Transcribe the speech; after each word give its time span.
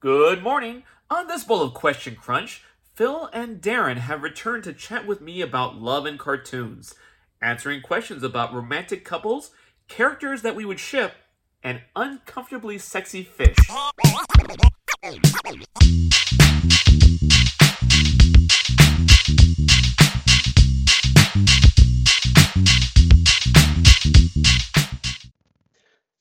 Good 0.00 0.44
morning. 0.44 0.84
On 1.10 1.26
this 1.26 1.42
bowl 1.42 1.60
of 1.60 1.74
Question 1.74 2.14
Crunch, 2.14 2.62
Phil 2.94 3.28
and 3.32 3.60
Darren 3.60 3.96
have 3.96 4.22
returned 4.22 4.62
to 4.62 4.72
chat 4.72 5.08
with 5.08 5.20
me 5.20 5.40
about 5.40 5.82
love 5.82 6.06
and 6.06 6.16
cartoons, 6.16 6.94
answering 7.42 7.82
questions 7.82 8.22
about 8.22 8.54
romantic 8.54 9.04
couples, 9.04 9.50
characters 9.88 10.42
that 10.42 10.54
we 10.54 10.64
would 10.64 10.78
ship, 10.78 11.14
and 11.64 11.80
uncomfortably 11.96 12.78
sexy 12.78 13.24
fish. 13.24 13.56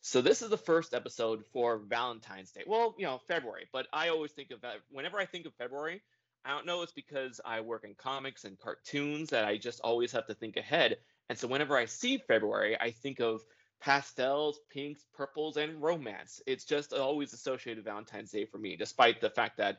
So 0.08 0.22
this 0.22 0.42
is 0.42 0.50
the 0.50 0.58
first 0.58 0.94
episode 0.94 1.44
for 1.52 1.80
Valentine's 1.80 2.52
Day. 2.52 2.64
Well, 2.66 2.96
you 2.98 3.06
know, 3.06 3.20
February, 3.28 3.68
but 3.74 3.88
I 3.92 4.08
always 4.08 4.32
think 4.32 4.52
of 4.52 4.62
that 4.62 4.78
whenever 4.90 5.18
I 5.18 5.26
think 5.26 5.46
of 5.46 5.54
February, 5.56 6.02
I 6.46 6.52
don't 6.52 6.66
know 6.66 6.82
it's 6.82 6.94
because 6.94 7.42
I 7.44 7.60
work 7.60 7.84
in 7.84 7.94
comics 7.94 8.46
and 8.46 8.58
cartoons 8.58 9.32
that 9.32 9.44
I 9.44 9.58
just 9.58 9.82
always 9.82 10.14
have 10.14 10.26
to 10.28 10.34
think 10.34 10.56
ahead. 10.56 10.96
And 11.28 11.38
so 11.38 11.46
whenever 11.46 11.76
I 11.76 11.84
see 11.84 12.20
February, 12.20 12.80
I 12.80 12.92
think 12.92 13.20
of 13.20 13.42
pastels, 13.82 14.62
pinks, 14.72 15.04
purples, 15.14 15.58
and 15.58 15.82
romance. 15.82 16.42
It's 16.48 16.64
just 16.64 16.94
always 16.94 17.34
associated 17.34 17.84
Valentine's 17.84 18.32
Day 18.32 18.46
for 18.46 18.60
me, 18.60 18.78
despite 18.78 19.20
the 19.20 19.30
fact 19.30 19.58
that 19.58 19.76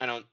I 0.00 0.06
don't 0.06 0.24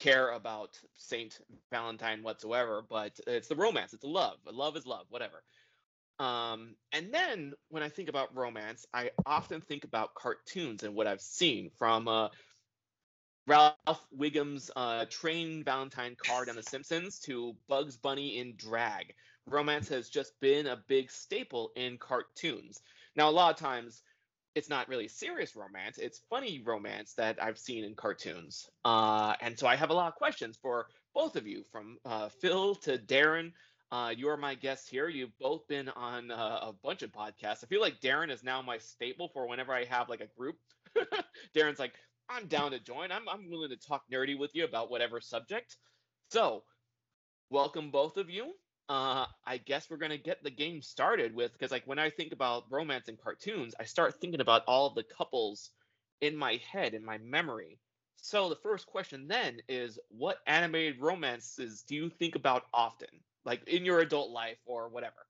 care 0.00 0.30
about 0.32 0.76
Saint 0.96 1.38
Valentine 1.70 2.24
whatsoever, 2.24 2.84
but 2.90 3.12
it's 3.28 3.46
the 3.46 3.54
romance, 3.54 3.92
it's 3.92 4.02
the 4.02 4.08
love. 4.08 4.38
Love 4.44 4.76
is 4.76 4.88
love, 4.88 5.06
whatever. 5.08 5.44
Um, 6.22 6.76
and 6.92 7.12
then 7.12 7.52
when 7.68 7.82
I 7.82 7.88
think 7.88 8.08
about 8.08 8.36
romance, 8.36 8.86
I 8.94 9.10
often 9.26 9.60
think 9.60 9.82
about 9.82 10.14
cartoons 10.14 10.84
and 10.84 10.94
what 10.94 11.08
I've 11.08 11.20
seen 11.20 11.70
from 11.76 12.06
uh, 12.06 12.28
Ralph 13.48 14.06
Wiggum's 14.16 14.70
uh, 14.76 15.06
Train 15.10 15.64
Valentine 15.64 16.14
card 16.24 16.48
on 16.48 16.54
The 16.54 16.62
Simpsons 16.62 17.18
to 17.20 17.56
Bugs 17.68 17.96
Bunny 17.96 18.38
in 18.38 18.54
drag. 18.56 19.14
Romance 19.46 19.88
has 19.88 20.08
just 20.08 20.38
been 20.40 20.68
a 20.68 20.80
big 20.86 21.10
staple 21.10 21.72
in 21.74 21.98
cartoons. 21.98 22.82
Now, 23.16 23.28
a 23.28 23.32
lot 23.32 23.52
of 23.52 23.58
times, 23.58 24.02
it's 24.54 24.68
not 24.68 24.88
really 24.88 25.08
serious 25.08 25.56
romance, 25.56 25.98
it's 25.98 26.20
funny 26.30 26.62
romance 26.64 27.14
that 27.14 27.42
I've 27.42 27.58
seen 27.58 27.82
in 27.82 27.96
cartoons. 27.96 28.70
Uh, 28.84 29.34
and 29.40 29.58
so 29.58 29.66
I 29.66 29.74
have 29.74 29.90
a 29.90 29.94
lot 29.94 30.06
of 30.06 30.14
questions 30.14 30.56
for 30.62 30.86
both 31.14 31.34
of 31.34 31.48
you, 31.48 31.64
from 31.72 31.98
uh, 32.04 32.28
Phil 32.28 32.76
to 32.76 32.96
Darren. 32.96 33.52
Uh, 33.92 34.08
you 34.16 34.26
are 34.30 34.38
my 34.38 34.54
guest 34.54 34.88
here. 34.88 35.10
You've 35.10 35.38
both 35.38 35.68
been 35.68 35.90
on 35.90 36.30
uh, 36.30 36.60
a 36.62 36.72
bunch 36.82 37.02
of 37.02 37.12
podcasts. 37.12 37.62
I 37.62 37.66
feel 37.66 37.82
like 37.82 38.00
Darren 38.00 38.30
is 38.30 38.42
now 38.42 38.62
my 38.62 38.78
staple 38.78 39.28
for 39.28 39.46
whenever 39.46 39.74
I 39.74 39.84
have 39.84 40.08
like 40.08 40.22
a 40.22 40.28
group. 40.38 40.56
Darren's 41.54 41.78
like, 41.78 41.92
I'm 42.26 42.46
down 42.46 42.70
to 42.70 42.80
join. 42.80 43.12
I'm, 43.12 43.28
I'm 43.28 43.50
willing 43.50 43.68
to 43.68 43.76
talk 43.76 44.04
nerdy 44.10 44.38
with 44.38 44.54
you 44.54 44.64
about 44.64 44.90
whatever 44.90 45.20
subject. 45.20 45.76
So, 46.30 46.62
welcome 47.50 47.90
both 47.90 48.16
of 48.16 48.30
you. 48.30 48.54
Uh, 48.88 49.26
I 49.46 49.58
guess 49.58 49.90
we're 49.90 49.98
gonna 49.98 50.16
get 50.16 50.42
the 50.42 50.50
game 50.50 50.80
started 50.80 51.34
with 51.34 51.52
because 51.52 51.70
like 51.70 51.86
when 51.86 51.98
I 51.98 52.08
think 52.08 52.32
about 52.32 52.64
romance 52.70 53.08
and 53.08 53.20
cartoons, 53.20 53.74
I 53.78 53.84
start 53.84 54.18
thinking 54.18 54.40
about 54.40 54.62
all 54.66 54.88
the 54.94 55.04
couples 55.04 55.68
in 56.22 56.34
my 56.34 56.58
head, 56.72 56.94
in 56.94 57.04
my 57.04 57.18
memory. 57.18 57.78
So 58.16 58.48
the 58.48 58.56
first 58.56 58.86
question 58.86 59.28
then 59.28 59.58
is, 59.68 59.98
what 60.08 60.38
animated 60.46 60.98
romances 60.98 61.82
do 61.82 61.94
you 61.94 62.08
think 62.08 62.36
about 62.36 62.64
often? 62.72 63.08
Like 63.44 63.66
in 63.68 63.84
your 63.84 64.00
adult 64.00 64.30
life 64.30 64.58
or 64.66 64.88
whatever. 64.88 65.26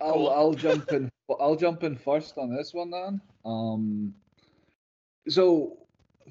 I'll. 0.00 0.28
I'll 0.28 0.54
jump 0.66 0.92
in. 0.92 1.10
I'll 1.40 1.56
jump 1.56 1.82
in 1.82 1.96
first 1.96 2.38
on 2.38 2.54
this 2.54 2.72
one 2.72 2.90
then. 2.90 3.20
Um, 3.44 4.14
so 5.28 5.78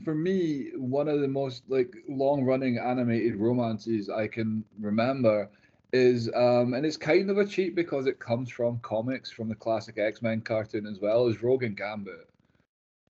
for 0.03 0.15
me, 0.15 0.71
one 0.75 1.07
of 1.07 1.21
the 1.21 1.27
most 1.27 1.63
like 1.67 1.93
long-running 2.09 2.77
animated 2.77 3.35
romances 3.35 4.09
I 4.09 4.27
can 4.27 4.63
remember 4.79 5.49
is, 5.93 6.29
um, 6.35 6.73
and 6.73 6.85
it's 6.85 6.97
kind 6.97 7.29
of 7.29 7.37
a 7.37 7.45
cheat 7.45 7.75
because 7.75 8.05
it 8.05 8.19
comes 8.19 8.49
from 8.49 8.79
comics 8.79 9.31
from 9.31 9.47
the 9.49 9.55
classic 9.55 9.97
X-Men 9.97 10.41
cartoon 10.41 10.85
as 10.85 10.99
well 10.99 11.27
as 11.27 11.41
Rogue 11.41 11.63
and 11.63 11.77
Gambit. 11.77 12.29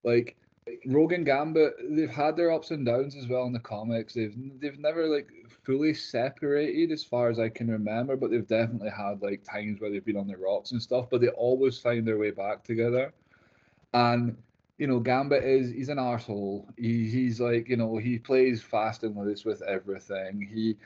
Like 0.04 0.36
Rogue 0.88 1.14
and 1.14 1.26
Gambit, 1.26 1.74
they've 1.96 2.10
had 2.10 2.36
their 2.36 2.52
ups 2.52 2.72
and 2.72 2.86
downs 2.86 3.16
as 3.16 3.28
well 3.28 3.46
in 3.46 3.54
the 3.54 3.60
comics. 3.60 4.14
They've 4.14 4.36
they've 4.60 4.80
never 4.80 5.08
like 5.08 5.30
fully 5.64 5.94
separated 5.94 6.92
as 6.92 7.04
far 7.04 7.30
as 7.30 7.40
I 7.40 7.50
can 7.50 7.70
remember, 7.70 8.16
but 8.16 8.32
they've 8.32 8.48
definitely 8.48 8.90
had 8.90 9.22
like 9.22 9.44
times 9.44 9.80
where 9.80 9.92
they've 9.92 10.06
been 10.06 10.18
on 10.18 10.28
the 10.28 10.38
rocks 10.38 10.72
and 10.72 10.82
stuff. 10.82 11.08
But 11.10 11.22
they 11.22 11.30
always 11.30 11.78
find 11.80 12.08
their 12.08 12.18
way 12.18 12.32
back 12.32 12.64
together. 12.64 13.14
And 13.94 14.36
you 14.78 14.88
know, 14.88 15.00
Gambit 15.00 15.44
is 15.44 15.72
he's 15.72 15.90
an 15.90 16.00
asshole. 16.00 16.68
He, 16.78 17.10
he's 17.10 17.40
like 17.40 17.70
you 17.70 17.78
know 17.78 17.98
he 17.98 18.18
plays 18.18 18.64
fast 18.64 19.04
and 19.04 19.16
loose 19.16 19.46
with 19.46 19.62
everything. 19.62 20.50
He 20.52 20.78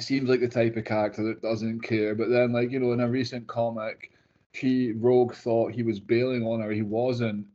seems 0.00 0.28
like 0.28 0.40
the 0.40 0.48
type 0.48 0.76
of 0.76 0.84
character 0.84 1.22
that 1.24 1.40
doesn't 1.40 1.80
care. 1.82 2.16
But 2.16 2.30
then 2.30 2.52
like 2.52 2.72
you 2.72 2.80
know 2.80 2.92
in 2.92 3.00
a 3.00 3.08
recent 3.08 3.46
comic, 3.46 4.10
he 4.52 4.90
Rogue 4.92 5.34
thought 5.34 5.72
he 5.72 5.84
was 5.84 6.00
bailing 6.00 6.44
on 6.44 6.60
her. 6.60 6.72
He 6.72 6.82
wasn't 6.82 7.46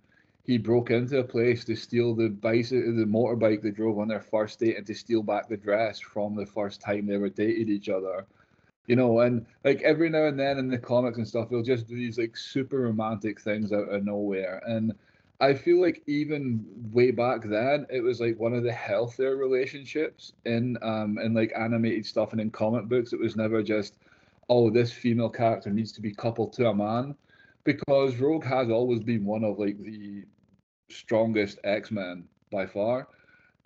he 0.48 0.58
broke 0.58 0.92
into 0.92 1.20
a 1.20 1.24
place 1.24 1.66
to 1.66 1.76
steal 1.76 2.16
the 2.16 2.30
bicycle, 2.30 2.96
the 2.96 3.04
motorbike 3.04 3.62
they 3.62 3.70
drove 3.70 4.00
on 4.00 4.08
their 4.08 4.22
first 4.22 4.60
date, 4.60 4.78
and 4.78 4.88
to 4.88 4.96
steal 4.96 5.22
back 5.22 5.50
the 5.50 5.58
dress 5.58 6.00
from 6.00 6.36
the 6.36 6.46
first 6.46 6.80
time 6.80 7.06
they 7.06 7.16
ever 7.16 7.30
dated 7.30 7.70
each 7.70 7.90
other. 7.90 8.26
You 8.88 8.96
know, 8.96 9.20
and 9.20 9.46
like 9.66 9.82
every 9.82 10.10
now 10.10 10.24
and 10.28 10.40
then 10.40 10.58
in 10.58 10.70
the 10.70 10.78
comics 10.78 11.18
and 11.18 11.28
stuff, 11.28 11.50
they'll 11.50 11.62
just 11.62 11.88
do 11.88 11.96
these 11.96 12.18
like 12.18 12.38
super 12.38 12.80
romantic 12.80 13.42
things 13.42 13.74
out 13.74 13.90
of 13.90 14.06
nowhere. 14.06 14.62
And 14.66 14.94
I 15.42 15.54
feel 15.54 15.82
like 15.82 16.02
even 16.08 16.66
way 16.94 17.12
back 17.12 17.44
then, 17.44 17.86
it 17.90 18.00
was 18.00 18.22
like 18.22 18.40
one 18.40 18.54
of 18.54 18.64
the 18.64 18.72
healthier 18.72 19.36
relationships 19.36 20.32
in 20.46 20.78
um 20.82 21.18
in 21.20 21.34
like 21.34 21.52
animated 21.58 22.06
stuff 22.06 22.32
and 22.32 22.40
in 22.40 22.52
comic 22.52 22.86
books. 22.86 23.12
It 23.12 23.20
was 23.20 23.36
never 23.36 23.62
just, 23.62 23.98
oh, 24.48 24.70
this 24.70 24.94
female 24.94 25.30
character 25.30 25.72
needs 25.72 25.92
to 25.92 26.02
be 26.02 26.14
coupled 26.14 26.54
to 26.54 26.70
a 26.70 26.74
man 26.74 27.16
because 27.66 28.16
Rogue 28.16 28.46
has 28.46 28.70
always 28.70 29.04
been 29.04 29.26
one 29.26 29.44
of 29.44 29.60
like 29.60 29.78
the 29.84 30.24
strongest 30.90 31.60
X 31.64 31.92
Men 31.92 32.28
by 32.52 32.66
far. 32.66 33.08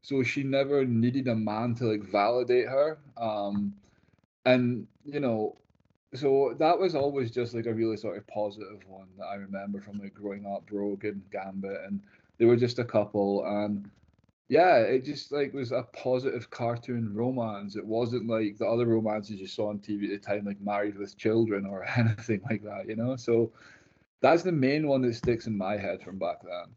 So 0.02 0.24
she 0.24 0.44
never 0.44 0.84
needed 0.86 1.28
a 1.28 1.36
man 1.36 1.76
to 1.76 1.86
like 1.86 2.04
validate 2.04 2.68
her. 2.68 2.98
Um, 3.18 3.74
and 4.46 4.88
you 5.06 5.20
know, 5.20 5.58
so 6.14 6.56
that 6.60 6.78
was 6.78 6.96
always 6.96 7.31
just 7.31 7.54
like 7.54 7.68
a 7.68 7.74
really 7.74 7.98
sort 7.98 8.18
of 8.18 8.28
positive 8.28 8.80
one 8.88 9.08
that 9.18 9.26
I 9.26 9.36
remember 9.36 9.80
from 9.81 10.00
like 10.00 10.14
growing 10.14 10.46
up, 10.46 10.64
Rogue 10.72 11.06
and 11.06 11.22
Gambit, 11.31 11.80
and 11.88 12.02
they 12.38 12.46
were 12.46 12.58
just 12.58 12.80
a 12.80 12.84
couple, 12.84 13.46
and 13.46 13.90
yeah, 14.50 14.80
it 14.80 15.06
just 15.06 15.31
like 15.31 15.54
was 15.54 15.72
a 15.72 15.84
positive 15.94 16.50
cartoon 16.50 17.14
romance. 17.14 17.78
It 17.78 17.86
wasn't 17.86 18.28
like 18.28 18.58
the 18.58 18.66
other 18.66 18.86
romances 18.86 19.40
you 19.40 19.48
saw 19.48 19.70
on 19.70 19.80
TV 19.80 20.06
at 20.06 20.10
the 20.10 20.18
time, 20.18 20.46
like 20.46 20.60
Married 20.60 20.98
with 20.98 21.18
Children 21.18 21.66
or 21.66 21.86
anything 21.98 22.42
like 22.50 22.64
that, 22.64 22.90
you 22.90 22.98
know. 22.98 23.16
So 23.16 23.52
that's 24.22 24.44
the 24.44 24.52
main 24.52 24.88
one 24.88 25.02
that 25.04 25.16
sticks 25.16 25.48
in 25.48 25.58
my 25.58 25.78
head 25.78 26.02
from 26.04 26.18
back 26.18 26.42
then. 26.44 26.76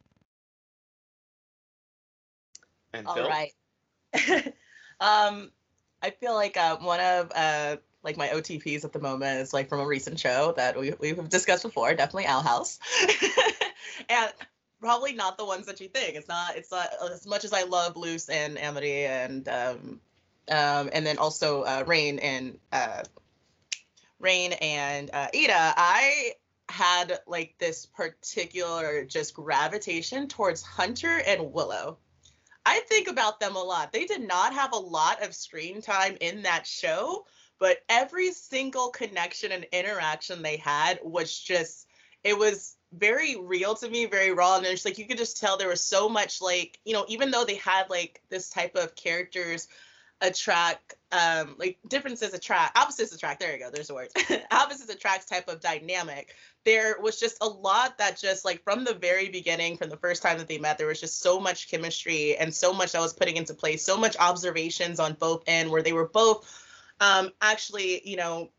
And 2.94 3.06
All 3.06 3.15
Phil? 3.15 3.28
right. 3.28 3.53
um, 5.00 5.50
I 6.03 6.10
feel 6.10 6.34
like 6.34 6.56
uh, 6.56 6.77
one 6.78 7.00
of 7.00 7.32
uh, 7.34 7.77
like 8.03 8.16
my 8.16 8.28
OTPs 8.28 8.84
at 8.84 8.93
the 8.93 9.00
moment 9.00 9.41
is 9.41 9.53
like 9.53 9.69
from 9.69 9.81
a 9.81 9.87
recent 9.87 10.21
show 10.21 10.53
that 10.56 10.78
we 10.78 10.93
we've 11.00 11.28
discussed 11.28 11.62
before, 11.62 11.93
definitely 11.94 12.27
Owl 12.27 12.43
House, 12.43 12.78
and 14.09 14.33
probably 14.81 15.15
not 15.15 15.38
the 15.38 15.44
ones 15.44 15.66
that 15.66 15.81
you 15.81 15.88
think. 15.88 16.15
It's 16.15 16.28
not. 16.28 16.56
It's 16.56 16.71
not 16.71 16.91
as 17.10 17.27
much 17.27 17.44
as 17.44 17.53
I 17.53 17.62
love 17.62 17.97
Luz 17.97 18.28
and 18.28 18.59
Amity 18.59 19.06
and 19.06 19.49
um, 19.49 20.00
um, 20.50 20.91
and 20.93 21.06
then 21.06 21.19
also 21.19 21.62
uh, 21.62 21.84
Raine 21.87 22.19
and 22.19 22.59
uh, 22.71 23.03
Raine 24.21 24.53
and 24.53 25.10
uh, 25.12 25.28
Eda. 25.33 25.75
I 25.77 26.33
had 26.69 27.19
like 27.27 27.54
this 27.59 27.87
particular 27.87 29.04
just 29.04 29.34
gravitation 29.34 30.28
towards 30.28 30.63
Hunter 30.63 31.21
and 31.27 31.53
Willow. 31.53 31.98
I 32.66 32.81
think 32.89 33.09
about 33.09 33.41
them 33.41 33.57
a 33.57 33.63
lot. 33.63 33.93
They 33.93 34.07
did 34.07 34.27
not 34.27 34.55
have 34.55 34.72
a 34.72 34.78
lot 34.78 35.22
of 35.22 35.34
screen 35.34 35.83
time 35.83 36.16
in 36.21 36.43
that 36.43 36.66
show, 36.66 37.27
but 37.59 37.78
every 37.89 38.33
single 38.33 38.89
connection 38.89 39.53
and 39.53 39.65
interaction 39.72 40.43
they 40.43 40.57
had 40.57 40.99
was 41.03 41.39
just 41.39 41.87
it 42.22 42.39
was 42.39 42.77
very 42.93 43.37
real 43.37 43.75
to 43.75 43.89
me, 43.89 44.07
very 44.07 44.31
raw. 44.31 44.57
And 44.57 44.66
it's 44.66 44.84
like 44.84 44.99
you 44.99 45.07
could 45.07 45.19
just 45.19 45.39
tell 45.39 45.59
there 45.59 45.69
was 45.69 45.84
so 45.84 46.09
much 46.09 46.41
like, 46.41 46.78
you 46.84 46.95
know, 46.95 47.05
even 47.09 47.31
though 47.31 47.45
they 47.45 47.57
had 47.57 47.91
like 47.91 48.22
this 48.31 48.49
type 48.49 48.77
of 48.77 48.95
characters 48.95 49.69
attract 50.21 50.95
um 51.13 51.57
like 51.59 51.78
differences 51.89 52.33
attract 52.33 52.78
opposites 52.78 53.13
attract 53.13 53.41
there 53.41 53.53
you 53.53 53.59
go 53.59 53.69
there's 53.69 53.89
the 53.89 53.95
word 53.95 54.09
opposites 54.51 54.89
attracts 54.89 55.27
type 55.27 55.49
of 55.49 55.61
dynamic 55.61 56.34
there 56.65 56.97
was 57.01 57.21
just 57.21 57.37
a 57.41 57.47
lot 57.47 57.99
that 57.99 58.19
just 58.19 58.45
like 58.45 58.63
from 58.65 58.84
the 58.84 58.95
very 58.95 59.28
beginning 59.28 59.77
from 59.77 59.91
the 59.91 59.97
first 59.97 60.22
time 60.22 60.39
that 60.39 60.49
they 60.49 60.59
met 60.59 60.78
there 60.78 60.87
was 60.87 61.01
just 61.01 61.21
so 61.21 61.39
much 61.39 61.71
chemistry 61.71 62.37
and 62.37 62.55
so 62.55 62.72
much 62.72 62.93
that 62.93 63.01
was 63.01 63.13
putting 63.13 63.37
into 63.37 63.55
place 63.55 63.84
so 63.84 63.97
much 63.97 64.16
observations 64.19 64.99
on 64.99 65.15
both 65.15 65.43
end 65.47 65.71
where 65.71 65.83
they 65.83 65.93
were 65.93 66.09
both 66.09 66.51
um 67.01 67.31
actually 67.41 68.07
you 68.09 68.16
know 68.16 68.51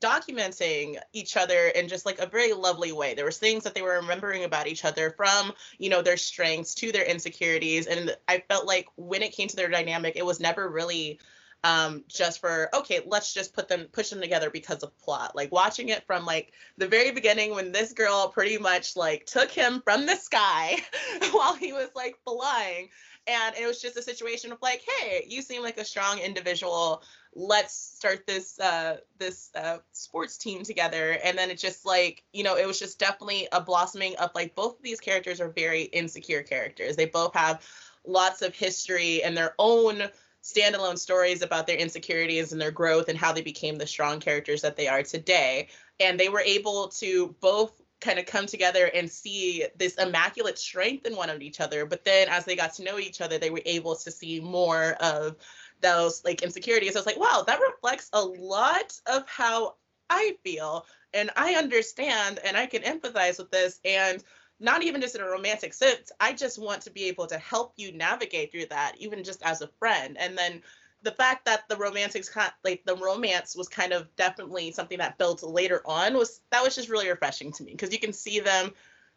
documenting 0.00 0.96
each 1.12 1.36
other 1.36 1.68
in 1.68 1.88
just 1.88 2.06
like 2.06 2.18
a 2.18 2.26
very 2.26 2.52
lovely 2.52 2.92
way. 2.92 3.14
There 3.14 3.24
was 3.24 3.38
things 3.38 3.64
that 3.64 3.74
they 3.74 3.82
were 3.82 3.96
remembering 3.96 4.44
about 4.44 4.66
each 4.66 4.84
other 4.84 5.10
from, 5.10 5.52
you 5.78 5.90
know, 5.90 6.02
their 6.02 6.16
strengths 6.16 6.74
to 6.76 6.90
their 6.90 7.04
insecurities. 7.04 7.86
And 7.86 8.16
I 8.26 8.42
felt 8.48 8.66
like 8.66 8.88
when 8.96 9.22
it 9.22 9.32
came 9.32 9.48
to 9.48 9.56
their 9.56 9.68
dynamic, 9.68 10.16
it 10.16 10.24
was 10.24 10.40
never 10.40 10.68
really 10.68 11.20
um 11.62 12.02
just 12.08 12.40
for 12.40 12.74
okay 12.74 13.00
let's 13.06 13.34
just 13.34 13.54
put 13.54 13.68
them 13.68 13.86
push 13.92 14.10
them 14.10 14.20
together 14.20 14.50
because 14.50 14.82
of 14.82 14.96
plot. 14.98 15.36
Like 15.36 15.52
watching 15.52 15.90
it 15.90 16.06
from 16.06 16.24
like 16.24 16.52
the 16.78 16.88
very 16.88 17.10
beginning 17.10 17.54
when 17.54 17.72
this 17.72 17.92
girl 17.92 18.28
pretty 18.28 18.58
much 18.58 18.96
like 18.96 19.26
took 19.26 19.50
him 19.50 19.82
from 19.82 20.06
the 20.06 20.16
sky 20.16 20.76
while 21.32 21.54
he 21.54 21.72
was 21.72 21.90
like 21.94 22.16
flying. 22.24 22.88
And 23.26 23.54
it 23.56 23.66
was 23.66 23.80
just 23.80 23.98
a 23.98 24.02
situation 24.02 24.52
of 24.52 24.58
like 24.62 24.82
hey 24.88 25.26
you 25.28 25.42
seem 25.42 25.62
like 25.62 25.78
a 25.78 25.84
strong 25.84 26.18
individual. 26.18 27.02
Let's 27.34 27.74
start 27.74 28.26
this 28.26 28.58
uh 28.58 28.98
this 29.18 29.50
uh 29.54 29.78
sports 29.92 30.38
team 30.38 30.62
together. 30.62 31.18
And 31.22 31.36
then 31.36 31.50
it 31.50 31.58
just 31.58 31.84
like 31.84 32.24
you 32.32 32.42
know 32.42 32.56
it 32.56 32.66
was 32.66 32.78
just 32.78 32.98
definitely 32.98 33.48
a 33.52 33.60
blossoming 33.60 34.16
of 34.16 34.30
like 34.34 34.54
both 34.54 34.78
of 34.78 34.82
these 34.82 35.00
characters 35.00 35.42
are 35.42 35.50
very 35.50 35.82
insecure 35.82 36.42
characters. 36.42 36.96
They 36.96 37.06
both 37.06 37.34
have 37.34 37.62
lots 38.06 38.40
of 38.40 38.54
history 38.54 39.22
and 39.22 39.36
their 39.36 39.54
own 39.58 40.08
standalone 40.42 40.98
stories 40.98 41.42
about 41.42 41.66
their 41.66 41.76
insecurities 41.76 42.52
and 42.52 42.60
their 42.60 42.70
growth 42.70 43.08
and 43.08 43.18
how 43.18 43.32
they 43.32 43.42
became 43.42 43.76
the 43.76 43.86
strong 43.86 44.20
characters 44.20 44.62
that 44.62 44.76
they 44.76 44.88
are 44.88 45.02
today 45.02 45.68
and 46.00 46.18
they 46.18 46.28
were 46.28 46.40
able 46.40 46.88
to 46.88 47.34
both 47.40 47.80
kind 48.00 48.18
of 48.18 48.26
come 48.26 48.46
together 48.46 48.86
and 48.94 49.10
see 49.10 49.64
this 49.76 49.96
immaculate 49.96 50.58
strength 50.58 51.06
in 51.06 51.14
one 51.14 51.28
of 51.28 51.42
each 51.42 51.60
other. 51.60 51.84
But 51.84 52.04
then 52.04 52.28
as 52.28 52.44
they 52.44 52.56
got 52.56 52.72
to 52.74 52.84
know 52.84 52.98
each 52.98 53.20
other, 53.20 53.38
they 53.38 53.50
were 53.50 53.62
able 53.66 53.94
to 53.96 54.10
see 54.10 54.40
more 54.40 54.92
of 55.00 55.36
those 55.80 56.24
like 56.24 56.42
insecurities. 56.42 56.96
I 56.96 56.98
was 56.98 57.06
like, 57.06 57.18
wow, 57.18 57.44
that 57.46 57.60
reflects 57.60 58.08
a 58.12 58.22
lot 58.22 58.98
of 59.06 59.28
how 59.28 59.76
I 60.08 60.36
feel. 60.42 60.86
And 61.12 61.30
I 61.36 61.54
understand 61.54 62.38
and 62.44 62.56
I 62.56 62.66
can 62.66 62.82
empathize 62.82 63.38
with 63.38 63.50
this. 63.50 63.80
And 63.84 64.24
not 64.60 64.82
even 64.82 65.00
just 65.00 65.14
in 65.14 65.22
a 65.22 65.26
romantic 65.26 65.72
sense, 65.72 66.12
I 66.20 66.34
just 66.34 66.58
want 66.58 66.82
to 66.82 66.90
be 66.90 67.04
able 67.04 67.26
to 67.28 67.38
help 67.38 67.72
you 67.76 67.92
navigate 67.92 68.52
through 68.52 68.66
that, 68.66 68.94
even 68.98 69.24
just 69.24 69.42
as 69.42 69.62
a 69.62 69.70
friend. 69.78 70.16
And 70.18 70.36
then 70.36 70.62
the 71.02 71.12
fact 71.12 71.46
that 71.46 71.68
the 71.68 71.76
romantics 71.76 72.30
like 72.62 72.84
the 72.84 72.96
romance 72.96 73.56
was 73.56 73.68
kind 73.68 73.92
of 73.92 74.14
definitely 74.16 74.70
something 74.70 74.98
that 74.98 75.16
built 75.16 75.42
later 75.42 75.80
on 75.86 76.14
was 76.14 76.40
that 76.50 76.62
was 76.62 76.74
just 76.74 76.90
really 76.90 77.08
refreshing 77.08 77.52
to 77.52 77.62
me 77.62 77.72
because 77.72 77.92
you 77.92 77.98
can 77.98 78.12
see 78.12 78.38
them 78.40 78.72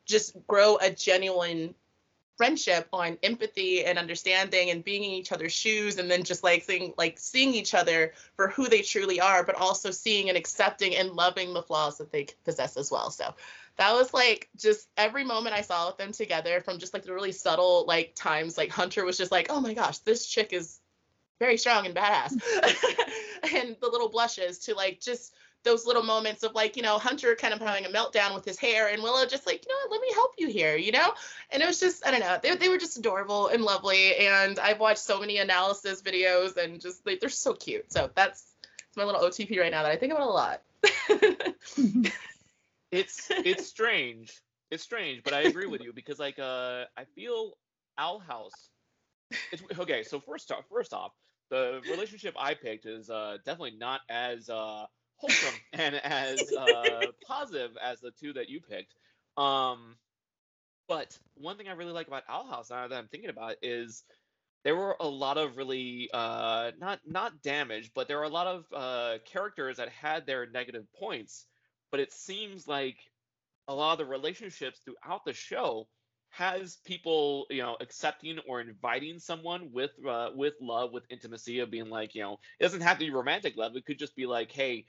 just 0.05 0.35
grow 0.47 0.77
a 0.77 0.89
genuine 0.89 1.75
friendship 2.37 2.87
on 2.91 3.17
empathy 3.21 3.85
and 3.85 3.99
understanding 3.99 4.71
and 4.71 4.83
being 4.83 5.03
in 5.03 5.11
each 5.11 5.31
other's 5.31 5.51
shoes 5.51 5.99
and 5.99 6.09
then 6.09 6.23
just 6.23 6.43
like 6.43 6.63
seeing 6.63 6.93
like 6.97 7.19
seeing 7.19 7.53
each 7.53 7.73
other 7.73 8.13
for 8.35 8.47
who 8.47 8.67
they 8.67 8.81
truly 8.81 9.19
are 9.21 9.43
but 9.43 9.55
also 9.55 9.91
seeing 9.91 10.29
and 10.29 10.37
accepting 10.37 10.95
and 10.95 11.11
loving 11.11 11.53
the 11.53 11.61
flaws 11.61 11.97
that 11.97 12.11
they 12.11 12.25
possess 12.43 12.75
as 12.75 12.89
well 12.89 13.11
so 13.11 13.35
that 13.77 13.93
was 13.93 14.13
like 14.13 14.49
just 14.57 14.87
every 14.97 15.23
moment 15.23 15.55
i 15.55 15.61
saw 15.61 15.87
with 15.87 15.97
them 15.97 16.11
together 16.11 16.61
from 16.61 16.79
just 16.79 16.93
like 16.93 17.03
the 17.03 17.13
really 17.13 17.31
subtle 17.31 17.85
like 17.87 18.13
times 18.15 18.57
like 18.57 18.69
hunter 18.69 19.03
was 19.03 19.17
just 19.17 19.31
like 19.31 19.47
oh 19.49 19.59
my 19.59 19.73
gosh 19.73 19.99
this 19.99 20.25
chick 20.25 20.53
is 20.53 20.79
very 21.43 21.57
strong 21.57 21.85
and 21.85 21.95
badass. 21.95 22.33
And 23.53 23.75
the 23.81 23.89
little 23.89 24.07
blushes 24.07 24.59
to 24.59 24.73
like 24.73 25.01
just 25.01 25.33
those 25.63 25.85
little 25.85 26.01
moments 26.01 26.43
of 26.43 26.55
like 26.55 26.77
you 26.77 26.81
know 26.81 26.97
hunter 26.97 27.35
kind 27.35 27.53
of 27.53 27.59
having 27.59 27.85
a 27.85 27.89
meltdown 27.89 28.33
with 28.33 28.45
his 28.45 28.57
hair 28.57 28.87
and 28.87 29.03
willow 29.03 29.25
just 29.25 29.45
like 29.45 29.65
you 29.65 29.69
know 29.69 29.75
what, 29.83 29.91
let 29.91 30.01
me 30.01 30.13
help 30.13 30.31
you 30.37 30.47
here 30.47 30.77
you 30.77 30.93
know? 30.93 31.13
And 31.51 31.61
it 31.61 31.65
was 31.65 31.77
just 31.77 32.07
i 32.07 32.11
don't 32.11 32.21
know 32.21 32.39
they, 32.41 32.55
they 32.55 32.69
were 32.69 32.77
just 32.77 32.97
adorable 32.97 33.49
and 33.49 33.61
lovely. 33.61 34.15
And 34.15 34.57
i've 34.59 34.79
watched 34.79 34.99
so 34.99 35.19
many 35.19 35.39
analysis 35.39 36.01
videos 36.01 36.55
and 36.55 36.79
just 36.79 37.05
like 37.05 37.19
they're 37.19 37.29
so 37.29 37.53
cute. 37.53 37.91
So 37.91 38.09
that's 38.15 38.53
it's 38.87 38.95
my 38.95 39.03
little 39.03 39.21
otp 39.21 39.59
right 39.59 39.71
now 39.71 39.83
that 39.83 39.91
i 39.91 39.97
think 39.97 40.13
about 40.13 40.25
a 40.25 40.31
lot 40.31 40.61
it's 42.93 43.27
it's 43.29 43.67
strange 43.75 44.41
it's 44.71 44.83
strange 44.83 45.23
but 45.23 45.33
i 45.33 45.41
agree 45.41 45.67
with 45.67 45.81
you 45.81 45.93
because 45.93 46.19
like 46.19 46.39
uh 46.39 46.83
i 46.97 47.03
feel 47.15 47.53
owl 47.97 48.19
house 48.19 48.69
it's 49.51 49.63
okay 49.79 50.03
so 50.03 50.19
first 50.19 50.51
off 50.51 50.63
first 50.69 50.93
off 50.93 51.11
the 51.53 51.81
relationship 51.89 52.33
I 52.37 52.55
picked 52.55 52.87
is 52.87 53.11
uh, 53.11 53.37
definitely 53.45 53.77
not 53.77 54.01
as 54.09 54.49
uh, 54.49 54.85
wholesome 55.17 55.53
and 55.73 55.95
as 55.95 56.41
uh, 56.51 57.01
positive 57.27 57.71
as 57.81 57.99
the 58.01 58.11
two 58.19 58.33
that 58.33 58.49
you 58.49 58.59
picked. 58.59 58.95
Um, 59.37 59.95
but 60.87 61.17
one 61.35 61.57
thing 61.57 61.67
I 61.67 61.73
really 61.73 61.91
like 61.91 62.07
about 62.07 62.23
Owl 62.27 62.47
House 62.47 62.71
now 62.71 62.87
that 62.87 62.97
I'm 62.97 63.07
thinking 63.07 63.29
about 63.29 63.51
it 63.51 63.59
is 63.61 64.03
there 64.63 64.75
were 64.75 64.95
a 64.99 65.07
lot 65.07 65.37
of 65.37 65.57
really 65.57 66.09
uh, 66.11 66.71
not 66.79 66.99
not 67.05 67.43
damage, 67.43 67.91
but 67.93 68.07
there 68.07 68.17
were 68.17 68.23
a 68.23 68.29
lot 68.29 68.47
of 68.47 68.65
uh, 68.75 69.17
characters 69.25 69.77
that 69.77 69.89
had 69.89 70.25
their 70.25 70.47
negative 70.47 70.85
points. 70.99 71.45
But 71.93 72.01
it 72.01 72.11
seems 72.11 72.67
like 72.67 72.97
a 73.69 73.75
lot 73.75 73.93
of 73.93 73.99
the 73.99 74.11
relationships 74.11 74.81
throughout 74.83 75.23
the 75.25 75.33
show 75.33 75.87
has 76.31 76.77
people 76.83 77.45
you 77.51 77.61
know 77.61 77.77
accepting 77.79 78.39
or 78.47 78.59
inviting 78.59 79.19
someone 79.19 79.71
with 79.71 79.91
uh, 80.05 80.31
with 80.35 80.55
love 80.59 80.91
with 80.91 81.05
intimacy 81.11 81.59
of 81.59 81.69
being 81.69 81.91
like 81.91 82.15
you 82.15 82.23
know 82.23 82.39
it 82.59 82.63
doesn't 82.63 82.81
have 82.81 82.97
to 82.97 83.05
be 83.05 83.11
romantic 83.11 83.55
love 83.55 83.75
it 83.75 83.85
could 83.85 83.99
just 83.99 84.15
be 84.15 84.25
like 84.25 84.51
hey 84.51 84.85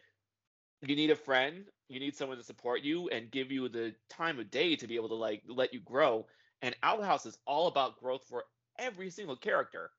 you 0.80 0.96
need 0.96 1.10
a 1.10 1.16
friend 1.16 1.66
you 1.88 2.00
need 2.00 2.16
someone 2.16 2.38
to 2.38 2.42
support 2.44 2.80
you 2.82 3.08
and 3.10 3.30
give 3.30 3.52
you 3.52 3.68
the 3.68 3.94
time 4.08 4.38
of 4.40 4.50
day 4.50 4.74
to 4.76 4.86
be 4.86 4.96
able 4.96 5.10
to 5.10 5.14
like 5.14 5.42
let 5.46 5.74
you 5.74 5.80
grow. 5.80 6.26
And 6.62 6.74
Owl 6.82 7.02
House 7.02 7.26
is 7.26 7.38
all 7.46 7.66
about 7.68 8.00
growth 8.00 8.24
for 8.28 8.44
every 8.78 9.10
single 9.10 9.36
character. 9.36 9.90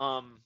Um 0.00 0.40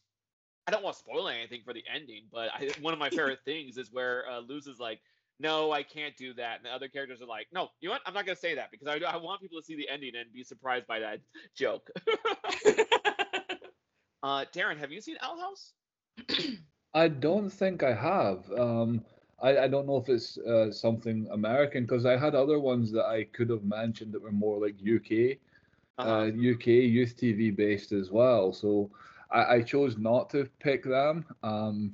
i 0.66 0.70
don't 0.70 0.82
want 0.82 0.96
to 0.96 1.00
spoil 1.00 1.28
anything 1.28 1.60
for 1.62 1.74
the 1.74 1.84
ending 1.94 2.22
but 2.32 2.48
I, 2.54 2.70
one 2.80 2.94
of 2.94 2.98
my 2.98 3.10
favorite 3.10 3.40
things 3.44 3.76
is 3.76 3.92
where 3.92 4.24
uh, 4.30 4.40
luz 4.48 4.66
is 4.66 4.78
like 4.80 5.00
no, 5.40 5.72
I 5.72 5.82
can't 5.82 6.16
do 6.16 6.32
that. 6.34 6.58
And 6.58 6.66
the 6.66 6.70
other 6.70 6.88
characters 6.88 7.20
are 7.20 7.26
like, 7.26 7.48
no, 7.52 7.68
you 7.80 7.88
know 7.88 7.94
what? 7.94 8.02
I'm 8.06 8.14
not 8.14 8.26
going 8.26 8.36
to 8.36 8.40
say 8.40 8.54
that 8.54 8.70
because 8.70 8.88
I, 8.88 8.98
I 9.04 9.16
want 9.16 9.40
people 9.40 9.60
to 9.60 9.64
see 9.64 9.76
the 9.76 9.88
ending 9.88 10.12
and 10.16 10.32
be 10.32 10.44
surprised 10.44 10.86
by 10.86 11.00
that 11.00 11.20
joke. 11.56 11.90
uh, 14.22 14.44
Darren, 14.54 14.78
have 14.78 14.92
you 14.92 15.00
seen 15.00 15.16
Owl 15.20 15.38
House? 15.40 15.72
I 16.94 17.08
don't 17.08 17.50
think 17.50 17.82
I 17.82 17.92
have. 17.92 18.50
Um, 18.56 19.04
I, 19.42 19.58
I 19.64 19.68
don't 19.68 19.86
know 19.86 19.96
if 19.96 20.08
it's 20.08 20.38
uh, 20.38 20.70
something 20.70 21.26
American 21.32 21.84
because 21.84 22.06
I 22.06 22.16
had 22.16 22.34
other 22.34 22.60
ones 22.60 22.92
that 22.92 23.04
I 23.04 23.24
could 23.24 23.50
have 23.50 23.64
mentioned 23.64 24.12
that 24.12 24.22
were 24.22 24.32
more 24.32 24.60
like 24.60 24.74
UK, 24.74 25.38
uh-huh. 25.98 26.10
uh, 26.10 26.26
UK 26.26 26.66
youth 26.66 27.16
TV 27.16 27.54
based 27.54 27.90
as 27.90 28.10
well. 28.12 28.52
So 28.52 28.90
I, 29.30 29.56
I 29.56 29.62
chose 29.62 29.98
not 29.98 30.30
to 30.30 30.48
pick 30.60 30.84
them 30.84 31.26
um, 31.42 31.92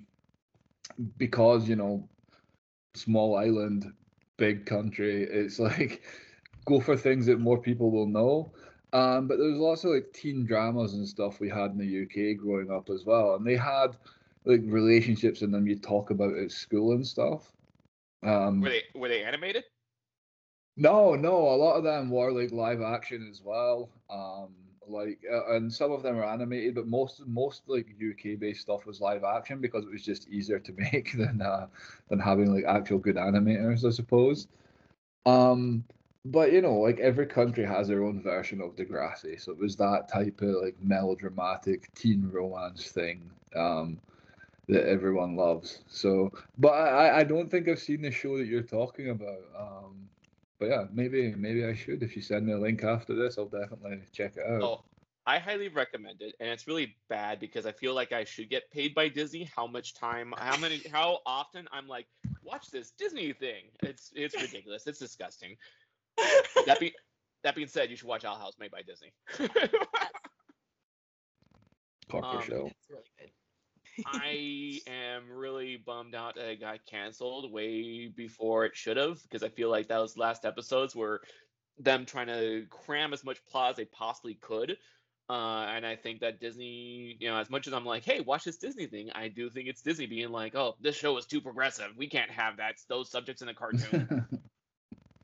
because 1.16 1.66
you 1.66 1.76
know 1.76 2.06
small 2.94 3.36
island, 3.36 3.92
big 4.36 4.66
country. 4.66 5.24
It's 5.24 5.58
like 5.58 6.02
go 6.64 6.80
for 6.80 6.96
things 6.96 7.26
that 7.26 7.38
more 7.40 7.60
people 7.60 7.90
will 7.90 8.06
know. 8.06 8.52
Um, 8.92 9.28
but 9.28 9.38
there's 9.38 9.58
lots 9.58 9.84
of 9.84 9.92
like 9.92 10.12
teen 10.12 10.44
dramas 10.44 10.94
and 10.94 11.06
stuff 11.06 11.38
we 11.38 11.48
had 11.48 11.70
in 11.70 11.78
the 11.78 12.02
UK 12.02 12.36
growing 12.36 12.70
up 12.70 12.90
as 12.90 13.04
well, 13.04 13.36
and 13.36 13.46
they 13.46 13.56
had 13.56 13.96
like 14.44 14.62
relationships 14.64 15.42
in 15.42 15.50
them 15.50 15.66
you 15.66 15.76
talk 15.76 16.10
about 16.10 16.36
at 16.36 16.50
school 16.50 16.92
and 16.92 17.06
stuff. 17.06 17.52
Um, 18.22 18.60
were 18.60 18.70
they 18.70 18.82
were 18.94 19.08
they 19.08 19.22
animated? 19.22 19.64
No, 20.76 21.14
no. 21.14 21.36
A 21.36 21.56
lot 21.56 21.76
of 21.76 21.84
them 21.84 22.10
were 22.10 22.32
like 22.32 22.52
live 22.52 22.80
action 22.80 23.28
as 23.30 23.42
well. 23.42 23.90
Um, 24.08 24.54
like 24.90 25.20
uh, 25.32 25.54
and 25.54 25.72
some 25.72 25.92
of 25.92 26.02
them 26.02 26.18
are 26.18 26.24
animated 26.24 26.74
but 26.74 26.86
most 26.86 27.26
most 27.26 27.62
like 27.68 27.88
uk 28.10 28.38
based 28.40 28.62
stuff 28.62 28.86
was 28.86 29.00
live 29.00 29.24
action 29.24 29.60
because 29.60 29.84
it 29.84 29.92
was 29.92 30.04
just 30.04 30.28
easier 30.28 30.58
to 30.60 30.72
make 30.92 31.12
than 31.16 31.42
uh 31.42 31.68
than 32.08 32.20
having 32.20 32.52
like 32.54 32.64
actual 32.66 32.98
good 32.98 33.16
animators 33.16 33.86
i 33.86 33.90
suppose. 33.90 34.48
Um 35.26 35.84
but 36.24 36.52
you 36.52 36.60
know 36.62 36.74
like 36.80 37.00
every 37.00 37.26
country 37.26 37.64
has 37.64 37.88
their 37.88 38.04
own 38.04 38.22
version 38.22 38.60
of 38.60 38.76
degrassi 38.76 39.40
so 39.40 39.52
it 39.52 39.58
was 39.58 39.76
that 39.76 40.08
type 40.08 40.40
of 40.42 40.62
like 40.62 40.76
melodramatic 40.82 41.92
teen 41.94 42.28
romance 42.32 42.90
thing 42.92 43.30
um 43.56 44.00
that 44.68 44.86
everyone 44.88 45.36
loves. 45.36 45.84
So 45.88 46.32
but 46.58 46.72
i 46.72 47.20
i 47.20 47.24
don't 47.24 47.50
think 47.50 47.68
i've 47.68 47.80
seen 47.80 48.02
the 48.02 48.10
show 48.12 48.38
that 48.38 48.46
you're 48.46 48.62
talking 48.62 49.10
about 49.10 49.42
um 49.58 50.09
but 50.60 50.68
yeah, 50.68 50.84
maybe 50.92 51.34
maybe 51.34 51.64
I 51.64 51.74
should. 51.74 52.02
If 52.02 52.14
you 52.14 52.22
send 52.22 52.46
me 52.46 52.52
a 52.52 52.58
link 52.58 52.84
after 52.84 53.14
this, 53.14 53.38
I'll 53.38 53.46
definitely 53.46 54.02
check 54.12 54.36
it 54.36 54.44
out. 54.46 54.62
Oh, 54.62 54.84
I 55.26 55.38
highly 55.38 55.68
recommend 55.68 56.20
it, 56.20 56.34
and 56.38 56.50
it's 56.50 56.68
really 56.68 56.94
bad 57.08 57.40
because 57.40 57.64
I 57.64 57.72
feel 57.72 57.94
like 57.94 58.12
I 58.12 58.24
should 58.24 58.50
get 58.50 58.70
paid 58.70 58.94
by 58.94 59.08
Disney. 59.08 59.50
How 59.56 59.66
much 59.66 59.94
time? 59.94 60.34
How 60.36 60.58
many? 60.58 60.82
How 60.92 61.20
often? 61.24 61.66
I'm 61.72 61.88
like, 61.88 62.06
watch 62.42 62.70
this 62.70 62.90
Disney 62.90 63.32
thing. 63.32 63.70
It's 63.82 64.12
it's 64.14 64.40
ridiculous. 64.40 64.86
It's 64.86 64.98
disgusting. 64.98 65.56
that 66.66 66.78
be 66.78 66.92
that 67.42 67.54
being 67.54 67.68
said, 67.68 67.88
you 67.88 67.96
should 67.96 68.08
watch 68.08 68.26
Owl 68.26 68.36
House 68.36 68.56
made 68.60 68.70
by 68.70 68.82
Disney. 68.82 69.14
Parker 72.08 72.36
um, 72.36 72.42
show. 72.42 72.66
It's 72.66 72.90
really 72.90 73.10
good. 73.18 73.30
I 74.06 74.80
am 74.86 75.30
really 75.30 75.76
bummed 75.76 76.14
out 76.14 76.36
that 76.36 76.50
it 76.50 76.60
got 76.60 76.86
canceled 76.86 77.52
way 77.52 78.08
before 78.08 78.64
it 78.64 78.76
should 78.76 78.96
have 78.96 79.22
because 79.22 79.42
I 79.42 79.48
feel 79.48 79.70
like 79.70 79.88
those 79.88 80.16
last 80.16 80.44
episodes 80.44 80.94
were 80.94 81.20
them 81.78 82.06
trying 82.06 82.26
to 82.28 82.66
cram 82.70 83.12
as 83.12 83.24
much 83.24 83.44
plot 83.46 83.70
as 83.70 83.76
they 83.76 83.84
possibly 83.86 84.34
could. 84.34 84.76
Uh, 85.28 85.64
and 85.70 85.86
I 85.86 85.94
think 85.94 86.20
that 86.20 86.40
Disney, 86.40 87.16
you 87.20 87.28
know, 87.28 87.36
as 87.36 87.48
much 87.48 87.68
as 87.68 87.72
I'm 87.72 87.84
like, 87.84 88.04
hey, 88.04 88.20
watch 88.20 88.42
this 88.44 88.56
Disney 88.56 88.86
thing, 88.86 89.10
I 89.14 89.28
do 89.28 89.48
think 89.48 89.68
it's 89.68 89.80
Disney 89.80 90.06
being 90.06 90.30
like, 90.30 90.56
oh, 90.56 90.74
this 90.80 90.96
show 90.96 91.16
is 91.18 91.26
too 91.26 91.40
progressive. 91.40 91.92
We 91.96 92.08
can't 92.08 92.30
have 92.32 92.56
that 92.56 92.74
those 92.88 93.10
subjects 93.10 93.40
in 93.40 93.48
a 93.48 93.54
cartoon. 93.54 94.26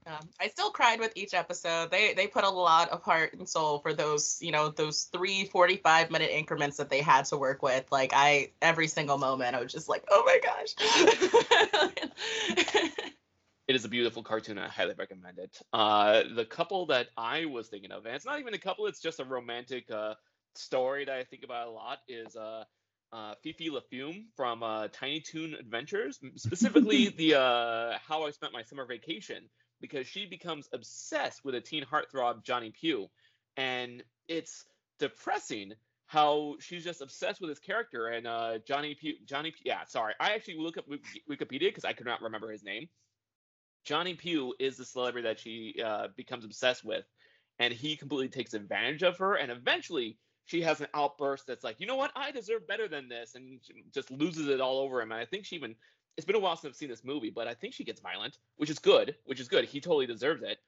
Um, 0.07 0.29
I 0.41 0.47
still 0.49 0.71
cried 0.71 1.01
with 1.01 1.13
each 1.17 1.35
episode. 1.35 1.91
They 1.91 2.15
they 2.15 2.29
put 2.29 2.45
a 2.45 2.51
lot 2.51 2.91
of 2.91 3.03
heart 3.03 3.35
and 3.35 3.49
soul 3.49 3.81
for 3.81 3.93
those, 3.93 4.39
you 4.41 4.53
know, 4.53 4.69
those 4.69 5.05
three 5.13 5.47
45 5.47 6.13
minute 6.13 6.31
increments 6.31 6.77
that 6.77 6.91
they 6.91 7.01
had 7.01 7.25
to 7.27 7.37
work 7.37 7.61
with. 7.61 7.91
Like 7.91 8.13
I 8.15 8.53
every 8.63 8.87
single 8.87 9.19
moment 9.19 9.57
I 9.57 9.61
was 9.61 9.73
just 9.73 9.89
like, 9.89 10.05
oh 10.09 10.23
my 10.25 10.39
gosh. 10.43 10.75
it 13.67 13.75
is 13.75 13.85
a 13.85 13.89
beautiful 13.89 14.23
cartoon. 14.23 14.59
I 14.59 14.69
highly 14.69 14.95
recommend 14.97 15.39
it. 15.39 15.61
Uh, 15.73 16.23
the 16.35 16.45
couple 16.45 16.87
that 16.87 17.09
I 17.17 17.47
was 17.47 17.67
thinking 17.67 17.91
of, 17.91 18.07
and 18.07 18.15
it's 18.15 18.27
not 18.27 18.39
even 18.39 18.55
a 18.55 18.59
couple, 18.59 18.87
it's 18.87 19.01
just 19.01 19.19
a 19.19 19.25
romantic 19.25 19.91
uh, 19.91 20.15
story 20.55 21.05
that 21.05 21.17
I 21.17 21.25
think 21.25 21.43
about 21.43 21.67
a 21.67 21.71
lot, 21.71 21.99
is 22.07 22.37
uh, 22.37 22.63
uh, 23.13 23.35
Fifi 23.43 23.71
LaFume 23.71 24.25
from 24.37 24.63
uh, 24.63 24.89
Tiny 24.89 25.21
Toon 25.21 25.55
Adventures, 25.55 26.19
specifically 26.37 27.09
the 27.17 27.35
uh, 27.35 27.99
How 28.07 28.25
I 28.25 28.31
Spent 28.31 28.53
My 28.53 28.63
Summer 28.63 28.87
Vacation, 28.87 29.49
because 29.81 30.07
she 30.07 30.27
becomes 30.27 30.69
obsessed 30.73 31.45
with 31.45 31.55
a 31.55 31.61
teen 31.61 31.85
heartthrob, 31.85 32.45
Johnny 32.45 32.71
Pew. 32.71 33.09
And 33.57 34.03
it's 34.29 34.65
depressing 34.99 35.73
how 36.07 36.55
she's 36.61 36.85
just 36.85 37.03
obsessed 37.03 37.41
with 37.41 37.51
his 37.51 37.59
character 37.59 38.09
and 38.09 38.27
uh, 38.27 38.59
Johnny 38.67 38.95
Pew. 38.95 39.15
Johnny, 39.25 39.51
Pew, 39.51 39.63
yeah, 39.65 39.85
sorry, 39.87 40.15
I 40.21 40.35
actually 40.35 40.59
look 40.59 40.79
up 40.79 40.87
Wikipedia 40.89 41.69
because 41.69 41.85
I 41.85 41.93
could 41.93 42.07
not 42.07 42.23
remember 42.23 42.51
his 42.51 42.63
name. 42.63 42.89
Johnny 43.85 44.15
Pew 44.15 44.55
is 44.59 44.77
the 44.77 44.85
celebrity 44.85 45.29
that 45.29 45.39
she 45.39 45.77
uh, 45.85 46.09
becomes 46.17 46.45
obsessed 46.45 46.85
with, 46.85 47.05
and 47.59 47.73
he 47.73 47.97
completely 47.97 48.29
takes 48.29 48.55
advantage 48.55 49.03
of 49.03 49.19
her. 49.19 49.35
And 49.35 49.51
eventually, 49.51 50.19
she 50.47 50.63
has 50.63 50.81
an 50.81 50.87
outburst 50.95 51.47
that's 51.47 51.65
like, 51.65 51.81
you 51.81 51.87
know 51.87 51.97
what, 51.97 52.13
I 52.17 52.31
deserve 52.31 52.67
better 52.67 52.89
than 52.89 53.09
this, 53.09 53.35
and 53.35 53.61
just 53.93 54.11
loses 54.11 54.49
it 54.49 54.61
all 54.61 54.79
over 54.79 55.01
him. 55.01 55.13
And 55.13 55.21
I 55.21 55.25
think 55.27 55.45
she 55.45 55.57
even 55.57 55.75
it's 56.17 56.25
been 56.25 56.37
a 56.37 56.41
while 56.41 56.57
since 56.57 56.73
I've 56.73 56.77
seen 56.77 56.89
this 56.89 57.05
movie, 57.05 57.31
but 57.31 57.47
I 57.47 57.55
think 57.55 57.75
she 57.75 57.85
gets 57.85 58.01
violent, 58.01 58.39
which 58.57 58.71
is 58.71 58.79
good, 58.79 59.17
which 59.27 59.39
is 59.39 59.49
good. 59.49 59.65
He 59.67 59.81
totally 59.81 60.07
deserves 60.07 60.43
it. 60.43 60.59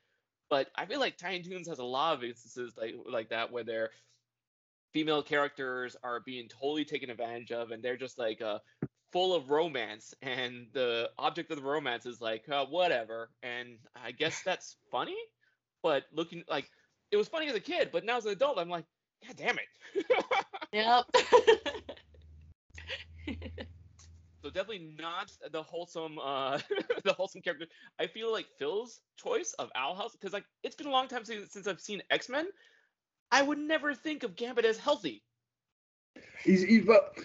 But 0.51 0.69
I 0.77 0.85
feel 0.85 1.01
like 1.01 1.17
Tiny 1.17 1.43
Toons 1.43 1.69
has 1.69 1.79
a 1.79 1.85
lot 1.85 2.15
of 2.15 2.25
instances 2.25 2.75
like 2.77 2.95
like 3.11 3.31
that 3.31 3.51
where 3.51 3.65
their 3.65 3.91
female 4.93 5.23
characters 5.23 5.97
are 6.03 6.21
being 6.21 6.49
totally 6.49 6.85
taken 6.85 7.11
advantage 7.11 7.53
of, 7.53 7.71
and 7.71 7.83
they're 7.83 7.97
just 7.97 8.19
like 8.19 8.43
uh, 8.43 8.59
full 9.13 9.35
of 9.35 9.51
romance, 9.51 10.15
and 10.23 10.67
the 10.73 11.11
object 11.19 11.51
of 11.51 11.59
the 11.59 11.63
romance 11.63 12.05
is 12.05 12.21
like 12.21 12.49
uh, 12.49 12.67
whatever. 12.67 13.31
And 13.43 13.79
I 13.95 14.13
guess 14.13 14.43
that's 14.43 14.77
funny, 14.91 15.17
but 15.83 16.05
looking 16.13 16.45
like 16.49 16.69
it 17.11 17.17
was 17.17 17.29
funny 17.29 17.49
as 17.49 17.55
a 17.55 17.61
kid, 17.61 17.91
but 17.93 18.05
now 18.05 18.17
as 18.17 18.27
an 18.27 18.33
adult, 18.33 18.59
I'm 18.59 18.69
like, 18.69 18.85
God 19.27 19.37
damn 19.37 19.59
it. 19.59 20.07
yep. 20.73 21.05
so 24.43 24.51
definitely 24.51 24.95
not 24.99 25.33
the 25.51 25.63
wholesome, 25.63 26.19
uh, 26.19 26.59
the 27.05 27.13
wholesome 27.13 27.43
character. 27.43 27.67
I 27.99 28.07
feel 28.07 28.33
like 28.33 28.47
Phil's 28.59 29.01
choice 29.17 29.55
of 29.59 29.71
Owl 29.75 29.95
House 29.95 30.13
because 30.13 30.33
like 30.33 30.45
it's 30.63 30.77
been 30.77 30.87
a 30.87 30.91
long 30.93 31.09
time 31.09 31.25
since, 31.25 31.53
since 31.53 31.67
I've 31.67 31.81
seen 31.81 32.03
X 32.11 32.29
Men. 32.29 32.47
I 33.31 33.43
would 33.43 33.59
never 33.59 33.95
think 33.95 34.23
of 34.23 34.37
Gambit 34.37 34.65
as 34.65 34.79
healthy. 34.79 35.23
He's, 36.43 36.63
he's 36.63 36.87
but 36.87 37.19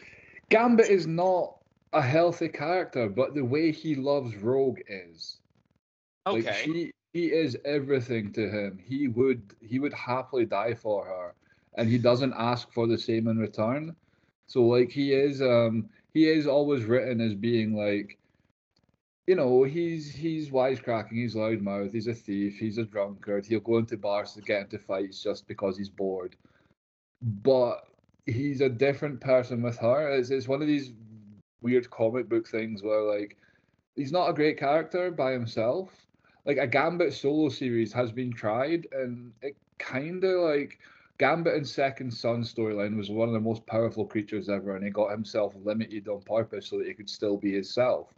Gambit 0.50 0.90
is 0.90 1.08
not 1.08 1.58
a 1.94 2.02
healthy 2.02 2.50
character, 2.50 3.08
but 3.08 3.34
the 3.34 3.46
way 3.46 3.72
he 3.72 3.96
loves 3.96 4.36
Rogue 4.36 4.80
is. 4.88 5.38
Okay. 6.28 6.44
Like 6.44 6.56
he 6.56 6.92
he 7.14 7.28
is 7.28 7.58
everything 7.64 8.34
to 8.34 8.50
him. 8.50 8.80
He 8.84 9.08
would 9.08 9.56
he 9.62 9.80
would 9.80 9.94
happily 9.94 10.46
die 10.46 10.74
for 10.74 11.06
her, 11.06 11.36
and 11.76 11.90
he 11.90 11.98
doesn't 11.98 12.34
ask 12.38 12.72
for 12.72 12.88
the 12.88 12.98
same 12.98 13.28
in 13.28 13.38
return. 13.38 13.96
So 14.48 14.64
like 14.64 14.92
he 14.92 15.14
is 15.14 15.42
um 15.42 15.90
he 16.14 16.30
is 16.30 16.48
always 16.48 16.86
written 16.86 17.22
as 17.22 17.34
being 17.34 17.76
like 17.76 18.18
you 19.28 19.36
know, 19.36 19.64
he's 19.64 20.14
he's 20.14 20.50
wisecracking, 20.50 21.14
he's 21.14 21.36
loudmouth, 21.36 21.94
he's 21.94 22.08
a 22.08 22.14
thief, 22.14 22.58
he's 22.60 22.78
a 22.78 22.84
drunkard, 22.84 23.46
he'll 23.46 23.62
go 23.62 23.78
into 23.78 23.98
bars 23.98 24.34
to 24.34 24.42
get 24.42 24.64
into 24.64 24.78
fights 24.78 25.24
just 25.24 25.48
because 25.48 25.78
he's 25.78 25.90
bored. 25.90 26.36
But 27.22 27.86
he's 28.26 28.62
a 28.62 28.70
different 28.70 29.22
person 29.22 29.62
with 29.62 29.78
her. 29.78 30.10
It's, 30.10 30.30
it's 30.30 30.48
one 30.48 30.62
of 30.62 30.68
these 30.68 30.92
weird 31.62 31.90
comic 31.90 32.28
book 32.28 32.48
things 32.48 32.84
where 32.84 33.02
like 33.02 33.38
he's 33.96 34.12
not 34.12 34.30
a 34.30 34.34
great 34.34 34.60
character 34.60 35.10
by 35.12 35.32
himself. 35.32 35.90
Like 36.46 36.58
a 36.58 36.68
Gambit 36.68 37.14
solo 37.14 37.48
series 37.48 37.94
has 37.94 38.12
been 38.12 38.34
tried, 38.34 38.88
and 38.92 39.32
it 39.42 39.56
kind 39.80 40.22
of 40.26 40.42
like 40.42 40.80
Gambit 41.24 41.56
and 41.56 41.68
Second 41.68 42.14
Son 42.14 42.44
storyline 42.44 42.98
was 42.98 43.10
one 43.10 43.30
of 43.30 43.34
the 43.34 43.40
most 43.40 43.66
powerful 43.66 44.06
creatures 44.06 44.50
ever, 44.50 44.76
and 44.76 44.84
he 44.84 44.92
got 44.92 45.12
himself 45.12 45.54
limited 45.64 46.10
on 46.10 46.22
purpose 46.24 46.68
so 46.68 46.78
that 46.80 46.88
he 46.88 46.94
could 46.94 47.10
still 47.10 47.38
be 47.38 47.54
himself. 47.54 48.14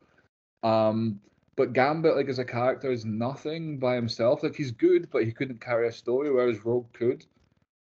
Um, 0.63 1.19
but 1.55 1.73
Gambit, 1.73 2.15
like 2.15 2.29
as 2.29 2.39
a 2.39 2.45
character, 2.45 2.91
is 2.91 3.05
nothing 3.05 3.77
by 3.77 3.93
himself. 3.93 4.41
Like 4.41 4.55
he's 4.55 4.71
good, 4.71 5.07
but 5.11 5.23
he 5.23 5.31
couldn't 5.31 5.61
carry 5.61 5.87
a 5.87 5.91
story, 5.91 6.31
whereas 6.31 6.65
Rogue 6.65 6.91
could 6.93 7.25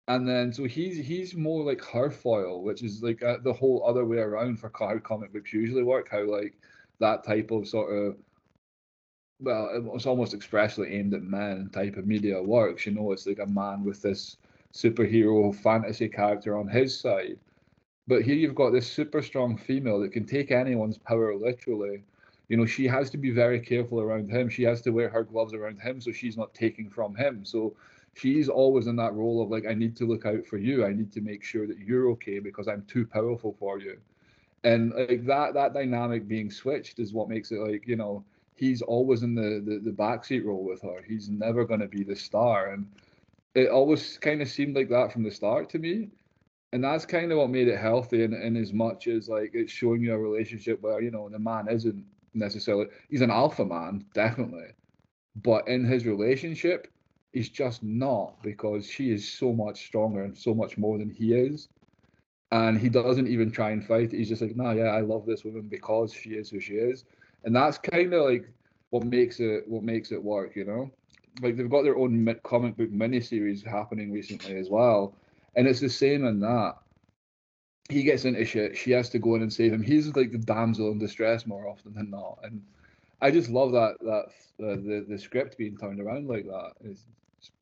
and 0.08 0.26
then 0.26 0.52
so 0.52 0.64
he's 0.64 0.96
he's 1.06 1.36
more 1.36 1.62
like 1.62 1.84
her 1.84 2.10
foil, 2.10 2.62
which 2.62 2.82
is 2.82 3.02
like 3.02 3.22
uh, 3.22 3.36
the 3.44 3.52
whole 3.52 3.84
other 3.86 4.06
way 4.06 4.18
around 4.18 4.58
for 4.58 4.72
how 4.78 4.98
comic 4.98 5.32
books 5.32 5.52
usually 5.52 5.82
work. 5.82 6.08
How 6.10 6.24
like 6.24 6.54
that 6.98 7.24
type 7.24 7.50
of 7.50 7.68
sort 7.68 7.94
of 7.94 8.16
well, 9.40 9.92
it's 9.94 10.06
almost 10.06 10.34
expressly 10.34 10.94
aimed 10.94 11.14
at 11.14 11.22
men 11.22 11.70
type 11.72 11.96
of 11.96 12.06
media 12.06 12.42
works. 12.42 12.86
You 12.86 12.92
know, 12.92 13.12
it's 13.12 13.26
like 13.26 13.38
a 13.38 13.46
man 13.46 13.84
with 13.84 14.02
this 14.02 14.38
superhero 14.72 15.54
fantasy 15.54 16.08
character 16.08 16.56
on 16.56 16.68
his 16.68 16.98
side. 16.98 17.38
But 18.06 18.22
here 18.22 18.36
you've 18.36 18.54
got 18.54 18.70
this 18.70 18.90
super 18.90 19.22
strong 19.22 19.56
female 19.56 20.00
that 20.00 20.12
can 20.12 20.24
take 20.24 20.50
anyone's 20.50 20.98
power 20.98 21.34
literally. 21.36 22.02
You 22.48 22.56
know, 22.56 22.66
she 22.66 22.86
has 22.86 23.10
to 23.10 23.18
be 23.18 23.30
very 23.30 23.60
careful 23.60 24.00
around 24.00 24.30
him. 24.30 24.48
She 24.48 24.62
has 24.62 24.80
to 24.82 24.90
wear 24.90 25.10
her 25.10 25.22
gloves 25.22 25.52
around 25.52 25.80
him 25.80 26.00
so 26.00 26.12
she's 26.12 26.36
not 26.36 26.54
taking 26.54 26.88
from 26.88 27.14
him. 27.14 27.44
So 27.44 27.74
she's 28.18 28.48
always 28.48 28.86
in 28.88 28.96
that 28.96 29.14
role 29.14 29.40
of 29.40 29.50
like 29.50 29.64
i 29.66 29.74
need 29.74 29.96
to 29.96 30.04
look 30.04 30.26
out 30.26 30.44
for 30.44 30.58
you 30.58 30.84
i 30.84 30.92
need 30.92 31.12
to 31.12 31.20
make 31.20 31.44
sure 31.44 31.66
that 31.66 31.78
you're 31.78 32.10
okay 32.10 32.38
because 32.40 32.66
i'm 32.66 32.84
too 32.88 33.06
powerful 33.06 33.54
for 33.58 33.78
you 33.78 33.96
and 34.64 34.92
like 34.94 35.24
that 35.24 35.54
that 35.54 35.72
dynamic 35.72 36.26
being 36.26 36.50
switched 36.50 36.98
is 36.98 37.12
what 37.12 37.28
makes 37.28 37.52
it 37.52 37.60
like 37.60 37.86
you 37.86 37.96
know 37.96 38.24
he's 38.56 38.82
always 38.82 39.22
in 39.22 39.34
the 39.34 39.62
the, 39.64 39.78
the 39.78 39.96
backseat 39.96 40.44
role 40.44 40.64
with 40.64 40.82
her 40.82 41.02
he's 41.06 41.28
never 41.28 41.64
going 41.64 41.80
to 41.80 41.86
be 41.86 42.02
the 42.02 42.16
star 42.16 42.72
and 42.72 42.86
it 43.58 43.70
always 43.70 44.18
kind 44.18 44.42
of 44.42 44.48
seemed 44.48 44.74
like 44.76 44.88
that 44.88 45.12
from 45.12 45.22
the 45.22 45.30
start 45.30 45.68
to 45.70 45.78
me 45.78 46.08
and 46.72 46.84
that's 46.84 47.06
kind 47.06 47.32
of 47.32 47.38
what 47.38 47.50
made 47.50 47.68
it 47.68 47.78
healthy 47.78 48.22
in, 48.22 48.34
in 48.34 48.56
as 48.56 48.72
much 48.72 49.06
as 49.06 49.28
like 49.28 49.50
it's 49.54 49.72
showing 49.72 50.02
you 50.02 50.12
a 50.12 50.18
relationship 50.18 50.80
where 50.82 51.00
you 51.00 51.10
know 51.10 51.28
the 51.28 51.38
man 51.38 51.68
isn't 51.68 52.04
necessarily 52.34 52.86
he's 53.08 53.22
an 53.22 53.30
alpha 53.30 53.64
man 53.64 54.04
definitely 54.14 54.68
but 55.42 55.66
in 55.68 55.84
his 55.84 56.06
relationship 56.06 56.88
he's 57.32 57.48
just 57.48 57.82
not 57.82 58.42
because 58.42 58.86
she 58.86 59.10
is 59.10 59.30
so 59.30 59.52
much 59.52 59.86
stronger 59.86 60.24
and 60.24 60.36
so 60.36 60.54
much 60.54 60.78
more 60.78 60.98
than 60.98 61.10
he 61.10 61.34
is. 61.34 61.68
And 62.50 62.78
he 62.78 62.88
doesn't 62.88 63.28
even 63.28 63.50
try 63.50 63.70
and 63.70 63.86
fight. 63.86 64.12
He's 64.12 64.28
just 64.28 64.40
like, 64.40 64.56
nah, 64.56 64.72
yeah, 64.72 64.84
I 64.88 65.02
love 65.02 65.26
this 65.26 65.44
woman 65.44 65.68
because 65.68 66.12
she 66.12 66.30
is 66.30 66.48
who 66.48 66.60
she 66.60 66.74
is. 66.74 67.04
And 67.44 67.54
that's 67.54 67.76
kind 67.78 68.12
of 68.14 68.24
like 68.24 68.48
what 68.90 69.04
makes 69.04 69.38
it 69.38 69.68
what 69.68 69.82
makes 69.82 70.12
it 70.12 70.22
work, 70.22 70.56
you 70.56 70.64
know. 70.64 70.90
Like 71.40 71.56
they've 71.56 71.70
got 71.70 71.82
their 71.82 71.96
own 71.96 72.34
comic 72.42 72.76
book 72.76 72.90
miniseries 72.90 73.64
happening 73.64 74.12
recently 74.12 74.56
as 74.56 74.68
well, 74.68 75.14
and 75.54 75.66
it's 75.66 75.80
the 75.80 75.88
same 75.88 76.24
in 76.24 76.40
that. 76.40 76.76
He 77.88 78.02
gets 78.02 78.24
into 78.24 78.44
shit. 78.44 78.76
She 78.76 78.90
has 78.90 79.08
to 79.10 79.18
go 79.18 79.34
in 79.34 79.42
and 79.42 79.52
save 79.52 79.72
him. 79.72 79.82
He's 79.82 80.14
like 80.14 80.30
the 80.30 80.38
damsel 80.38 80.90
in 80.90 80.98
distress 80.98 81.46
more 81.46 81.68
often 81.68 81.94
than 81.94 82.10
not, 82.10 82.38
and 82.42 82.62
I 83.20 83.30
just 83.30 83.50
love 83.50 83.72
that 83.72 83.96
that 84.00 84.26
uh, 84.64 84.76
the 84.76 85.06
the 85.08 85.18
script 85.18 85.58
being 85.58 85.76
turned 85.76 86.00
around 86.00 86.28
like 86.28 86.44
that. 86.46 86.72
It's 86.84 87.04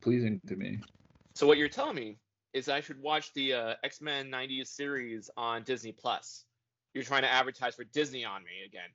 pleasing 0.01 0.41
to 0.47 0.55
me. 0.55 0.79
So 1.35 1.47
what 1.47 1.57
you're 1.57 1.69
telling 1.69 1.95
me 1.95 2.17
is 2.53 2.69
I 2.69 2.81
should 2.81 3.01
watch 3.01 3.33
the 3.33 3.53
uh, 3.53 3.73
X 3.83 4.01
Men 4.01 4.29
'90s 4.29 4.67
series 4.67 5.29
on 5.37 5.63
Disney 5.63 5.91
Plus. 5.91 6.45
You're 6.93 7.03
trying 7.03 7.23
to 7.23 7.31
advertise 7.31 7.75
for 7.75 7.83
Disney 7.83 8.25
on 8.25 8.43
me 8.43 8.65
again. 8.65 8.89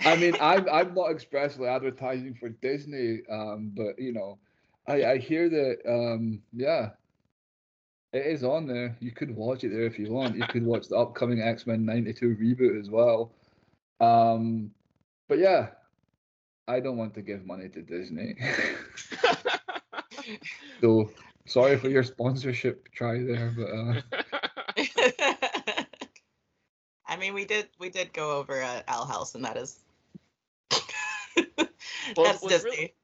I 0.00 0.16
mean, 0.16 0.34
I'm 0.40 0.68
I'm 0.68 0.94
not 0.94 1.10
expressly 1.10 1.66
advertising 1.66 2.34
for 2.34 2.48
Disney, 2.48 3.22
um, 3.30 3.72
but 3.74 3.98
you 3.98 4.12
know, 4.12 4.38
I 4.86 5.04
I 5.04 5.18
hear 5.18 5.48
that 5.48 5.78
um, 5.86 6.40
yeah, 6.52 6.90
it 8.12 8.26
is 8.26 8.44
on 8.44 8.66
there. 8.66 8.96
You 9.00 9.12
could 9.12 9.34
watch 9.34 9.64
it 9.64 9.70
there 9.70 9.84
if 9.84 9.98
you 9.98 10.12
want. 10.12 10.36
You 10.36 10.46
could 10.48 10.64
watch 10.64 10.88
the 10.88 10.96
upcoming 10.96 11.40
X 11.40 11.66
Men 11.66 11.84
'92 11.84 12.36
reboot 12.40 12.80
as 12.80 12.90
well. 12.90 13.32
Um, 14.00 14.70
but 15.28 15.38
yeah, 15.38 15.68
I 16.66 16.80
don't 16.80 16.96
want 16.96 17.14
to 17.14 17.22
give 17.22 17.46
money 17.46 17.68
to 17.68 17.82
Disney. 17.82 18.36
so 20.80 21.10
sorry 21.46 21.76
for 21.76 21.88
your 21.88 22.02
sponsorship 22.02 22.88
try 22.92 23.22
there, 23.22 23.54
but. 23.56 24.18
Uh... 24.18 24.22
I 27.18 27.20
mean, 27.20 27.34
we 27.34 27.44
did 27.44 27.66
we 27.80 27.90
did 27.90 28.12
go 28.12 28.38
over 28.38 28.60
at 28.60 28.84
Owl 28.86 29.04
House, 29.04 29.34
and 29.34 29.44
that 29.44 29.56
is 29.56 29.80
well, 32.16 32.26
that's 32.26 32.46
Disney. 32.46 32.70
Really, 32.70 32.94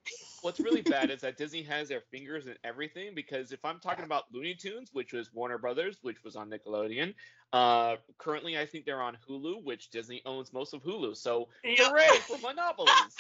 what's 0.43 0.61
really 0.61 0.83
bad 0.87 1.11
is 1.11 1.23
that 1.23 1.37
Disney 1.37 1.65
has 1.65 1.89
their 1.89 2.03
fingers 2.13 2.47
in 2.47 2.55
everything 2.63 3.17
because 3.17 3.51
if 3.51 3.65
I'm 3.65 3.81
talking 3.81 4.05
about 4.05 4.27
Looney 4.33 4.55
Tunes, 4.55 4.91
which 4.93 5.13
was 5.13 5.35
Warner 5.35 5.59
Brothers, 5.59 5.99
which 6.03 6.23
was 6.23 6.37
on 6.37 6.49
Nickelodeon, 6.49 7.13
uh, 7.53 7.97
currently 8.19 8.57
I 8.57 8.67
think 8.67 8.85
they're 8.85 9.03
on 9.03 9.19
Hulu, 9.29 9.65
which 9.65 9.91
Disney 9.91 10.23
owns 10.25 10.53
most 10.53 10.75
of 10.75 10.85
Hulu. 10.85 11.17
So 11.17 11.49
hooray 11.65 12.07
for 12.21 12.39
monopolies! 12.39 13.17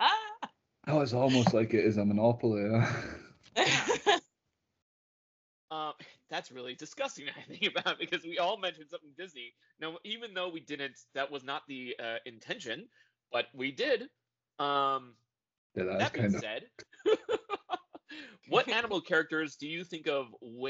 oh, 0.88 1.02
it's 1.02 1.12
almost 1.12 1.52
like 1.52 1.74
it 1.74 1.84
is 1.84 1.98
a 1.98 2.06
monopoly. 2.06 2.72
um, 5.70 5.92
that's 6.30 6.50
really 6.52 6.74
disgusting. 6.74 7.26
I 7.28 7.40
think 7.52 7.72
about 7.76 7.98
because 7.98 8.24
we 8.24 8.38
all 8.38 8.56
mentioned 8.56 8.86
something 8.90 9.10
Disney. 9.16 9.54
Now, 9.80 9.96
even 10.04 10.34
though 10.34 10.48
we 10.48 10.60
didn't, 10.60 10.98
that 11.14 11.30
was 11.30 11.44
not 11.44 11.62
the 11.68 11.96
uh, 12.02 12.16
intention, 12.26 12.86
but 13.32 13.46
we 13.54 13.72
did. 13.72 14.02
Um, 14.58 15.14
yeah, 15.74 15.84
that, 15.84 15.98
that 15.98 16.12
being 16.12 16.34
of... 16.34 16.40
said, 16.40 16.64
what 18.48 18.68
animal 18.68 19.00
characters 19.00 19.56
do 19.56 19.66
you 19.66 19.84
think 19.84 20.08
of? 20.08 20.26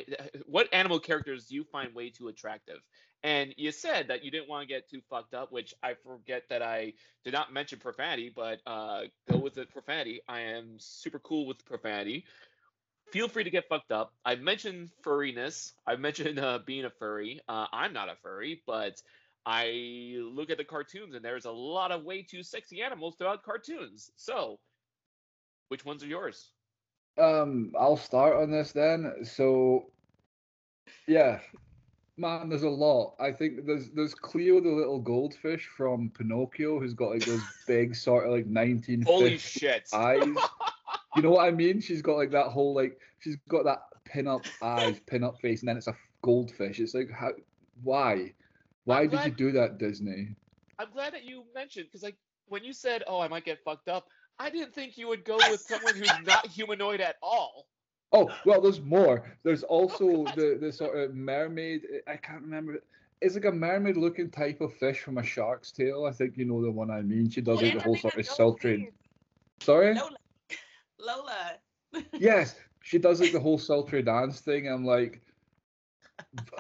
What 0.46 0.68
animal 0.72 0.98
characters 0.98 1.46
do 1.46 1.54
you 1.54 1.64
find 1.64 1.94
way 1.94 2.10
too 2.10 2.28
attractive? 2.28 2.78
And 3.22 3.52
you 3.56 3.72
said 3.72 4.08
that 4.08 4.24
you 4.24 4.30
didn't 4.30 4.48
want 4.48 4.62
to 4.62 4.72
get 4.72 4.88
too 4.88 5.00
fucked 5.10 5.34
up, 5.34 5.50
which 5.50 5.74
I 5.82 5.94
forget 5.94 6.44
that 6.50 6.62
I 6.62 6.94
did 7.24 7.32
not 7.32 7.52
mention 7.52 7.78
profanity, 7.78 8.32
but 8.34 8.60
uh, 8.66 9.02
go 9.30 9.38
with 9.38 9.54
the 9.54 9.66
profanity. 9.66 10.20
I 10.28 10.40
am 10.40 10.76
super 10.78 11.18
cool 11.18 11.46
with 11.46 11.64
profanity. 11.64 12.24
Feel 13.10 13.28
free 13.28 13.44
to 13.44 13.50
get 13.50 13.68
fucked 13.68 13.92
up. 13.92 14.12
I 14.24 14.34
mentioned 14.34 14.90
furriness. 15.02 15.72
I 15.86 15.96
mentioned 15.96 16.38
uh, 16.38 16.58
being 16.64 16.84
a 16.84 16.90
furry. 16.90 17.40
Uh, 17.48 17.66
I'm 17.72 17.92
not 17.92 18.08
a 18.08 18.16
furry, 18.22 18.62
but 18.66 19.00
I 19.46 20.18
look 20.20 20.50
at 20.50 20.58
the 20.58 20.64
cartoons 20.64 21.14
and 21.14 21.24
there's 21.24 21.46
a 21.46 21.50
lot 21.50 21.90
of 21.90 22.04
way 22.04 22.22
too 22.22 22.42
sexy 22.42 22.82
animals 22.82 23.16
throughout 23.16 23.42
cartoons. 23.42 24.10
So 24.16 24.58
which 25.68 25.84
ones 25.84 26.02
are 26.02 26.06
yours? 26.06 26.50
Um, 27.18 27.72
I'll 27.78 27.96
start 27.96 28.36
on 28.36 28.50
this 28.50 28.72
then. 28.72 29.24
So, 29.24 29.90
yeah, 31.06 31.40
man, 32.16 32.48
there's 32.48 32.62
a 32.62 32.68
lot. 32.68 33.14
I 33.18 33.32
think 33.32 33.66
there's 33.66 33.90
there's 33.90 34.14
Cleo 34.14 34.60
the 34.60 34.70
little 34.70 35.00
goldfish 35.00 35.66
from 35.66 36.10
Pinocchio 36.10 36.78
who's 36.78 36.94
got 36.94 37.10
like 37.10 37.24
those 37.24 37.42
big 37.66 37.94
sort 37.94 38.26
of 38.26 38.32
like 38.32 38.46
19 38.46 39.02
holy 39.02 39.38
shit 39.38 39.88
eyes. 39.92 40.36
You 41.18 41.22
know 41.22 41.30
what 41.30 41.48
I 41.48 41.50
mean? 41.50 41.80
She's 41.80 42.00
got 42.00 42.16
like 42.16 42.30
that 42.30 42.46
whole 42.46 42.74
like 42.74 42.96
she's 43.18 43.36
got 43.48 43.64
that 43.64 43.80
pin 44.04 44.28
up 44.28 44.44
eyes, 44.62 45.00
pin 45.06 45.24
up 45.24 45.40
face, 45.40 45.60
and 45.60 45.68
then 45.68 45.76
it's 45.76 45.88
a 45.88 45.96
goldfish. 46.22 46.78
It's 46.78 46.94
like 46.94 47.10
how 47.10 47.30
why? 47.82 48.34
Why 48.84 49.06
did 49.06 49.24
you 49.24 49.32
do 49.32 49.52
that, 49.52 49.78
Disney? 49.78 50.36
I'm 50.78 50.92
glad 50.92 51.12
that 51.14 51.24
you 51.24 51.42
mentioned 51.56 51.86
because 51.86 52.04
like 52.04 52.16
when 52.46 52.62
you 52.62 52.72
said, 52.72 53.02
"Oh, 53.08 53.20
I 53.20 53.26
might 53.26 53.44
get 53.44 53.58
fucked 53.64 53.88
up," 53.88 54.06
I 54.38 54.48
didn't 54.48 54.74
think 54.74 54.96
you 54.96 55.08
would 55.08 55.24
go 55.24 55.38
with 55.50 55.60
someone 55.60 55.96
who's 55.96 56.08
not 56.24 56.46
humanoid 56.46 57.00
at 57.00 57.16
all. 57.20 57.66
Oh 58.12 58.30
well, 58.44 58.60
there's 58.60 58.80
more. 58.80 59.36
There's 59.42 59.64
oh, 59.68 59.88
also 59.88 60.06
oh, 60.08 60.24
the 60.36 60.56
the 60.60 60.72
sort 60.72 60.96
of 60.96 61.16
mermaid. 61.16 61.82
I 62.06 62.16
can't 62.16 62.42
remember. 62.42 62.80
It's 63.20 63.34
like 63.34 63.46
a 63.46 63.52
mermaid-looking 63.52 64.30
type 64.30 64.60
of 64.60 64.72
fish 64.74 65.00
from 65.00 65.18
a 65.18 65.24
Shark's 65.24 65.72
Tale. 65.72 66.04
I 66.04 66.12
think 66.12 66.36
you 66.36 66.44
know 66.44 66.62
the 66.62 66.70
one 66.70 66.88
I 66.88 67.02
mean. 67.02 67.28
She 67.28 67.40
does 67.40 67.60
like 67.60 67.74
the 67.74 67.80
whole 67.80 67.96
sort 67.96 68.16
of 68.16 68.26
sultry. 68.26 68.92
Sorry. 69.60 69.94
Lola. 69.94 70.16
Lola. 70.98 71.56
yes, 72.12 72.56
she 72.82 72.98
does 72.98 73.20
like 73.20 73.32
the 73.32 73.40
whole 73.40 73.58
sultry 73.58 74.02
dance 74.02 74.40
thing. 74.40 74.68
I'm 74.68 74.84
like, 74.84 75.22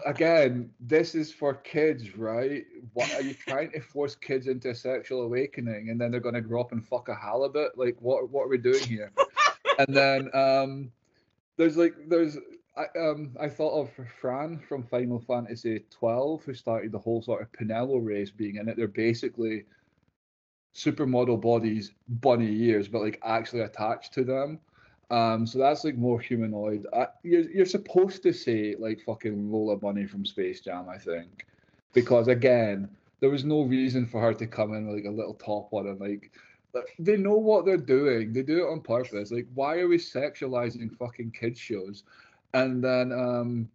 again, 0.06 0.70
this 0.80 1.14
is 1.14 1.32
for 1.32 1.54
kids, 1.54 2.16
right? 2.16 2.64
What 2.92 3.12
are 3.14 3.22
you 3.22 3.34
trying 3.34 3.72
to 3.72 3.80
force 3.80 4.14
kids 4.14 4.46
into 4.46 4.70
a 4.70 4.74
sexual 4.74 5.22
awakening 5.22 5.90
and 5.90 6.00
then 6.00 6.10
they're 6.10 6.20
gonna 6.20 6.40
grow 6.40 6.60
up 6.60 6.72
and 6.72 6.86
fuck 6.86 7.08
a 7.08 7.14
halibut? 7.14 7.76
Like 7.76 7.96
what 8.00 8.30
what 8.30 8.44
are 8.44 8.48
we 8.48 8.58
doing 8.58 8.84
here? 8.84 9.12
and 9.78 9.94
then 9.94 10.30
um 10.34 10.90
there's 11.56 11.76
like 11.76 11.94
there's 12.08 12.38
I 12.76 12.86
um 12.98 13.36
I 13.40 13.48
thought 13.48 13.80
of 13.80 14.06
Fran 14.20 14.60
from 14.60 14.84
Final 14.84 15.20
Fantasy 15.20 15.84
twelve 15.90 16.44
who 16.44 16.54
started 16.54 16.92
the 16.92 16.98
whole 16.98 17.22
sort 17.22 17.42
of 17.42 17.52
Pinello 17.52 18.04
race 18.04 18.30
being 18.30 18.56
in 18.56 18.68
it. 18.68 18.76
They're 18.76 18.88
basically 18.88 19.64
supermodel 20.78 21.40
bodies, 21.40 21.92
bunny 22.08 22.50
ears, 22.62 22.86
but 22.88 23.02
like 23.02 23.20
actually 23.24 23.60
attached 23.60 24.12
to 24.14 24.24
them. 24.24 24.60
Um, 25.10 25.46
so 25.46 25.58
that's 25.58 25.84
like 25.84 25.96
more 25.96 26.20
humanoid. 26.20 26.86
Uh, 26.92 27.06
you're 27.22 27.50
you're 27.50 27.66
supposed 27.66 28.22
to 28.22 28.32
say 28.32 28.76
like 28.78 29.00
fucking 29.04 29.50
Lola 29.50 29.76
Bunny 29.76 30.06
from 30.06 30.24
Space 30.24 30.60
Jam, 30.60 30.88
I 30.88 30.98
think, 30.98 31.46
because 31.94 32.28
again, 32.28 32.88
there 33.20 33.30
was 33.30 33.44
no 33.44 33.62
reason 33.62 34.06
for 34.06 34.20
her 34.20 34.34
to 34.34 34.46
come 34.46 34.74
in 34.74 34.86
with 34.86 34.96
like 34.96 35.06
a 35.06 35.16
little 35.16 35.34
top 35.34 35.72
on 35.72 35.88
and 35.88 36.00
like 36.00 36.30
they 36.98 37.16
know 37.16 37.36
what 37.36 37.64
they're 37.64 37.76
doing. 37.76 38.32
They 38.32 38.42
do 38.42 38.58
it 38.58 38.70
on 38.70 38.82
purpose. 38.82 39.32
Like, 39.32 39.46
why 39.54 39.78
are 39.78 39.88
we 39.88 39.96
sexualizing 39.96 40.96
fucking 40.96 41.32
kids 41.32 41.58
shows? 41.58 42.04
And 42.54 42.84
then 42.84 43.10
um 43.12 43.68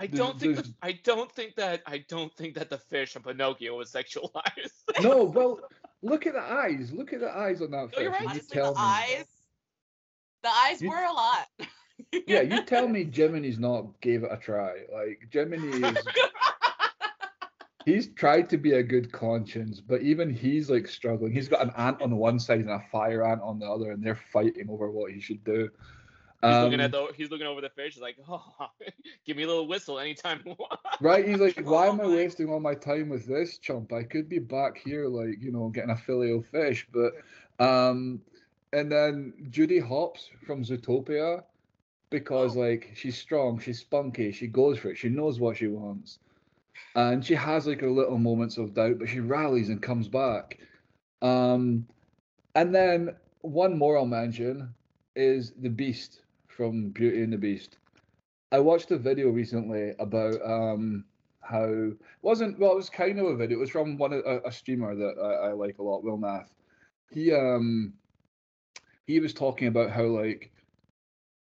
I 0.00 0.06
don't 0.06 0.40
think 0.40 0.56
the, 0.56 0.72
I 0.80 0.92
don't 0.92 1.30
think 1.30 1.56
that 1.56 1.82
I 1.86 1.98
don't 2.08 2.34
think 2.34 2.54
that 2.54 2.70
the 2.70 2.78
fish 2.78 3.16
on 3.16 3.22
Pinocchio 3.22 3.76
was 3.76 3.92
sexualized. 3.92 5.02
no, 5.02 5.24
well, 5.24 5.60
look 6.02 6.26
at 6.26 6.34
the 6.34 6.40
eyes. 6.40 6.92
Look 6.92 7.12
at 7.12 7.20
the 7.20 7.30
eyes 7.30 7.62
on 7.62 7.70
that 7.72 7.90
fish. 7.90 8.02
You're 8.02 8.12
right. 8.12 8.34
You 8.34 8.40
tell 8.40 8.74
the 8.74 8.80
me. 8.80 8.86
eyes 8.86 9.24
the 10.42 10.48
eyes 10.48 10.82
you, 10.82 10.88
were 10.88 10.96
a 10.96 11.12
lot. 11.12 11.48
yeah, 12.26 12.40
you 12.40 12.62
tell 12.66 12.88
me 12.88 13.04
Jiminy's 13.04 13.58
not 13.58 14.00
gave 14.00 14.22
it 14.24 14.32
a 14.32 14.36
try. 14.36 14.72
Like 14.92 15.28
Jiminy 15.32 15.68
is 15.86 15.98
he's 17.84 18.08
tried 18.14 18.48
to 18.50 18.58
be 18.58 18.72
a 18.72 18.82
good 18.82 19.12
conscience, 19.12 19.80
but 19.80 20.02
even 20.02 20.32
he's 20.32 20.70
like 20.70 20.86
struggling. 20.86 21.32
He's 21.32 21.48
got 21.48 21.62
an 21.62 21.72
ant 21.76 22.00
on 22.02 22.16
one 22.16 22.38
side 22.38 22.60
and 22.60 22.70
a 22.70 22.82
fire 22.90 23.24
ant 23.24 23.42
on 23.42 23.58
the 23.58 23.66
other, 23.66 23.92
and 23.92 24.02
they're 24.02 24.20
fighting 24.32 24.68
over 24.68 24.90
what 24.90 25.12
he 25.12 25.20
should 25.20 25.44
do. 25.44 25.68
He's 26.42 26.54
um, 26.54 26.64
looking 26.64 26.80
at 26.80 26.90
the 26.90 27.08
he's 27.16 27.30
looking 27.30 27.46
over 27.46 27.60
the 27.60 27.68
fish. 27.68 27.94
He's 27.94 28.02
like, 28.02 28.16
oh, 28.28 28.42
give 29.26 29.36
me 29.36 29.42
a 29.42 29.46
little 29.46 29.68
whistle 29.68 29.98
anytime. 29.98 30.42
right? 31.00 31.26
He's 31.26 31.38
like, 31.38 31.60
why 31.64 31.86
am 31.86 32.00
I 32.00 32.06
wasting 32.06 32.48
all 32.48 32.60
my 32.60 32.74
time 32.74 33.10
with 33.10 33.26
this 33.26 33.58
chump? 33.58 33.92
I 33.92 34.04
could 34.04 34.28
be 34.28 34.38
back 34.38 34.78
here, 34.78 35.06
like 35.06 35.40
you 35.40 35.52
know, 35.52 35.68
getting 35.68 35.90
a 35.90 35.96
filial 35.96 36.42
fish. 36.42 36.86
But 36.92 37.12
um, 37.64 38.22
and 38.72 38.90
then 38.90 39.34
Judy 39.50 39.80
Hopps 39.80 40.30
from 40.46 40.64
Zootopia, 40.64 41.42
because 42.08 42.56
oh. 42.56 42.60
like 42.60 42.92
she's 42.94 43.18
strong, 43.18 43.58
she's 43.58 43.80
spunky, 43.80 44.32
she 44.32 44.46
goes 44.46 44.78
for 44.78 44.90
it, 44.90 44.96
she 44.96 45.10
knows 45.10 45.40
what 45.40 45.58
she 45.58 45.66
wants, 45.66 46.20
and 46.94 47.24
she 47.24 47.34
has 47.34 47.66
like 47.66 47.82
her 47.82 47.90
little 47.90 48.18
moments 48.18 48.56
of 48.56 48.72
doubt, 48.72 48.98
but 48.98 49.10
she 49.10 49.20
rallies 49.20 49.68
and 49.68 49.82
comes 49.82 50.08
back. 50.08 50.58
Um, 51.20 51.86
and 52.54 52.74
then 52.74 53.14
one 53.42 53.76
more 53.76 53.98
I'll 53.98 54.06
mention 54.06 54.74
is 55.14 55.52
the 55.60 55.68
Beast 55.68 56.22
from 56.56 56.90
Beauty 56.90 57.22
and 57.22 57.32
the 57.32 57.38
Beast. 57.38 57.78
I 58.52 58.58
watched 58.58 58.90
a 58.90 58.98
video 58.98 59.30
recently 59.30 59.94
about 59.98 60.40
um 60.44 61.04
how 61.40 61.64
it 61.64 61.96
wasn't 62.22 62.58
well 62.58 62.72
it 62.72 62.76
was 62.76 62.90
kind 62.90 63.18
of 63.18 63.26
a 63.26 63.36
video 63.36 63.56
it 63.56 63.60
was 63.60 63.70
from 63.70 63.96
one 63.96 64.12
a, 64.12 64.40
a 64.44 64.52
streamer 64.52 64.94
that 64.94 65.14
I, 65.20 65.48
I 65.48 65.52
like 65.52 65.78
a 65.78 65.82
lot 65.82 66.04
Will 66.04 66.18
Nath 66.18 66.52
he 67.10 67.32
um 67.32 67.92
he 69.06 69.18
was 69.20 69.32
talking 69.32 69.68
about 69.68 69.90
how 69.90 70.04
like 70.04 70.52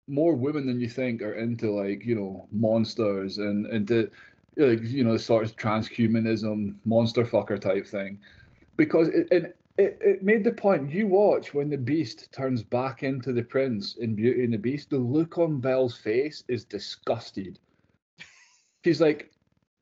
more 0.07 0.33
women 0.33 0.65
than 0.65 0.79
you 0.79 0.89
think 0.89 1.21
are 1.21 1.35
into 1.35 1.71
like 1.71 2.05
you 2.05 2.15
know 2.15 2.47
monsters 2.51 3.37
and 3.37 3.67
into 3.67 4.09
like 4.57 4.81
you 4.83 5.03
know 5.03 5.15
sort 5.17 5.45
of 5.45 5.55
transhumanism 5.55 6.75
monster 6.85 7.23
fucker 7.23 7.59
type 7.59 7.87
thing 7.87 8.19
because 8.75 9.07
it, 9.09 9.27
it 9.31 9.57
it, 9.77 9.97
it 10.01 10.23
made 10.23 10.43
the 10.43 10.51
point 10.51 10.91
you 10.91 11.07
watch 11.07 11.53
when 11.53 11.69
the 11.69 11.77
beast 11.77 12.31
turns 12.31 12.63
back 12.63 13.03
into 13.03 13.33
the 13.33 13.43
prince 13.43 13.95
in 13.97 14.15
beauty 14.15 14.43
and 14.43 14.53
the 14.53 14.57
beast 14.57 14.89
the 14.89 14.97
look 14.97 15.37
on 15.37 15.59
belle's 15.59 15.97
face 15.97 16.43
is 16.47 16.63
disgusted 16.63 17.59
she's 18.83 19.01
like 19.01 19.33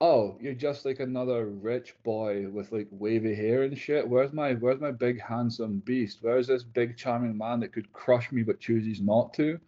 oh, 0.01 0.35
you're 0.41 0.53
just 0.55 0.83
like 0.83 0.99
another 0.99 1.45
rich 1.45 1.93
boy 2.03 2.47
with 2.49 2.71
like 2.71 2.87
wavy 2.89 3.35
hair 3.35 3.63
and 3.63 3.77
shit. 3.77 4.05
Where's 4.05 4.33
my 4.33 4.55
where's 4.55 4.81
my 4.81 4.91
big 4.91 5.21
handsome 5.21 5.77
beast? 5.85 6.17
Where's 6.21 6.47
this 6.47 6.63
big 6.63 6.97
charming 6.97 7.37
man 7.37 7.59
that 7.61 7.71
could 7.71 7.93
crush 7.93 8.31
me 8.31 8.41
but 8.41 8.59
chooses 8.59 8.99
not 8.99 9.33
to? 9.35 9.59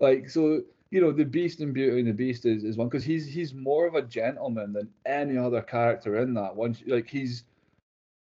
Like 0.00 0.28
so, 0.28 0.62
you 0.90 1.00
know, 1.00 1.12
the 1.12 1.24
Beast 1.24 1.60
in 1.60 1.72
Beauty 1.72 2.00
and 2.00 2.08
the 2.08 2.12
Beast 2.12 2.44
is, 2.44 2.64
is 2.64 2.76
one 2.76 2.88
because 2.88 3.04
he's 3.04 3.26
he's 3.26 3.54
more 3.54 3.86
of 3.86 3.94
a 3.94 4.02
gentleman 4.02 4.72
than 4.72 4.90
any 5.06 5.38
other 5.38 5.62
character 5.62 6.18
in 6.18 6.34
that. 6.34 6.54
Once 6.54 6.82
like 6.86 7.08
he's 7.08 7.44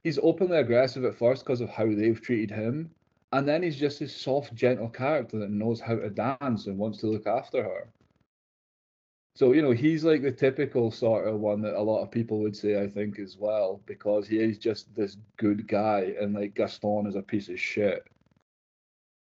he's 0.04 0.18
openly 0.22 0.58
aggressive 0.58 1.04
at 1.04 1.18
first 1.18 1.44
because 1.44 1.60
of 1.60 1.70
how 1.70 1.86
they've 1.86 2.20
treated 2.20 2.50
him, 2.50 2.90
and 3.32 3.48
then 3.48 3.62
he's 3.62 3.76
just 3.76 3.98
this 3.98 4.14
soft, 4.14 4.54
gentle 4.54 4.88
character 4.88 5.38
that 5.40 5.50
knows 5.50 5.80
how 5.80 5.96
to 5.96 6.10
dance 6.10 6.66
and 6.66 6.78
wants 6.78 7.00
to 7.00 7.08
look 7.08 7.26
after 7.26 7.64
her. 7.64 7.88
So 9.36 9.52
you 9.52 9.62
know 9.62 9.72
he's 9.72 10.04
like 10.04 10.22
the 10.22 10.30
typical 10.30 10.92
sort 10.92 11.26
of 11.26 11.40
one 11.40 11.60
that 11.62 11.74
a 11.74 11.82
lot 11.82 12.02
of 12.02 12.10
people 12.12 12.38
would 12.38 12.56
say 12.56 12.80
I 12.80 12.86
think 12.86 13.18
as 13.18 13.36
well 13.36 13.80
because 13.84 14.28
he 14.28 14.38
is 14.38 14.58
just 14.58 14.94
this 14.94 15.16
good 15.38 15.66
guy 15.66 16.14
and 16.20 16.34
like 16.34 16.54
Gaston 16.54 17.06
is 17.08 17.16
a 17.16 17.22
piece 17.22 17.48
of 17.48 17.58
shit. 17.58 18.06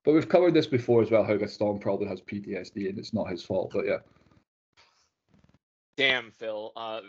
But 0.05 0.13
we've 0.13 0.29
covered 0.29 0.53
this 0.53 0.67
before 0.67 1.01
as 1.01 1.11
well 1.11 1.25
how 1.25 1.35
Gaston 1.35 1.79
probably 1.79 2.07
has 2.07 2.21
PTSD 2.21 2.87
and 2.87 2.97
it's 2.97 3.13
not 3.13 3.29
his 3.29 3.43
fault. 3.43 3.71
But 3.73 3.85
yeah. 3.85 3.97
Damn, 5.97 6.31
Phil. 6.31 6.71
Uh, 6.77 7.01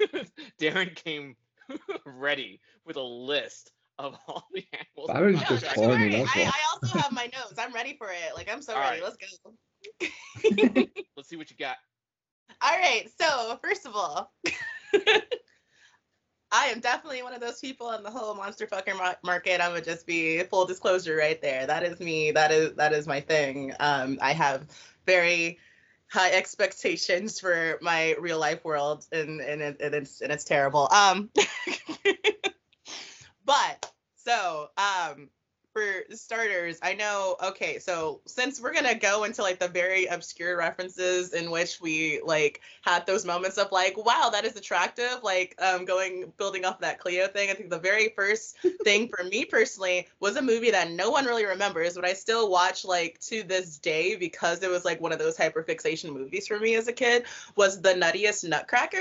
Darren 0.58 0.96
came 0.96 1.36
ready 2.06 2.60
with 2.84 2.96
a 2.96 3.02
list 3.02 3.72
of 3.98 4.16
all 4.28 4.46
the 4.52 4.64
animals. 4.72 5.10
Byron's 5.10 5.40
No, 5.40 5.46
just 5.48 5.74
don't 5.74 5.74
corny, 5.74 6.10
that's 6.10 6.30
I, 6.34 6.42
I, 6.42 6.60
also 6.72 6.96
have 6.98 7.12
my 7.12 7.24
notes. 7.24 7.54
I'm 7.58 7.72
ready 7.72 7.96
for 7.96 8.08
it. 8.10 8.34
Like 8.34 8.50
I'm 8.50 8.62
so 8.62 8.74
All 8.74 8.80
ready. 8.80 9.00
right. 9.00 9.02
Let's 9.02 9.16
go. 9.16 10.86
Let's 11.16 11.28
see 11.28 11.36
what 11.36 11.50
you 11.50 11.56
got. 11.56 11.76
All 12.60 12.76
right. 12.78 13.08
So 13.20 13.58
first 13.62 13.86
of 13.86 13.94
all, 13.94 14.32
I 16.52 16.66
am 16.66 16.80
definitely 16.80 17.22
one 17.22 17.32
of 17.32 17.40
those 17.40 17.60
people 17.60 17.92
in 17.92 18.02
the 18.02 18.10
whole 18.10 18.34
monster 18.34 18.66
fucker 18.66 18.96
mar- 18.96 19.16
market. 19.24 19.60
I 19.60 19.72
would 19.72 19.84
just 19.84 20.06
be 20.06 20.42
full 20.44 20.66
disclosure 20.66 21.16
right 21.16 21.40
there. 21.40 21.66
That 21.66 21.82
is 21.82 21.98
me. 21.98 22.30
That 22.30 22.52
is 22.52 22.74
that 22.74 22.92
is 22.92 23.06
my 23.06 23.20
thing. 23.20 23.72
Um, 23.80 24.18
I 24.20 24.32
have 24.32 24.66
very 25.06 25.58
high 26.12 26.32
expectations 26.32 27.40
for 27.40 27.78
my 27.80 28.14
real 28.20 28.38
life 28.38 28.64
world, 28.64 29.06
and 29.12 29.40
and, 29.40 29.62
it, 29.62 29.80
and 29.80 29.94
it's 29.94 30.20
and 30.20 30.30
it's 30.30 30.44
terrible. 30.44 30.86
Um, 30.92 31.30
but 33.44 33.90
so 34.16 34.68
um 34.76 35.30
for 35.72 36.14
starters, 36.14 36.78
I 36.82 36.94
know. 36.94 37.36
Okay, 37.42 37.78
so 37.78 38.20
since 38.26 38.60
we're 38.60 38.72
gonna 38.72 38.94
go 38.94 39.24
into 39.24 39.42
like 39.42 39.58
the 39.58 39.68
very 39.68 40.06
obscure 40.06 40.56
references 40.56 41.32
in 41.32 41.50
which 41.50 41.80
we 41.80 42.20
like 42.24 42.60
had 42.82 43.06
those 43.06 43.24
moments 43.24 43.58
of 43.58 43.72
like, 43.72 43.96
wow, 43.96 44.30
that 44.32 44.44
is 44.44 44.56
attractive. 44.56 45.22
Like, 45.22 45.54
um, 45.60 45.84
going 45.84 46.32
building 46.36 46.64
off 46.64 46.80
that 46.80 46.98
Cleo 46.98 47.26
thing. 47.26 47.50
I 47.50 47.54
think 47.54 47.70
the 47.70 47.78
very 47.78 48.10
first 48.10 48.56
thing 48.84 49.08
for 49.08 49.24
me 49.24 49.44
personally 49.44 50.08
was 50.20 50.36
a 50.36 50.42
movie 50.42 50.70
that 50.70 50.90
no 50.90 51.10
one 51.10 51.24
really 51.24 51.46
remembers, 51.46 51.94
but 51.94 52.04
I 52.04 52.12
still 52.12 52.50
watch 52.50 52.84
like 52.84 53.18
to 53.22 53.42
this 53.42 53.78
day 53.78 54.16
because 54.16 54.62
it 54.62 54.70
was 54.70 54.84
like 54.84 55.00
one 55.00 55.12
of 55.12 55.18
those 55.18 55.36
hyperfixation 55.36 56.12
movies 56.12 56.46
for 56.46 56.58
me 56.58 56.74
as 56.74 56.88
a 56.88 56.92
kid. 56.92 57.24
Was 57.56 57.80
the 57.80 57.94
Nuttiest 57.94 58.48
Nutcracker 58.48 58.98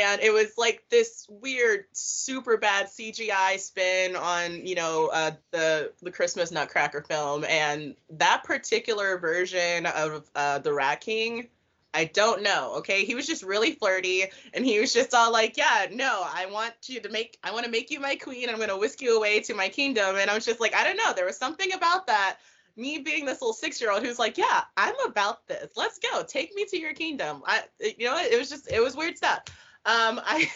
and 0.00 0.20
it 0.20 0.32
was 0.32 0.52
like 0.56 0.84
this 0.90 1.26
weird 1.28 1.84
super 1.92 2.56
bad 2.56 2.86
cgi 2.86 3.58
spin 3.58 4.16
on 4.16 4.66
you 4.66 4.74
know 4.74 5.10
uh, 5.12 5.30
the 5.50 5.92
the 6.02 6.10
christmas 6.10 6.50
nutcracker 6.50 7.02
film. 7.02 7.44
And 7.44 7.94
that 8.10 8.44
particular 8.44 9.18
version 9.18 9.86
of 9.86 10.28
uh, 10.34 10.58
the 10.58 10.72
rat 10.72 11.00
king 11.00 11.48
i 11.94 12.04
don't 12.04 12.42
know 12.42 12.74
okay? 12.76 13.04
He 13.04 13.14
was 13.14 13.26
just 13.26 13.42
really 13.42 13.72
flirty 13.72 14.24
and 14.54 14.64
he 14.64 14.78
was 14.78 14.92
just 14.92 15.14
all 15.14 15.32
like 15.32 15.56
yeah 15.56 15.86
no 15.92 16.22
i 16.24 16.46
want 16.46 16.74
you 16.86 17.00
to 17.00 17.08
make 17.08 17.38
i 17.42 17.50
want 17.50 17.64
to 17.64 17.70
make 17.70 17.90
you 17.90 18.00
my 18.00 18.16
queen. 18.16 18.48
I'm 18.48 18.56
going 18.56 18.68
to 18.68 18.76
whisk 18.76 19.00
you 19.00 19.16
away 19.16 19.40
to 19.40 19.54
my 19.54 19.68
kingdom. 19.68 20.16
And 20.16 20.30
i 20.30 20.34
was 20.34 20.44
just 20.44 20.60
like 20.60 20.74
i 20.74 20.84
don't 20.84 20.96
know 20.96 21.12
there 21.14 21.26
was 21.26 21.36
something 21.36 21.72
about 21.72 22.06
that 22.06 22.38
me 22.76 22.98
being 22.98 23.26
this 23.26 23.42
little 23.42 23.52
six 23.52 23.80
year 23.80 23.90
old 23.90 24.04
who's 24.04 24.18
like 24.18 24.38
yeah 24.38 24.62
i'm 24.76 24.94
about 25.06 25.46
this. 25.48 25.70
Let's 25.76 25.98
go. 25.98 26.22
Take 26.22 26.54
me 26.54 26.64
to 26.66 26.78
your 26.78 26.94
kingdom. 26.94 27.42
I 27.46 27.64
you 27.80 28.06
know 28.06 28.16
it 28.18 28.38
was 28.38 28.48
just 28.48 28.70
it 28.70 28.80
was 28.80 28.94
weird 28.94 29.16
stuff 29.16 29.44
um, 29.84 30.20
I, 30.24 30.50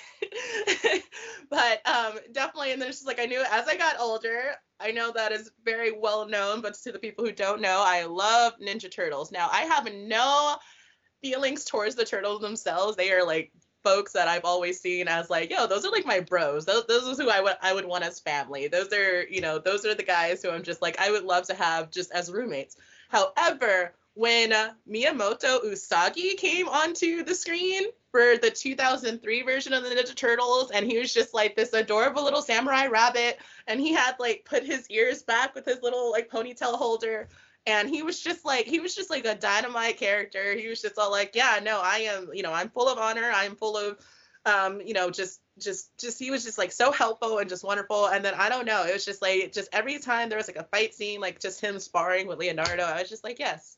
but 1.51 1.87
um, 1.87 2.19
definitely, 2.33 2.73
and 2.73 2.81
then 2.81 2.89
it's 2.89 2.99
just 2.99 3.07
like 3.07 3.21
I 3.21 3.27
knew 3.27 3.43
as 3.51 3.69
I 3.69 3.77
got 3.77 4.01
older. 4.01 4.55
I 4.81 4.91
know 4.91 5.13
that 5.13 5.31
is 5.31 5.51
very 5.65 5.93
well 5.93 6.27
known, 6.27 6.61
but 6.61 6.75
to 6.75 6.93
the 6.93 6.99
people 6.99 7.25
who 7.25 7.33
don't 7.33 7.61
know, 7.61 7.83
I 7.87 8.05
love 8.05 8.55
Ninja 8.61 8.91
Turtles. 8.91 9.31
Now, 9.31 9.49
I 9.53 9.63
have 9.63 9.87
no 9.93 10.57
feelings 11.23 11.65
towards 11.65 11.95
the 11.95 12.05
turtles 12.05 12.41
themselves. 12.41 12.97
They 12.97 13.13
are 13.13 13.25
like 13.25 13.53
folks 13.85 14.13
that 14.13 14.29
I've 14.29 14.45
always 14.45 14.81
seen 14.81 15.09
as 15.09 15.31
like, 15.31 15.51
yo, 15.51 15.67
those 15.67 15.85
are 15.85 15.91
like 15.91 16.07
my 16.07 16.21
bros. 16.21 16.65
Those 16.65 16.87
those 16.87 17.09
are 17.09 17.23
who 17.23 17.31
I 17.31 17.41
would 17.41 17.57
I 17.63 17.73
would 17.73 17.85
want 17.85 18.05
as 18.05 18.21
family. 18.21 18.69
Those 18.69 18.93
are, 18.93 19.25
you 19.29 19.41
know, 19.41 19.59
those 19.59 19.85
are 19.85 19.95
the 19.95 20.03
guys 20.03 20.43
who 20.43 20.51
I'm 20.51 20.63
just 20.63 20.83
like 20.83 20.99
I 21.01 21.11
would 21.11 21.25
love 21.25 21.47
to 21.47 21.55
have 21.55 21.91
just 21.91 22.13
as 22.13 22.31
roommates. 22.31 22.77
However, 23.09 23.95
when 24.15 24.53
uh, 24.53 24.73
Miyamoto 24.91 25.65
Usagi 25.65 26.37
came 26.37 26.69
onto 26.69 27.23
the 27.25 27.35
screen 27.35 27.85
for 28.13 28.37
the 28.37 28.51
2003 28.51 29.43
version 29.43 29.73
of 29.73 29.83
the 29.83 29.91
Ninja 29.91 30.15
Turtles, 30.15 30.71
and 30.71 30.87
he 30.87 30.99
was 30.99 31.13
just 31.13 31.35
like 31.35 31.57
this 31.57 31.73
adorable 31.73 32.23
little 32.23 32.43
samurai 32.43 32.87
rabbit, 32.87 33.39
and 33.67 33.81
he 33.81 33.93
had 33.93 34.15
like 34.21 34.45
put 34.45 34.65
his 34.65 34.89
ears 34.91 35.23
back 35.23 35.55
with 35.55 35.65
his 35.65 35.83
little 35.83 36.11
like 36.13 36.31
ponytail 36.31 36.77
holder, 36.77 37.29
and 37.67 37.89
he 37.89 38.03
was 38.03 38.21
just 38.21 38.45
like 38.45 38.67
he 38.67 38.79
was 38.79 38.95
just 38.95 39.11
like 39.11 39.25
a 39.25 39.35
dynamite 39.35 39.97
character. 39.97 40.55
He 40.55 40.69
was 40.69 40.81
just 40.81 40.99
all 40.99 41.11
like, 41.11 41.33
yeah, 41.35 41.59
no, 41.63 41.81
I 41.83 41.99
am, 41.99 42.31
you 42.33 42.43
know, 42.43 42.53
I'm 42.53 42.69
full 42.69 42.89
of 42.89 42.99
honor, 42.99 43.33
I'm 43.35 43.57
full 43.57 43.77
of, 43.77 43.99
um, 44.47 44.81
you 44.81 44.95
know, 44.95 45.11
just 45.11 45.41
just 45.59 45.91
just 45.99 46.19
he 46.19 46.31
was 46.31 46.45
just 46.45 46.59
like 46.59 46.73
so 46.73 46.93
helpful 46.93 47.39
and 47.39 47.49
just 47.49 47.63
wonderful 47.63 48.07
and 48.07 48.25
then 48.25 48.33
i 48.39 48.49
don't 48.49 48.65
know 48.65 48.87
it 48.87 48.93
was 48.95 49.05
just 49.05 49.21
like 49.21 49.53
just 49.53 49.69
every 49.71 49.99
time 49.99 50.31
there 50.31 50.39
was 50.39 50.49
like 50.49 50.57
a 50.57 50.65
fight 50.65 50.95
scene 50.95 51.21
like 51.21 51.39
just 51.39 51.61
him 51.61 51.79
sparring 51.79 52.27
with 52.27 52.39
leonardo 52.39 52.83
i 52.83 53.03
was 53.03 53.11
just 53.11 53.23
like 53.23 53.39
yes 53.39 53.77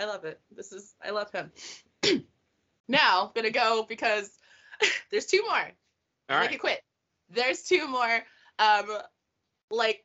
I 0.00 0.06
love 0.06 0.24
it. 0.24 0.40
This 0.50 0.72
is 0.72 0.94
I 1.04 1.10
love 1.10 1.30
him. 1.30 1.52
Now 2.90 3.26
I'm 3.26 3.30
gonna 3.34 3.50
go 3.50 3.84
because 3.88 4.30
there's 5.10 5.26
two 5.26 5.42
more. 5.48 5.70
All 6.28 6.40
Make 6.40 6.52
it 6.52 6.60
quit. 6.60 6.80
There's 7.30 7.62
two 7.62 7.88
more. 7.88 8.20
Um, 8.58 8.86
like 9.70 10.04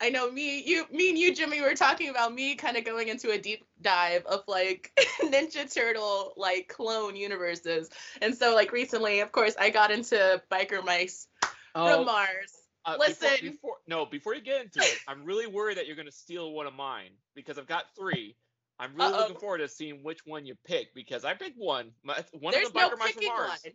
I 0.00 0.10
know 0.10 0.30
me, 0.30 0.62
you, 0.64 0.84
me 0.92 1.08
and 1.08 1.18
you, 1.18 1.34
Jimmy, 1.34 1.60
were 1.60 1.74
talking 1.74 2.08
about 2.08 2.32
me 2.32 2.54
kind 2.54 2.76
of 2.76 2.84
going 2.84 3.08
into 3.08 3.30
a 3.30 3.38
deep 3.38 3.64
dive 3.80 4.24
of 4.26 4.42
like 4.46 4.92
Ninja 5.22 5.72
Turtle 5.72 6.34
like 6.36 6.68
clone 6.68 7.16
universes, 7.16 7.90
and 8.22 8.34
so 8.34 8.54
like 8.54 8.72
recently, 8.72 9.20
of 9.20 9.32
course, 9.32 9.54
I 9.58 9.70
got 9.70 9.90
into 9.90 10.40
Biker 10.50 10.84
Mice 10.84 11.26
Oh, 11.74 11.96
from 11.96 12.06
Mars. 12.06 12.52
uh, 12.84 12.92
before- 12.92 13.06
listen. 13.08 13.50
Before, 13.50 13.76
no, 13.86 14.06
before 14.06 14.34
you 14.34 14.40
get 14.40 14.62
into 14.62 14.80
it, 14.80 14.98
I'm 15.06 15.24
really 15.24 15.46
worried 15.46 15.78
that 15.78 15.86
you're 15.86 15.96
going 15.96 16.06
to 16.06 16.12
steal 16.12 16.52
one 16.52 16.66
of 16.66 16.74
mine 16.74 17.10
because 17.34 17.58
I've 17.58 17.66
got 17.66 17.84
three. 17.96 18.36
I'm 18.80 18.94
really 18.94 19.12
Uh-oh. 19.12 19.18
looking 19.20 19.36
forward 19.36 19.58
to 19.58 19.68
seeing 19.68 20.02
which 20.04 20.20
one 20.24 20.46
you 20.46 20.54
pick 20.64 20.94
because 20.94 21.24
I 21.24 21.34
picked 21.34 21.58
one. 21.58 21.90
My, 22.04 22.22
one 22.38 22.52
There's 22.52 22.68
of 22.68 22.72
the 22.74 22.78
no 22.80 22.90
biker 22.90 22.98
mice 22.98 23.12
from 23.12 23.24
Mars. 23.26 23.50
one. 23.64 23.72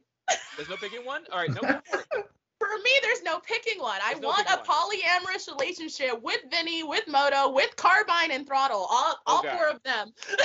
There's 0.58 0.70
no 0.70 0.78
picking 0.78 1.06
one. 1.06 1.24
All 1.32 1.40
right, 1.40 1.50
no. 1.50 1.62
for 1.62 2.78
me, 2.84 2.92
there's 3.02 3.22
no 3.24 3.40
picking 3.40 3.82
one. 3.82 4.00
I 4.04 4.14
no 4.14 4.28
want 4.30 4.48
a 4.50 4.58
one. 4.58 4.66
polyamorous 4.66 5.48
relationship 5.52 6.22
with 6.22 6.40
Vinnie, 6.50 6.84
with 6.84 7.06
Modo, 7.08 7.50
with 7.52 7.76
Carbine 7.76 8.32
and 8.32 8.48
Throttle. 8.48 8.88
All 8.90 9.16
all 9.26 9.40
Okay. 9.40 9.50
four 9.56 9.68
of 9.70 9.84
them. 9.84 10.14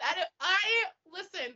that 0.00 0.24
I 0.40 0.56
listen. 1.12 1.54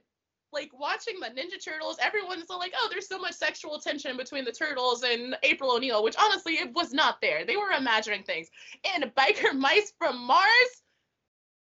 Like 0.55 0.71
watching 0.79 1.15
the 1.19 1.29
Ninja 1.29 1.65
Turtles, 1.65 1.97
everyone's 1.99 2.51
like, 2.51 2.75
"Oh, 2.77 2.89
there's 2.91 3.09
so 3.09 3.19
much 3.19 3.33
sexual 3.33 3.79
tension 3.81 4.19
between 4.19 4.45
the 4.45 4.53
Turtles 4.53 5.03
and 5.03 5.35
April 5.43 5.73
O'Neil," 5.75 6.05
which 6.05 6.15
honestly, 6.21 6.55
it 6.59 6.75
was 6.75 6.93
not 6.93 7.23
there. 7.23 7.47
They 7.47 7.57
were 7.57 7.71
imagining 7.71 8.23
things. 8.23 8.49
And 8.95 9.05
Biker 9.15 9.55
Mice 9.59 9.95
from 9.97 10.19
Mars, 10.27 10.82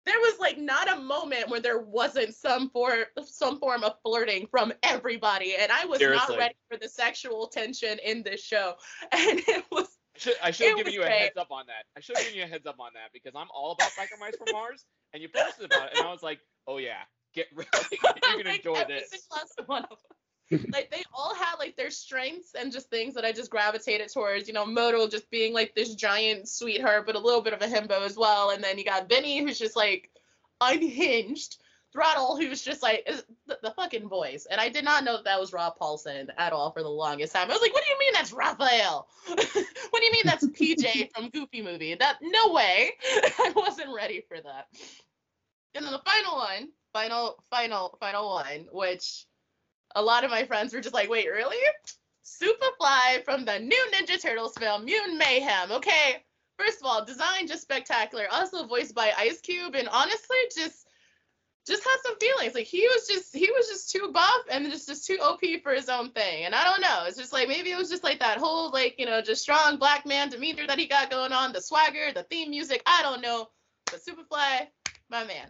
there 0.09 0.18
was 0.21 0.38
like 0.40 0.59
not 0.59 0.88
a 0.90 1.01
moment 1.01 1.49
where 1.49 1.61
there 1.61 1.81
wasn't 1.81 2.35
some 2.35 2.71
for 2.71 3.07
some 3.25 3.59
form 3.61 3.85
of 3.85 3.94
flirting 4.03 4.47
from 4.51 4.73
everybody, 4.83 5.55
and 5.61 5.71
I 5.71 5.85
was 5.85 5.99
Seriously. 5.99 6.37
not 6.37 6.38
ready 6.38 6.55
for 6.71 6.79
the 6.79 6.88
sexual 6.88 7.47
tension 7.49 7.99
in 8.05 8.23
this 8.23 8.42
show, 8.42 8.75
and 9.12 9.40
it 9.47 9.64
was 9.71 9.99
Should, 10.16 10.35
I 10.42 10.51
should 10.51 10.68
have 10.68 10.77
given 10.79 10.92
you 10.92 11.03
a 11.03 11.07
great. 11.07 11.18
heads 11.21 11.37
up 11.37 11.51
on 11.51 11.66
that. 11.66 11.85
I 11.97 12.01
should 12.01 12.16
have 12.16 12.25
given 12.25 12.38
you 12.38 12.44
a 12.44 12.49
heads 12.49 12.66
up 12.66 12.81
on 12.81 12.90
that 12.94 13.11
because 13.12 13.33
I'm 13.37 13.49
all 13.55 13.73
about 13.73 13.90
biker 13.90 14.18
mice 14.18 14.37
from 14.37 14.49
Mars, 14.53 14.85
and 15.12 15.23
you 15.23 15.29
posted 15.29 15.66
about 15.66 15.92
it, 15.92 15.99
and 15.99 16.07
I 16.07 16.11
was 16.11 16.23
like, 16.23 16.40
oh 16.66 16.79
yeah, 16.79 17.03
get 17.35 17.47
ready, 17.55 17.68
you're 17.92 18.42
gonna 18.42 18.49
like 18.51 18.57
enjoy 18.66 18.85
this. 18.88 19.29
last 19.31 19.61
one 19.66 19.85
of 19.85 19.90
them. 19.90 20.18
like 20.73 20.91
they 20.91 21.03
all 21.13 21.35
had 21.35 21.57
like 21.59 21.77
their 21.77 21.91
strengths 21.91 22.55
and 22.55 22.73
just 22.73 22.89
things 22.89 23.15
that 23.15 23.25
I 23.25 23.33
just 23.33 23.51
gravitated 23.51 24.09
towards. 24.09 24.49
You 24.49 24.55
know, 24.55 24.65
Modo 24.65 25.07
just 25.07 25.31
being 25.31 25.53
like 25.53 25.75
this 25.75 25.95
giant 25.95 26.49
sweetheart, 26.49 27.07
but 27.07 27.17
a 27.17 27.21
little 27.21 27.43
bit 27.43 27.53
of 27.53 27.61
a 27.61 27.67
himbo 27.67 28.05
as 28.05 28.17
well. 28.17 28.51
And 28.51 28.65
then 28.65 28.79
you 28.79 28.85
got 28.85 29.09
Vinnie, 29.09 29.41
who's 29.41 29.59
just 29.59 29.77
like 29.77 30.11
unhinged. 30.61 31.59
Throttle, 31.91 32.37
who's 32.37 32.61
just 32.61 32.83
like 32.83 33.09
the, 33.47 33.59
the 33.63 33.71
fucking 33.71 34.11
voice, 34.11 34.47
and 34.51 34.61
I 34.61 34.69
did 34.69 34.85
not 34.85 35.05
know 35.05 35.17
that, 35.17 35.25
that 35.25 35.41
was 35.41 35.55
Rob 35.55 35.79
Paulsen 35.79 36.29
at 36.37 36.53
all 36.53 36.71
for 36.71 36.83
the 36.83 36.89
longest 36.89 37.35
time. 37.35 37.51
I 37.51 37.55
was 37.55 37.63
like, 37.63 37.73
"What 37.73 37.83
do 37.83 37.91
you 37.91 37.99
mean 37.99 38.13
that's 38.13 38.31
Raphael? 38.31 39.09
what 39.27 39.39
do 39.39 40.05
you 40.05 40.13
mean 40.13 40.23
that's 40.27 40.47
PJ 40.49 41.15
from 41.15 41.31
Goofy 41.31 41.63
Movie? 41.63 41.95
That 41.95 42.19
no 42.21 42.53
way! 42.53 42.91
I 43.39 43.55
wasn't 43.57 43.89
ready 43.97 44.23
for 44.29 44.37
that." 44.39 44.67
And 45.75 45.87
then 45.87 45.93
the 45.93 46.03
final 46.05 46.37
one, 46.37 46.69
final, 46.93 47.43
final, 47.51 47.97
final 47.99 48.35
one, 48.35 48.67
which 48.71 49.25
a 49.94 50.03
lot 50.03 50.24
of 50.24 50.31
my 50.31 50.44
friends 50.44 50.72
were 50.72 50.81
just 50.81 50.94
like, 50.94 51.09
wait, 51.09 51.29
really? 51.29 51.57
Superfly 52.24 53.24
from 53.24 53.44
the 53.44 53.59
new 53.59 53.87
Ninja 53.92 54.20
Turtles 54.20 54.55
film, 54.57 54.85
Mutant 54.85 55.18
Mayhem. 55.18 55.72
Okay, 55.72 56.24
first 56.59 56.81
of 56.81 56.87
all, 56.87 57.05
design 57.05 57.46
just 57.46 57.62
spectacular. 57.62 58.27
Also 58.31 58.66
voiced 58.66 58.94
by 58.94 59.12
Ice 59.16 59.40
Cube, 59.40 59.74
and 59.74 59.88
honestly, 59.88 60.37
just 60.55 60.87
just 61.66 61.85
had 61.85 61.96
some 62.03 62.18
feelings. 62.18 62.55
Like 62.55 62.66
he 62.66 62.81
was 62.81 63.07
just 63.07 63.37
he 63.37 63.51
was 63.51 63.68
just 63.68 63.92
too 63.92 64.11
buff 64.12 64.42
and 64.51 64.66
just 64.70 64.88
just 64.88 65.07
too 65.07 65.18
OP 65.20 65.40
for 65.62 65.72
his 65.72 65.88
own 65.88 66.11
thing. 66.11 66.44
And 66.44 66.55
I 66.55 66.64
don't 66.64 66.81
know. 66.81 67.05
It's 67.07 67.18
just 67.18 67.33
like 67.33 67.46
maybe 67.46 67.70
it 67.70 67.79
was 67.79 67.90
just 67.90 68.03
like 68.03 68.20
that 68.20 68.38
whole 68.38 68.70
like 68.70 68.96
you 68.98 69.07
know 69.07 69.20
just 69.20 69.42
strong 69.42 69.77
black 69.77 70.07
man 70.07 70.31
demeanor 70.31 70.66
that 70.66 70.79
he 70.79 70.87
got 70.87 71.11
going 71.11 71.33
on, 71.33 71.53
the 71.53 71.61
swagger, 71.61 72.12
the 72.14 72.24
theme 72.24 72.51
music. 72.51 72.83
I 72.87 73.03
don't 73.03 73.20
know. 73.22 73.48
But 73.85 74.01
Superfly, 74.01 74.68
my 75.11 75.24
man. 75.24 75.48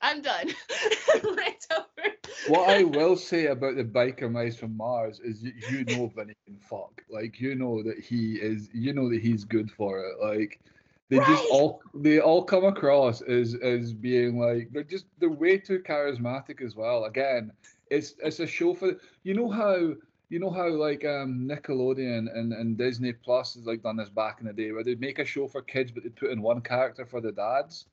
I'm 0.00 0.22
done. 0.22 0.48
right 1.24 1.66
over. 1.76 2.08
What 2.48 2.68
I 2.68 2.84
will 2.84 3.16
say 3.16 3.46
about 3.46 3.76
the 3.76 3.84
biker 3.84 4.30
mice 4.30 4.56
from 4.56 4.76
Mars 4.76 5.20
is 5.20 5.42
you, 5.42 5.52
you 5.70 5.84
know 5.84 6.06
Vinnie 6.14 6.36
can 6.46 6.56
fuck. 6.58 7.02
Like 7.10 7.40
you 7.40 7.54
know 7.54 7.82
that 7.82 7.98
he 7.98 8.34
is 8.34 8.68
you 8.72 8.92
know 8.92 9.08
that 9.10 9.20
he's 9.20 9.44
good 9.44 9.70
for 9.70 10.00
it. 10.00 10.16
Like 10.22 10.60
they 11.08 11.18
just 11.18 11.44
all 11.50 11.82
they 11.94 12.20
all 12.20 12.42
come 12.44 12.64
across 12.64 13.22
as 13.22 13.54
as 13.54 13.92
being 13.92 14.38
like 14.38 14.70
they're 14.72 14.82
just 14.82 15.06
they're 15.18 15.30
way 15.30 15.58
too 15.58 15.80
charismatic 15.80 16.62
as 16.64 16.76
well. 16.76 17.04
Again, 17.04 17.52
it's 17.90 18.14
it's 18.22 18.40
a 18.40 18.46
show 18.46 18.74
for 18.74 18.92
you 19.24 19.34
know 19.34 19.50
how 19.50 19.94
you 20.28 20.38
know 20.38 20.50
how 20.50 20.68
like 20.68 21.04
um 21.04 21.48
Nickelodeon 21.50 22.28
and, 22.34 22.52
and 22.52 22.76
Disney 22.76 23.12
Plus 23.12 23.54
has 23.54 23.66
like 23.66 23.82
done 23.82 23.96
this 23.96 24.10
back 24.10 24.40
in 24.40 24.46
the 24.46 24.52
day 24.52 24.70
where 24.72 24.84
they'd 24.84 25.00
make 25.00 25.18
a 25.18 25.24
show 25.24 25.48
for 25.48 25.62
kids 25.62 25.90
but 25.90 26.02
they'd 26.02 26.16
put 26.16 26.30
in 26.30 26.42
one 26.42 26.60
character 26.60 27.06
for 27.06 27.20
the 27.20 27.32
dads. 27.32 27.86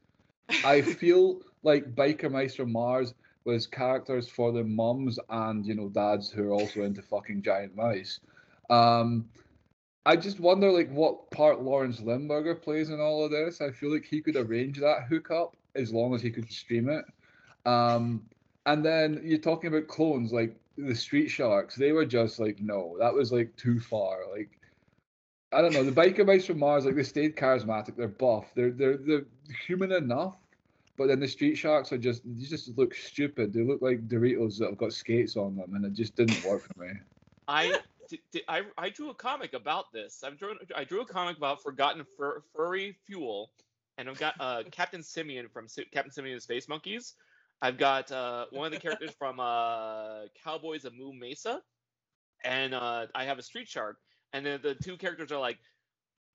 I 0.63 0.81
feel 0.81 1.41
like 1.63 1.95
Biker 1.95 2.55
from 2.55 2.71
Mars 2.71 3.13
was 3.45 3.67
characters 3.67 4.27
for 4.27 4.51
the 4.51 4.63
mums 4.63 5.19
and 5.29 5.65
you 5.65 5.75
know 5.75 5.89
dads 5.89 6.29
who 6.31 6.49
are 6.49 6.53
also 6.53 6.81
into 6.81 7.01
fucking 7.01 7.43
giant 7.43 7.75
mice. 7.75 8.19
Um, 8.69 9.29
I 10.05 10.15
just 10.15 10.39
wonder 10.39 10.71
like 10.71 10.91
what 10.91 11.31
part 11.31 11.61
Lawrence 11.61 12.01
Limburger 12.01 12.55
plays 12.55 12.89
in 12.89 12.99
all 12.99 13.23
of 13.23 13.31
this. 13.31 13.61
I 13.61 13.71
feel 13.71 13.91
like 13.91 14.05
he 14.05 14.21
could 14.21 14.35
arrange 14.35 14.79
that 14.79 15.05
hookup 15.09 15.55
as 15.75 15.93
long 15.93 16.13
as 16.13 16.21
he 16.21 16.31
could 16.31 16.51
stream 16.51 16.89
it. 16.89 17.05
Um, 17.67 18.23
and 18.65 18.85
then 18.85 19.21
you're 19.23 19.39
talking 19.39 19.67
about 19.67 19.87
clones 19.87 20.31
like 20.31 20.55
the 20.77 20.95
Street 20.95 21.29
Sharks. 21.29 21.75
They 21.75 21.91
were 21.91 22.05
just 22.05 22.39
like 22.39 22.59
no, 22.59 22.95
that 22.99 23.13
was 23.13 23.31
like 23.31 23.55
too 23.55 23.79
far. 23.79 24.19
Like 24.31 24.59
I 25.55 25.61
don't 25.61 25.73
know. 25.73 25.83
The 25.83 25.91
biker 25.91 26.25
mice 26.25 26.45
from 26.45 26.59
Mars, 26.59 26.85
like 26.85 26.95
they 26.95 27.03
stayed 27.03 27.37
charismatic. 27.37 27.95
They're 27.95 28.09
buff. 28.09 28.47
They're 28.55 28.71
they're 28.71 28.97
they're 28.97 29.25
human 29.65 29.93
enough. 29.93 30.35
But 30.97 31.07
then 31.07 31.19
the 31.19 31.27
Street 31.27 31.55
Sharks 31.55 31.93
are 31.93 31.97
just 31.97 32.23
they 32.25 32.45
just 32.45 32.77
look 32.77 32.93
stupid. 32.93 33.53
They 33.53 33.63
look 33.63 33.81
like 33.81 34.07
Doritos 34.07 34.59
that 34.59 34.69
have 34.69 34.77
got 34.77 34.91
skates 34.91 35.37
on 35.37 35.55
them, 35.55 35.75
and 35.75 35.85
it 35.85 35.93
just 35.93 36.15
didn't 36.15 36.43
work 36.43 36.61
for 36.61 36.83
me. 36.83 36.91
I 37.47 37.79
I, 38.47 38.63
I 38.77 38.89
drew 38.89 39.09
a 39.09 39.13
comic 39.13 39.53
about 39.53 39.91
this. 39.93 40.23
I 40.25 40.29
drew 40.31 40.55
I 40.75 40.83
drew 40.83 41.01
a 41.01 41.05
comic 41.05 41.37
about 41.37 41.63
Forgotten 41.63 42.05
Fur, 42.17 42.43
Furry 42.53 42.97
Fuel, 43.07 43.51
and 43.97 44.09
I've 44.09 44.19
got 44.19 44.35
uh, 44.39 44.63
Captain 44.71 45.01
Simian 45.01 45.47
from 45.47 45.67
Captain 45.91 46.11
Simian 46.11 46.33
and 46.33 46.43
Space 46.43 46.67
Monkeys. 46.67 47.13
I've 47.61 47.77
got 47.77 48.11
uh, 48.11 48.47
one 48.51 48.65
of 48.65 48.73
the 48.73 48.79
characters 48.79 49.11
from 49.17 49.39
uh, 49.39 50.23
Cowboys 50.43 50.83
of 50.83 50.93
Moo 50.93 51.13
Mesa, 51.13 51.61
and 52.43 52.73
uh, 52.73 53.07
I 53.15 53.23
have 53.23 53.39
a 53.39 53.43
Street 53.43 53.67
Shark. 53.67 53.97
And 54.35 54.45
then 54.45 54.59
the 54.61 54.75
two 54.75 54.97
characters 54.97 55.31
are 55.31 55.39
like, 55.39 55.57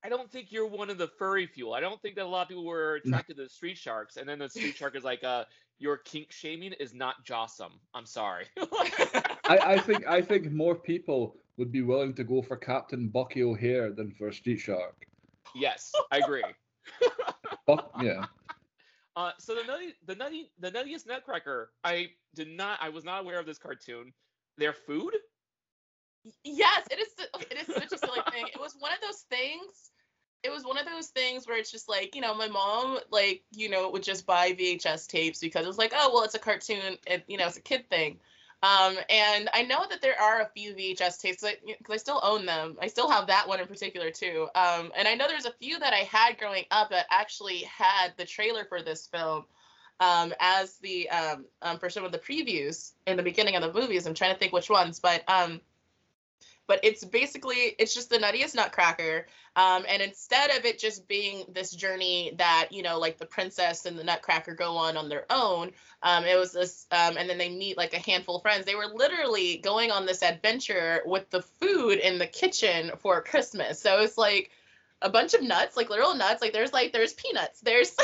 I 0.02 0.08
don't 0.08 0.30
think 0.32 0.50
you're 0.50 0.66
one 0.66 0.88
of 0.88 0.96
the 0.96 1.08
furry 1.18 1.46
fuel. 1.46 1.74
I 1.74 1.80
don't 1.80 2.00
think 2.00 2.14
that 2.16 2.24
a 2.24 2.28
lot 2.28 2.42
of 2.42 2.48
people 2.48 2.64
were 2.64 2.94
attracted 2.94 3.36
to 3.36 3.42
the 3.42 3.48
street 3.50 3.76
sharks. 3.76 4.16
And 4.16 4.26
then 4.26 4.38
the 4.38 4.48
street 4.48 4.74
shark 4.74 4.96
is 4.96 5.04
like, 5.04 5.22
uh, 5.22 5.44
your 5.78 5.98
kink 5.98 6.32
shaming 6.32 6.72
is 6.80 6.94
not 6.94 7.26
jawsome. 7.26 7.78
I'm 7.92 8.06
sorry. 8.06 8.46
I, 9.44 9.58
I 9.74 9.78
think 9.78 10.06
I 10.06 10.22
think 10.22 10.50
more 10.50 10.74
people 10.74 11.36
would 11.58 11.70
be 11.70 11.82
willing 11.82 12.14
to 12.14 12.24
go 12.24 12.40
for 12.40 12.56
Captain 12.56 13.08
Bucky 13.08 13.42
O'Hare 13.42 13.90
than 13.90 14.12
for 14.12 14.28
a 14.28 14.32
street 14.32 14.60
shark. 14.60 15.06
Yes, 15.54 15.92
I 16.10 16.18
agree. 16.18 16.44
Buck, 17.66 17.92
yeah. 18.02 18.24
Uh, 19.16 19.32
so 19.38 19.56
the 19.56 19.64
nutty, 19.64 19.92
the 20.06 20.14
nutty, 20.14 20.52
the 20.60 20.70
nuttiest 20.70 21.06
Nutcracker. 21.06 21.72
I 21.82 22.10
did 22.36 22.48
not. 22.48 22.78
I 22.80 22.88
was 22.88 23.04
not 23.04 23.20
aware 23.20 23.40
of 23.40 23.44
this 23.44 23.58
cartoon. 23.58 24.12
Their 24.56 24.72
food. 24.72 25.12
Yes, 26.44 26.86
it 26.90 26.98
is. 26.98 27.08
It 27.50 27.68
is 27.68 27.74
such 27.74 27.92
a 27.92 27.98
silly 27.98 28.20
thing. 28.30 28.46
It 28.52 28.60
was 28.60 28.76
one 28.78 28.92
of 28.92 29.00
those 29.00 29.22
things. 29.30 29.90
It 30.42 30.50
was 30.50 30.64
one 30.64 30.78
of 30.78 30.86
those 30.86 31.08
things 31.08 31.46
where 31.46 31.58
it's 31.58 31.70
just 31.70 31.88
like 31.88 32.14
you 32.14 32.20
know, 32.20 32.34
my 32.34 32.48
mom 32.48 32.98
like 33.10 33.42
you 33.52 33.68
know 33.68 33.90
would 33.90 34.02
just 34.02 34.26
buy 34.26 34.52
VHS 34.52 35.08
tapes 35.08 35.40
because 35.40 35.64
it 35.64 35.68
was 35.68 35.78
like, 35.78 35.92
oh 35.94 36.10
well, 36.12 36.24
it's 36.24 36.34
a 36.34 36.38
cartoon. 36.38 36.98
It 37.06 37.24
you 37.26 37.38
know, 37.38 37.46
it's 37.46 37.56
a 37.56 37.62
kid 37.62 37.88
thing. 37.88 38.18
Um, 38.62 38.96
and 39.08 39.48
I 39.54 39.62
know 39.62 39.86
that 39.88 40.02
there 40.02 40.20
are 40.20 40.42
a 40.42 40.50
few 40.54 40.74
VHS 40.74 41.20
tapes 41.20 41.42
because 41.42 41.56
I, 41.90 41.94
I, 41.94 41.96
still 41.96 42.20
own 42.22 42.44
them. 42.44 42.76
I 42.80 42.88
still 42.88 43.08
have 43.08 43.28
that 43.28 43.48
one 43.48 43.58
in 43.58 43.66
particular 43.66 44.10
too. 44.10 44.48
Um, 44.54 44.92
and 44.94 45.08
I 45.08 45.14
know 45.14 45.28
there's 45.28 45.46
a 45.46 45.54
few 45.54 45.78
that 45.78 45.94
I 45.94 46.00
had 46.00 46.36
growing 46.36 46.64
up 46.70 46.90
that 46.90 47.06
actually 47.10 47.60
had 47.60 48.12
the 48.18 48.26
trailer 48.26 48.66
for 48.66 48.82
this 48.82 49.06
film 49.06 49.46
um, 49.98 50.34
as 50.40 50.76
the 50.78 51.08
um, 51.08 51.46
um, 51.62 51.78
for 51.78 51.88
some 51.88 52.04
of 52.04 52.12
the 52.12 52.18
previews 52.18 52.92
in 53.06 53.16
the 53.16 53.22
beginning 53.22 53.56
of 53.56 53.62
the 53.62 53.72
movies. 53.72 54.06
I'm 54.06 54.12
trying 54.12 54.34
to 54.34 54.38
think 54.38 54.52
which 54.52 54.68
ones, 54.68 55.00
but 55.00 55.22
um, 55.26 55.62
but 56.70 56.78
it's 56.84 57.04
basically 57.04 57.74
it's 57.80 57.92
just 57.92 58.10
the 58.10 58.18
nuttiest 58.18 58.54
nutcracker 58.54 59.26
um, 59.56 59.84
and 59.88 60.00
instead 60.00 60.56
of 60.56 60.64
it 60.64 60.78
just 60.78 61.08
being 61.08 61.44
this 61.52 61.72
journey 61.72 62.32
that 62.38 62.68
you 62.70 62.80
know 62.80 62.96
like 62.96 63.18
the 63.18 63.26
princess 63.26 63.86
and 63.86 63.98
the 63.98 64.04
nutcracker 64.04 64.54
go 64.54 64.76
on 64.76 64.96
on 64.96 65.08
their 65.08 65.26
own 65.30 65.72
um, 66.04 66.24
it 66.24 66.38
was 66.38 66.52
this 66.52 66.86
um, 66.92 67.16
and 67.16 67.28
then 67.28 67.38
they 67.38 67.48
meet 67.48 67.76
like 67.76 67.92
a 67.92 67.98
handful 67.98 68.36
of 68.36 68.42
friends 68.42 68.64
they 68.64 68.76
were 68.76 68.86
literally 68.86 69.56
going 69.56 69.90
on 69.90 70.06
this 70.06 70.22
adventure 70.22 71.02
with 71.06 71.28
the 71.30 71.42
food 71.42 71.98
in 71.98 72.20
the 72.20 72.26
kitchen 72.28 72.92
for 73.00 73.20
christmas 73.20 73.80
so 73.80 74.00
it's 74.02 74.16
like 74.16 74.52
a 75.02 75.08
bunch 75.08 75.32
of 75.32 75.42
nuts, 75.42 75.78
like 75.78 75.88
literal 75.88 76.14
nuts. 76.14 76.42
Like 76.42 76.52
there's 76.52 76.74
like 76.74 76.92
there's 76.92 77.14
peanuts, 77.14 77.60
there's 77.62 77.96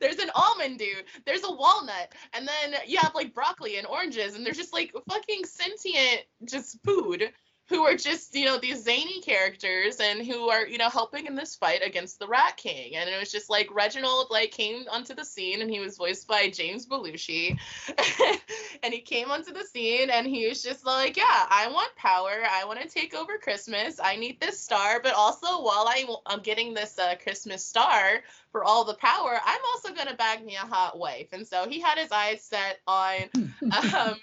there's 0.00 0.18
an 0.18 0.30
almond 0.36 0.78
dude, 0.78 1.02
there's 1.26 1.42
a 1.42 1.50
walnut, 1.50 2.12
and 2.32 2.46
then 2.46 2.80
you 2.86 2.96
have 2.98 3.12
like 3.12 3.34
broccoli 3.34 3.76
and 3.76 3.88
oranges, 3.88 4.36
and 4.36 4.46
there's 4.46 4.56
just 4.56 4.72
like 4.72 4.94
fucking 5.08 5.44
sentient 5.44 6.22
just 6.44 6.80
food 6.84 7.32
who 7.68 7.82
are 7.82 7.96
just 7.96 8.34
you 8.34 8.44
know 8.46 8.58
these 8.58 8.82
zany 8.82 9.20
characters 9.20 9.98
and 10.00 10.26
who 10.26 10.48
are 10.48 10.66
you 10.66 10.78
know 10.78 10.88
helping 10.88 11.26
in 11.26 11.34
this 11.34 11.54
fight 11.54 11.82
against 11.84 12.18
the 12.18 12.26
rat 12.26 12.56
king. 12.56 12.96
And 12.96 13.08
it 13.08 13.18
was 13.18 13.30
just 13.30 13.50
like 13.50 13.68
reginald 13.72 14.28
like 14.30 14.50
came 14.50 14.84
onto 14.90 15.14
the 15.14 15.24
scene 15.24 15.60
and 15.60 15.70
he 15.70 15.80
was 15.80 15.96
voiced 15.96 16.26
by 16.26 16.50
james 16.50 16.86
belushi. 16.86 17.58
And 18.82 18.94
he 18.94 19.00
came 19.00 19.30
onto 19.30 19.52
the 19.52 19.64
scene 19.64 20.08
and 20.08 20.26
he 20.26 20.48
was 20.48 20.62
just 20.62 20.86
like 20.86 21.16
yeah 21.16 21.46
i 21.50 21.68
want 21.70 21.94
power. 21.96 22.42
I 22.48 22.64
want 22.64 22.80
to 22.80 22.88
take 22.88 23.14
over 23.14 23.38
christmas. 23.38 24.00
I 24.02 24.16
need 24.16 24.40
this 24.40 24.60
star. 24.60 25.00
But 25.02 25.14
also 25.14 25.62
while 25.62 25.86
I, 25.88 26.06
i'm 26.26 26.40
getting 26.40 26.74
this 26.74 26.98
uh, 26.98 27.16
christmas 27.22 27.64
star 27.64 28.22
for 28.50 28.64
all 28.64 28.84
the 28.84 28.94
power 28.94 29.38
i'm 29.44 29.60
also 29.74 29.92
going 29.92 30.06
to 30.08 30.14
bag 30.14 30.44
me 30.44 30.56
a 30.56 30.60
hot 30.60 30.98
wife. 30.98 31.28
And 31.32 31.46
so 31.46 31.68
he 31.68 31.80
had 31.80 31.98
his 31.98 32.12
eyes 32.12 32.42
set 32.42 32.80
on 32.86 33.24
um, 33.94 34.16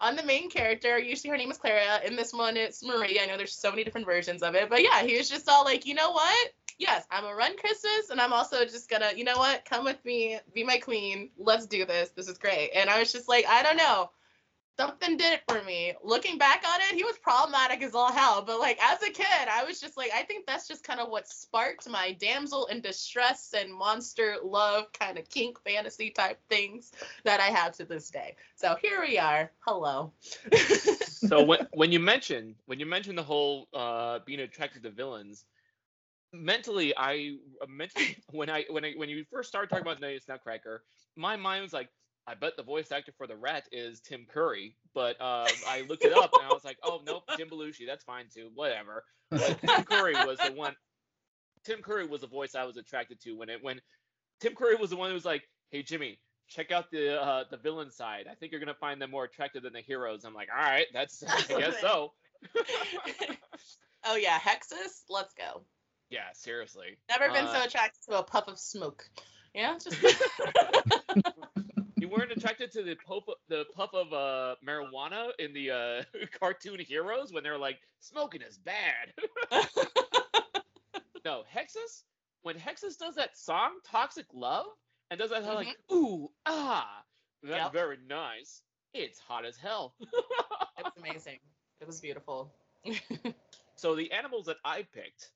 on 0.00 0.16
the 0.16 0.22
main 0.24 0.50
character. 0.50 0.98
Usually 0.98 1.30
her 1.30 1.36
name 1.36 1.50
is 1.50 1.58
Clara. 1.58 2.00
In 2.04 2.16
this 2.16 2.32
one, 2.32 2.56
it's 2.56 2.84
Maria. 2.84 3.22
I 3.22 3.26
know 3.26 3.36
there's 3.36 3.54
so 3.54 3.70
many 3.70 3.84
different 3.84 4.06
versions 4.06 4.42
of 4.42 4.54
it, 4.54 4.68
but 4.68 4.82
yeah, 4.82 5.02
he 5.02 5.16
was 5.16 5.28
just 5.28 5.48
all 5.48 5.64
like, 5.64 5.86
you 5.86 5.94
know 5.94 6.10
what? 6.10 6.50
Yes, 6.78 7.06
I'm 7.10 7.24
a 7.24 7.34
run 7.34 7.56
Christmas, 7.56 8.10
and 8.10 8.20
I'm 8.20 8.32
also 8.32 8.64
just 8.64 8.90
gonna, 8.90 9.12
you 9.14 9.22
know 9.22 9.38
what? 9.38 9.64
Come 9.64 9.84
with 9.84 10.04
me, 10.04 10.38
be 10.54 10.64
my 10.64 10.78
queen. 10.78 11.30
Let's 11.38 11.66
do 11.66 11.84
this. 11.84 12.10
This 12.10 12.28
is 12.28 12.36
great. 12.36 12.70
And 12.74 12.90
I 12.90 12.98
was 12.98 13.12
just 13.12 13.28
like, 13.28 13.46
I 13.46 13.62
don't 13.62 13.76
know 13.76 14.10
something 14.76 15.16
did 15.16 15.32
it 15.34 15.42
for 15.48 15.62
me. 15.62 15.94
Looking 16.02 16.38
back 16.38 16.64
on 16.66 16.80
it, 16.80 16.94
he 16.94 17.04
was 17.04 17.16
problematic 17.18 17.82
as 17.82 17.94
all 17.94 18.12
hell. 18.12 18.42
But 18.42 18.58
like 18.58 18.78
as 18.82 19.02
a 19.02 19.10
kid, 19.10 19.48
I 19.50 19.64
was 19.64 19.80
just 19.80 19.96
like, 19.96 20.10
I 20.14 20.22
think 20.22 20.46
that's 20.46 20.66
just 20.66 20.84
kind 20.84 21.00
of 21.00 21.10
what 21.10 21.28
sparked 21.28 21.88
my 21.88 22.12
damsel 22.12 22.66
in 22.66 22.80
distress 22.80 23.54
and 23.56 23.72
monster 23.72 24.36
love 24.42 24.92
kind 24.92 25.18
of 25.18 25.28
kink 25.28 25.58
fantasy 25.64 26.10
type 26.10 26.38
things 26.48 26.92
that 27.24 27.40
I 27.40 27.46
have 27.46 27.76
to 27.76 27.84
this 27.84 28.10
day. 28.10 28.36
So 28.56 28.76
here 28.80 29.00
we 29.00 29.18
are. 29.18 29.50
Hello. 29.60 30.12
so 31.06 31.44
when 31.44 31.66
when 31.72 31.92
you 31.92 32.00
mentioned 32.00 32.54
when 32.66 32.80
you 32.80 32.86
mentioned 32.86 33.18
the 33.18 33.22
whole 33.22 33.68
uh, 33.72 34.20
being 34.26 34.40
attracted 34.40 34.82
to 34.82 34.90
villains, 34.90 35.44
mentally 36.32 36.92
I 36.96 37.36
mentally 37.68 38.16
when 38.30 38.50
I 38.50 38.64
when 38.68 38.84
I 38.84 38.92
when 38.96 39.08
you 39.08 39.24
first 39.30 39.48
started 39.48 39.70
talking 39.70 39.82
about 39.82 40.00
Nuttiest 40.00 40.28
Nutcracker, 40.28 40.82
my 41.16 41.36
mind 41.36 41.62
was 41.62 41.72
like 41.72 41.88
I 42.26 42.34
bet 42.34 42.56
the 42.56 42.62
voice 42.62 42.90
actor 42.90 43.12
for 43.16 43.26
the 43.26 43.36
rat 43.36 43.64
is 43.70 44.00
Tim 44.00 44.26
Curry, 44.32 44.76
but 44.94 45.20
um, 45.20 45.46
I 45.68 45.84
looked 45.88 46.04
it 46.04 46.16
up 46.16 46.30
and 46.32 46.48
I 46.48 46.52
was 46.52 46.64
like, 46.64 46.78
oh 46.82 47.02
nope, 47.06 47.24
Jim 47.36 47.48
Belushi, 47.50 47.86
that's 47.86 48.04
fine 48.04 48.26
too, 48.34 48.50
whatever. 48.54 49.04
But 49.30 49.58
Tim 49.60 49.84
Curry 49.84 50.14
was 50.14 50.38
the 50.38 50.52
one. 50.52 50.74
Tim 51.64 51.80
Curry 51.82 52.06
was 52.06 52.22
the 52.22 52.26
voice 52.26 52.54
I 52.54 52.64
was 52.64 52.76
attracted 52.76 53.20
to 53.22 53.32
when 53.32 53.48
it 53.50 53.62
when 53.62 53.80
Tim 54.40 54.54
Curry 54.54 54.76
was 54.76 54.90
the 54.90 54.96
one 54.96 55.08
who 55.10 55.14
was 55.14 55.24
like, 55.24 55.42
hey 55.70 55.82
Jimmy, 55.82 56.18
check 56.48 56.72
out 56.72 56.90
the 56.90 57.20
uh, 57.20 57.44
the 57.50 57.56
villain 57.58 57.90
side. 57.90 58.26
I 58.30 58.34
think 58.34 58.52
you're 58.52 58.60
gonna 58.60 58.74
find 58.74 59.00
them 59.00 59.10
more 59.10 59.24
attractive 59.24 59.62
than 59.62 59.72
the 59.72 59.80
heroes. 59.80 60.24
I'm 60.24 60.34
like, 60.34 60.48
all 60.54 60.62
right, 60.62 60.86
that's 60.92 61.22
I 61.26 61.42
guess 61.48 61.80
so. 61.80 62.12
oh 64.04 64.16
yeah, 64.16 64.38
Hexxus, 64.38 65.02
let's 65.10 65.34
go. 65.34 65.62
Yeah, 66.10 66.32
seriously. 66.34 66.96
Never 67.08 67.32
been 67.32 67.46
uh, 67.46 67.52
so 67.52 67.64
attracted 67.64 68.02
to 68.08 68.18
a 68.18 68.22
puff 68.22 68.48
of 68.48 68.58
smoke. 68.58 69.04
Yeah, 69.54 69.78
just 69.78 69.96
you 71.96 72.08
weren't 72.08 72.32
attracted 72.32 72.72
to 72.72 72.82
the 72.82 72.96
puff, 73.06 73.24
the 73.48 73.64
puff 73.74 73.90
of 73.94 74.12
uh, 74.12 74.56
marijuana 74.66 75.28
in 75.38 75.52
the 75.52 75.70
uh, 75.70 76.02
cartoon 76.38 76.80
heroes 76.80 77.32
when 77.32 77.42
they're 77.42 77.58
like 77.58 77.78
smoking 78.00 78.42
is 78.42 78.58
bad. 78.58 79.12
no, 81.24 81.42
Hexxus. 81.54 82.02
When 82.42 82.56
Hexxus 82.56 82.98
does 82.98 83.14
that 83.14 83.36
song 83.38 83.70
"Toxic 83.86 84.26
Love" 84.34 84.66
and 85.10 85.18
does 85.18 85.30
that 85.30 85.42
mm-hmm. 85.42 85.54
like 85.54 85.76
ooh 85.92 86.30
ah, 86.46 87.02
that's 87.42 87.64
yep. 87.64 87.72
very 87.72 87.98
nice. 88.08 88.62
It's 88.92 89.18
hot 89.18 89.44
as 89.44 89.56
hell. 89.56 89.94
it 90.00 90.84
was 90.84 90.92
amazing. 90.98 91.38
It 91.80 91.86
was 91.86 92.00
beautiful. 92.00 92.52
so 93.76 93.94
the 93.94 94.10
animals 94.12 94.46
that 94.46 94.56
I 94.64 94.86
picked 94.94 95.30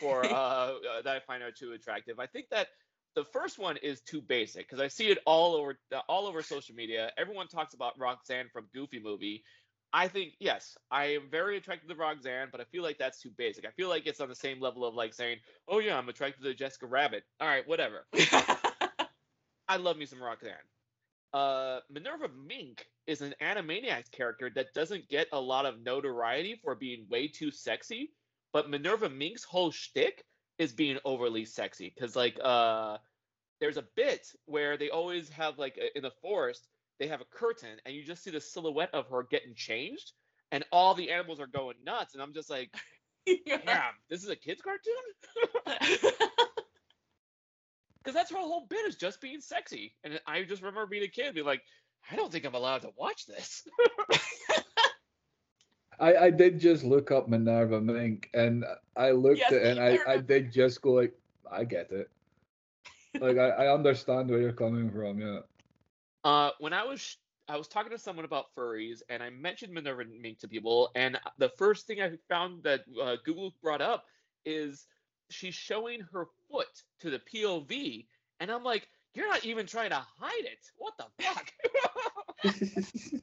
for 0.00 0.24
uh, 0.24 0.28
uh, 0.28 1.02
that 1.02 1.16
I 1.16 1.20
find 1.20 1.42
are 1.42 1.50
too 1.50 1.72
attractive, 1.72 2.18
I 2.18 2.26
think 2.26 2.48
that 2.50 2.68
the 3.14 3.24
first 3.32 3.58
one 3.58 3.76
is 3.78 4.00
too 4.00 4.20
basic 4.20 4.68
because 4.68 4.80
I 4.80 4.88
see 4.88 5.08
it 5.08 5.18
all 5.26 5.54
over 5.54 5.78
all 6.08 6.26
over 6.26 6.42
social 6.42 6.74
media. 6.74 7.10
Everyone 7.16 7.48
talks 7.48 7.74
about 7.74 7.98
Roxanne 7.98 8.48
from 8.52 8.66
Goofy 8.74 9.00
movie. 9.02 9.44
I 9.92 10.08
think 10.08 10.32
yes, 10.40 10.76
I 10.90 11.14
am 11.14 11.28
very 11.30 11.56
attracted 11.56 11.88
to 11.88 11.94
Roxanne, 11.94 12.48
but 12.50 12.60
I 12.60 12.64
feel 12.64 12.82
like 12.82 12.98
that's 12.98 13.20
too 13.20 13.30
basic. 13.36 13.64
I 13.64 13.70
feel 13.70 13.88
like 13.88 14.06
it's 14.06 14.20
on 14.20 14.28
the 14.28 14.34
same 14.34 14.60
level 14.60 14.84
of 14.84 14.94
like 14.94 15.14
saying, 15.14 15.38
"Oh 15.68 15.78
yeah, 15.78 15.96
I'm 15.96 16.08
attracted 16.08 16.42
to 16.42 16.54
Jessica 16.54 16.86
Rabbit." 16.86 17.22
All 17.40 17.46
right, 17.46 17.66
whatever. 17.68 18.06
I 19.68 19.76
love 19.78 19.96
me 19.96 20.06
some 20.06 20.22
Roxanne. 20.22 20.52
Uh, 21.32 21.80
Minerva 21.90 22.28
Mink 22.28 22.86
is 23.06 23.20
an 23.20 23.34
Animaniacs 23.40 24.10
character 24.10 24.50
that 24.54 24.74
doesn't 24.74 25.08
get 25.08 25.28
a 25.32 25.40
lot 25.40 25.66
of 25.66 25.82
notoriety 25.82 26.60
for 26.62 26.74
being 26.74 27.06
way 27.08 27.28
too 27.28 27.50
sexy, 27.50 28.12
but 28.52 28.70
Minerva 28.70 29.08
Mink's 29.08 29.44
whole 29.44 29.70
shtick 29.70 30.24
is 30.58 30.72
being 30.72 30.98
overly 31.04 31.44
sexy. 31.44 31.92
Because 31.94 32.16
like 32.16 32.38
uh, 32.42 32.98
there's 33.60 33.76
a 33.76 33.84
bit 33.96 34.26
where 34.46 34.76
they 34.76 34.90
always 34.90 35.28
have 35.30 35.58
like 35.58 35.78
in 35.94 36.02
the 36.02 36.12
forest 36.22 36.66
they 36.98 37.08
have 37.08 37.20
a 37.20 37.36
curtain 37.36 37.76
and 37.84 37.94
you 37.94 38.04
just 38.04 38.22
see 38.22 38.30
the 38.30 38.40
silhouette 38.40 38.94
of 38.94 39.08
her 39.08 39.24
getting 39.24 39.54
changed, 39.54 40.12
and 40.52 40.64
all 40.70 40.94
the 40.94 41.10
animals 41.10 41.40
are 41.40 41.46
going 41.46 41.76
nuts, 41.84 42.14
and 42.14 42.22
I'm 42.22 42.32
just 42.32 42.50
like, 42.50 42.72
damn, 43.26 43.94
this 44.08 44.22
is 44.22 44.28
a 44.28 44.36
kids 44.36 44.62
cartoon. 44.62 46.12
Because 48.04 48.14
that's 48.14 48.30
her 48.32 48.36
whole 48.36 48.66
bit 48.68 48.86
is 48.86 48.96
just 48.96 49.20
being 49.22 49.40
sexy, 49.40 49.94
and 50.04 50.20
I 50.26 50.42
just 50.42 50.60
remember 50.60 50.86
being 50.86 51.04
a 51.04 51.08
kid, 51.08 51.32
being 51.34 51.46
like, 51.46 51.62
I 52.10 52.16
don't 52.16 52.30
think 52.30 52.44
I'm 52.44 52.54
allowed 52.54 52.82
to 52.82 52.90
watch 52.98 53.24
this. 53.24 53.66
I, 56.00 56.16
I 56.16 56.30
did 56.30 56.58
just 56.58 56.84
look 56.84 57.10
up 57.10 57.28
Minerva 57.28 57.80
Mink 57.80 58.30
and 58.34 58.64
I 58.96 59.10
looked 59.10 59.38
yes, 59.38 59.52
at 59.52 59.58
it 59.58 59.66
and 59.66 59.80
I, 59.80 59.98
I 60.06 60.18
did 60.18 60.52
just 60.52 60.82
go 60.82 60.92
like, 60.92 61.12
I 61.50 61.64
get 61.64 61.90
it. 61.90 62.10
like 63.20 63.38
I, 63.38 63.50
I 63.50 63.74
understand 63.74 64.30
where 64.30 64.40
you're 64.40 64.52
coming 64.52 64.90
from, 64.90 65.20
yeah. 65.20 65.40
Uh 66.24 66.50
when 66.58 66.72
I 66.72 66.84
was 66.84 67.18
I 67.48 67.56
was 67.56 67.68
talking 67.68 67.90
to 67.92 67.98
someone 67.98 68.24
about 68.24 68.46
furries 68.56 69.02
and 69.08 69.22
I 69.22 69.30
mentioned 69.30 69.72
Minerva 69.72 70.04
Mink 70.04 70.38
to 70.40 70.48
people 70.48 70.90
and 70.94 71.18
the 71.38 71.50
first 71.50 71.86
thing 71.86 72.00
I 72.00 72.12
found 72.28 72.62
that 72.64 72.80
uh, 73.02 73.16
Google 73.24 73.54
brought 73.62 73.82
up 73.82 74.06
is 74.44 74.86
she's 75.30 75.54
showing 75.54 76.00
her 76.12 76.26
foot 76.50 76.82
to 77.00 77.10
the 77.10 77.20
POV 77.20 78.06
and 78.40 78.50
I'm 78.50 78.64
like, 78.64 78.88
you're 79.14 79.28
not 79.28 79.44
even 79.44 79.66
trying 79.66 79.90
to 79.90 80.04
hide 80.18 80.44
it. 80.44 80.70
What 80.76 80.94
the 80.98 81.06
fuck? 81.22 81.52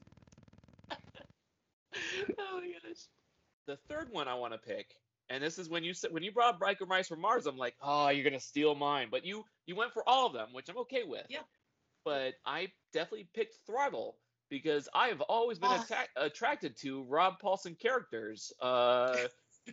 oh 2.38 2.60
my 2.60 2.88
gosh. 2.88 2.98
The 3.66 3.76
third 3.88 4.08
one 4.10 4.28
I 4.28 4.34
want 4.34 4.54
to 4.54 4.58
pick, 4.58 4.94
and 5.30 5.42
this 5.42 5.58
is 5.58 5.68
when 5.68 5.84
you 5.84 5.94
said 5.94 6.12
when 6.12 6.22
you 6.22 6.32
brought 6.32 6.60
Biker 6.60 6.86
Mice 6.86 7.08
from 7.08 7.20
Mars, 7.20 7.46
I'm 7.46 7.56
like, 7.56 7.74
oh, 7.80 8.08
you're 8.08 8.24
gonna 8.24 8.40
steal 8.40 8.74
mine. 8.74 9.08
But 9.10 9.24
you 9.24 9.44
you 9.66 9.76
went 9.76 9.92
for 9.92 10.08
all 10.08 10.26
of 10.26 10.32
them, 10.32 10.48
which 10.52 10.68
I'm 10.68 10.78
okay 10.78 11.04
with. 11.04 11.26
Yeah. 11.28 11.40
But 12.04 12.34
I 12.44 12.68
definitely 12.92 13.28
picked 13.34 13.56
Throttle 13.66 14.16
because 14.50 14.88
I 14.94 15.08
have 15.08 15.20
always 15.20 15.58
been 15.58 15.70
oh. 15.70 15.84
atta- 15.88 16.08
attracted 16.16 16.76
to 16.78 17.04
Rob 17.04 17.34
Paulsen 17.42 17.78
characters. 17.78 18.52
Uh, 18.60 19.16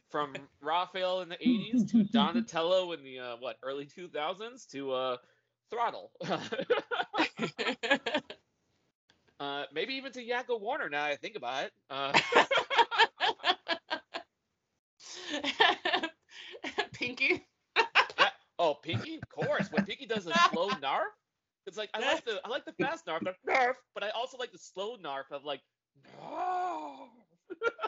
from 0.10 0.34
Raphael 0.62 1.22
in 1.22 1.30
the 1.30 1.38
80s 1.38 1.90
to 1.92 2.04
Donatello 2.04 2.92
in 2.94 3.04
the 3.04 3.20
uh, 3.20 3.36
what 3.40 3.58
early 3.64 3.86
2000s 3.86 4.68
to 4.72 4.92
uh, 4.92 5.18
Throttle. 5.70 6.12
uh, 9.40 9.64
maybe 9.74 9.96
even 9.96 10.12
to 10.14 10.24
Yakko 10.24 10.60
Warner 10.60 10.90
now 10.90 11.06
I 11.06 11.16
think 11.16 11.36
about 11.36 11.66
it. 11.66 11.72
Uh, 11.90 12.14
Pinky. 16.94 17.46
yeah. 18.20 18.30
Oh, 18.58 18.76
Pinky, 18.76 19.16
of 19.16 19.28
course. 19.30 19.72
When 19.72 19.84
Pinky 19.84 20.06
does 20.06 20.28
a 20.28 20.34
slow 20.34 20.74
narf, 20.74 21.08
it's 21.66 21.78
like 21.78 21.90
I 21.94 22.00
like 22.00 22.26
the 22.26 22.42
I 22.44 22.50
like 22.50 22.66
the 22.66 22.74
fast 22.74 23.08
narf, 23.08 23.24
narf, 23.46 23.78
but 23.94 24.04
I 24.04 24.10
also 24.10 24.38
like 24.38 24.52
the 24.52 24.58
slow 24.60 24.96
narf 24.96 25.32
of 25.32 25.46
like 25.46 25.62
narf. 26.20 27.10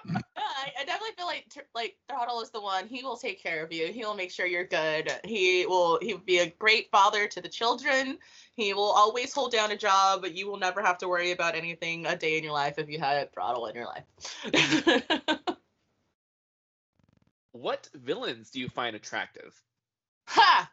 I, 0.62 0.82
I, 0.82 0.86
definitely 0.86 1.16
feel 1.18 1.26
like 1.26 1.46
like 1.74 1.96
Throttle 2.08 2.42
is 2.42 2.52
the 2.52 2.62
one. 2.62 2.88
He 2.88 3.04
will 3.04 3.18
take 3.18 3.42
care 3.42 3.64
of 3.64 3.74
you. 3.74 3.88
He 3.88 4.06
will 4.06 4.14
make 4.14 4.32
sure 4.32 4.46
you're 4.46 4.66
good. 4.66 5.12
He 5.24 5.66
will 5.66 5.98
he 6.02 6.14
will 6.14 6.22
be 6.22 6.40
a 6.40 6.50
great 6.60 6.90
father 6.92 7.28
to 7.28 7.42
the 7.42 7.50
children. 7.50 8.20
He 8.56 8.74
will 8.74 8.92
always 8.92 9.34
hold 9.34 9.52
down 9.52 9.72
a 9.72 9.78
job, 9.78 10.22
but 10.22 10.36
you 10.36 10.48
will 10.48 10.60
never 10.60 10.82
have 10.82 11.00
to 11.00 11.08
worry 11.08 11.32
about 11.32 11.56
anything 11.56 12.06
a 12.06 12.16
day 12.16 12.38
in 12.38 12.44
your 12.44 12.54
life 12.54 12.78
if 12.78 12.90
you 12.90 13.00
had 13.00 13.34
Throttle 13.34 13.66
in 13.66 13.76
your 13.76 13.86
life. 13.86 14.04
what 17.52 17.90
villains 17.96 18.52
do 18.52 18.60
you 18.60 18.70
find 18.70 18.96
attractive? 18.96 19.60
Ha! 20.28 20.70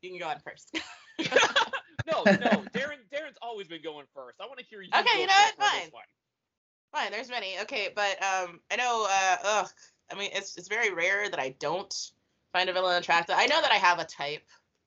You 0.00 0.10
can 0.10 0.18
go 0.18 0.28
on 0.28 0.38
first. 0.40 0.78
no, 2.06 2.24
no, 2.24 2.64
Darren. 2.72 2.98
Darren's 3.12 3.38
always 3.42 3.66
been 3.68 3.82
going 3.82 4.06
first. 4.14 4.40
I 4.40 4.46
want 4.46 4.58
to 4.60 4.64
hear 4.64 4.80
you. 4.82 4.90
Okay, 4.96 5.20
you 5.20 5.26
know 5.26 5.34
what? 5.56 5.72
Fine. 5.72 5.90
Fine, 6.92 7.12
there's 7.12 7.28
many. 7.28 7.58
Okay, 7.60 7.88
but 7.94 8.22
um, 8.22 8.60
I 8.70 8.76
know. 8.76 9.06
Uh, 9.08 9.36
ugh. 9.44 9.68
I 10.10 10.14
mean, 10.14 10.30
it's 10.32 10.56
it's 10.56 10.68
very 10.68 10.92
rare 10.92 11.28
that 11.28 11.38
I 11.38 11.54
don't 11.58 11.94
find 12.52 12.68
a 12.70 12.72
villain 12.72 12.96
attractive. 12.96 13.36
I 13.38 13.46
know 13.46 13.60
that 13.60 13.70
I 13.70 13.76
have 13.76 13.98
a 13.98 14.04
type. 14.04 14.42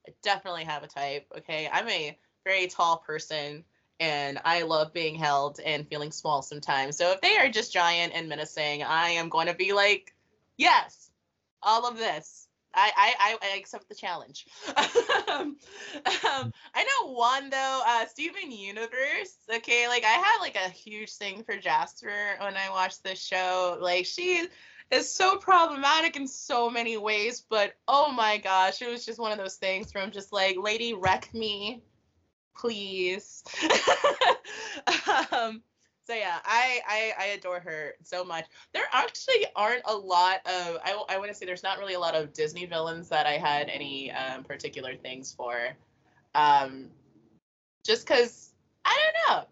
I 0.07 0.13
definitely 0.23 0.63
have 0.63 0.83
a 0.83 0.87
type. 0.87 1.27
Okay, 1.37 1.69
I'm 1.71 1.87
a 1.87 2.17
very 2.43 2.67
tall 2.67 2.97
person, 2.97 3.63
and 3.99 4.39
I 4.43 4.63
love 4.63 4.93
being 4.93 5.15
held 5.15 5.59
and 5.59 5.87
feeling 5.87 6.11
small 6.11 6.41
sometimes. 6.41 6.97
So 6.97 7.11
if 7.11 7.21
they 7.21 7.37
are 7.37 7.49
just 7.49 7.71
giant 7.71 8.13
and 8.15 8.27
menacing, 8.27 8.81
I 8.83 9.09
am 9.09 9.29
going 9.29 9.47
to 9.47 9.53
be 9.53 9.73
like, 9.73 10.15
yes, 10.57 11.11
all 11.61 11.87
of 11.87 11.97
this. 11.97 12.47
I, 12.73 13.13
I, 13.19 13.37
I 13.41 13.57
accept 13.57 13.89
the 13.89 13.95
challenge. 13.95 14.45
um, 15.27 15.57
um, 16.05 16.53
I 16.73 16.83
know 16.83 17.11
one 17.11 17.49
though, 17.49 17.81
uh, 17.85 18.05
Steven 18.07 18.51
Universe. 18.51 19.35
Okay, 19.53 19.87
like 19.87 20.03
I 20.03 20.07
had 20.07 20.37
like 20.39 20.55
a 20.55 20.69
huge 20.69 21.11
thing 21.13 21.43
for 21.43 21.57
Jasper 21.57 22.37
when 22.39 22.55
I 22.55 22.69
watched 22.69 23.03
this 23.03 23.21
show. 23.21 23.77
Like 23.79 24.05
she 24.05 24.47
is 24.91 25.13
so 25.13 25.37
problematic 25.37 26.15
in 26.15 26.27
so 26.27 26.69
many 26.69 26.97
ways, 26.97 27.43
but 27.49 27.73
oh 27.87 28.11
my 28.11 28.37
gosh, 28.37 28.81
it 28.81 28.89
was 28.89 29.05
just 29.05 29.19
one 29.19 29.31
of 29.31 29.37
those 29.37 29.55
things 29.55 29.91
from 29.91 30.11
just 30.11 30.33
like, 30.33 30.57
lady, 30.57 30.93
wreck 30.93 31.33
me, 31.33 31.81
please. 32.57 33.43
um, 35.31 35.61
so 36.11 36.17
yeah, 36.17 36.39
I, 36.43 36.81
I 36.85 37.13
I 37.17 37.25
adore 37.27 37.61
her 37.61 37.93
so 38.03 38.25
much. 38.25 38.43
There 38.73 38.83
actually 38.91 39.45
aren't 39.55 39.83
a 39.85 39.95
lot 39.95 40.45
of 40.45 40.77
I 40.83 41.01
I 41.07 41.17
want 41.17 41.29
to 41.29 41.33
say 41.33 41.45
there's 41.45 41.63
not 41.63 41.79
really 41.79 41.93
a 41.93 41.99
lot 41.99 42.15
of 42.15 42.33
Disney 42.33 42.65
villains 42.65 43.07
that 43.07 43.25
I 43.25 43.37
had 43.37 43.69
any 43.69 44.11
um, 44.11 44.43
particular 44.43 44.97
things 44.97 45.33
for. 45.33 45.69
Um, 46.35 46.89
just 47.85 48.05
because 48.05 48.51
I 48.83 48.99
don't 48.99 49.37
know, 49.37 49.45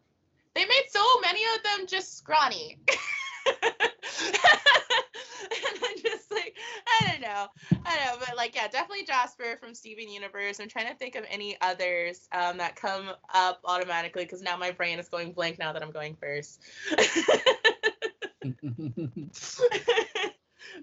they 0.53 0.65
made 0.65 0.83
so 0.89 1.01
many 1.21 1.39
of 1.55 1.63
them 1.63 1.87
just 1.87 2.17
scrawny. 2.17 2.77
I 7.01 7.07
don't 7.07 7.21
know. 7.21 7.47
I 7.85 7.95
don't 7.95 8.05
know, 8.05 8.25
but 8.25 8.35
like, 8.37 8.55
yeah, 8.55 8.67
definitely 8.67 9.05
Jasper 9.05 9.57
from 9.59 9.73
Steven 9.73 10.09
Universe. 10.09 10.59
I'm 10.59 10.69
trying 10.69 10.87
to 10.87 10.95
think 10.95 11.15
of 11.15 11.25
any 11.29 11.57
others 11.61 12.27
um, 12.31 12.57
that 12.57 12.75
come 12.75 13.09
up 13.33 13.61
automatically 13.65 14.23
because 14.23 14.41
now 14.41 14.57
my 14.57 14.71
brain 14.71 14.99
is 14.99 15.09
going 15.09 15.31
blank 15.33 15.59
now 15.59 15.73
that 15.73 15.81
I'm 15.81 15.91
going 15.91 16.15
first. 16.15 16.61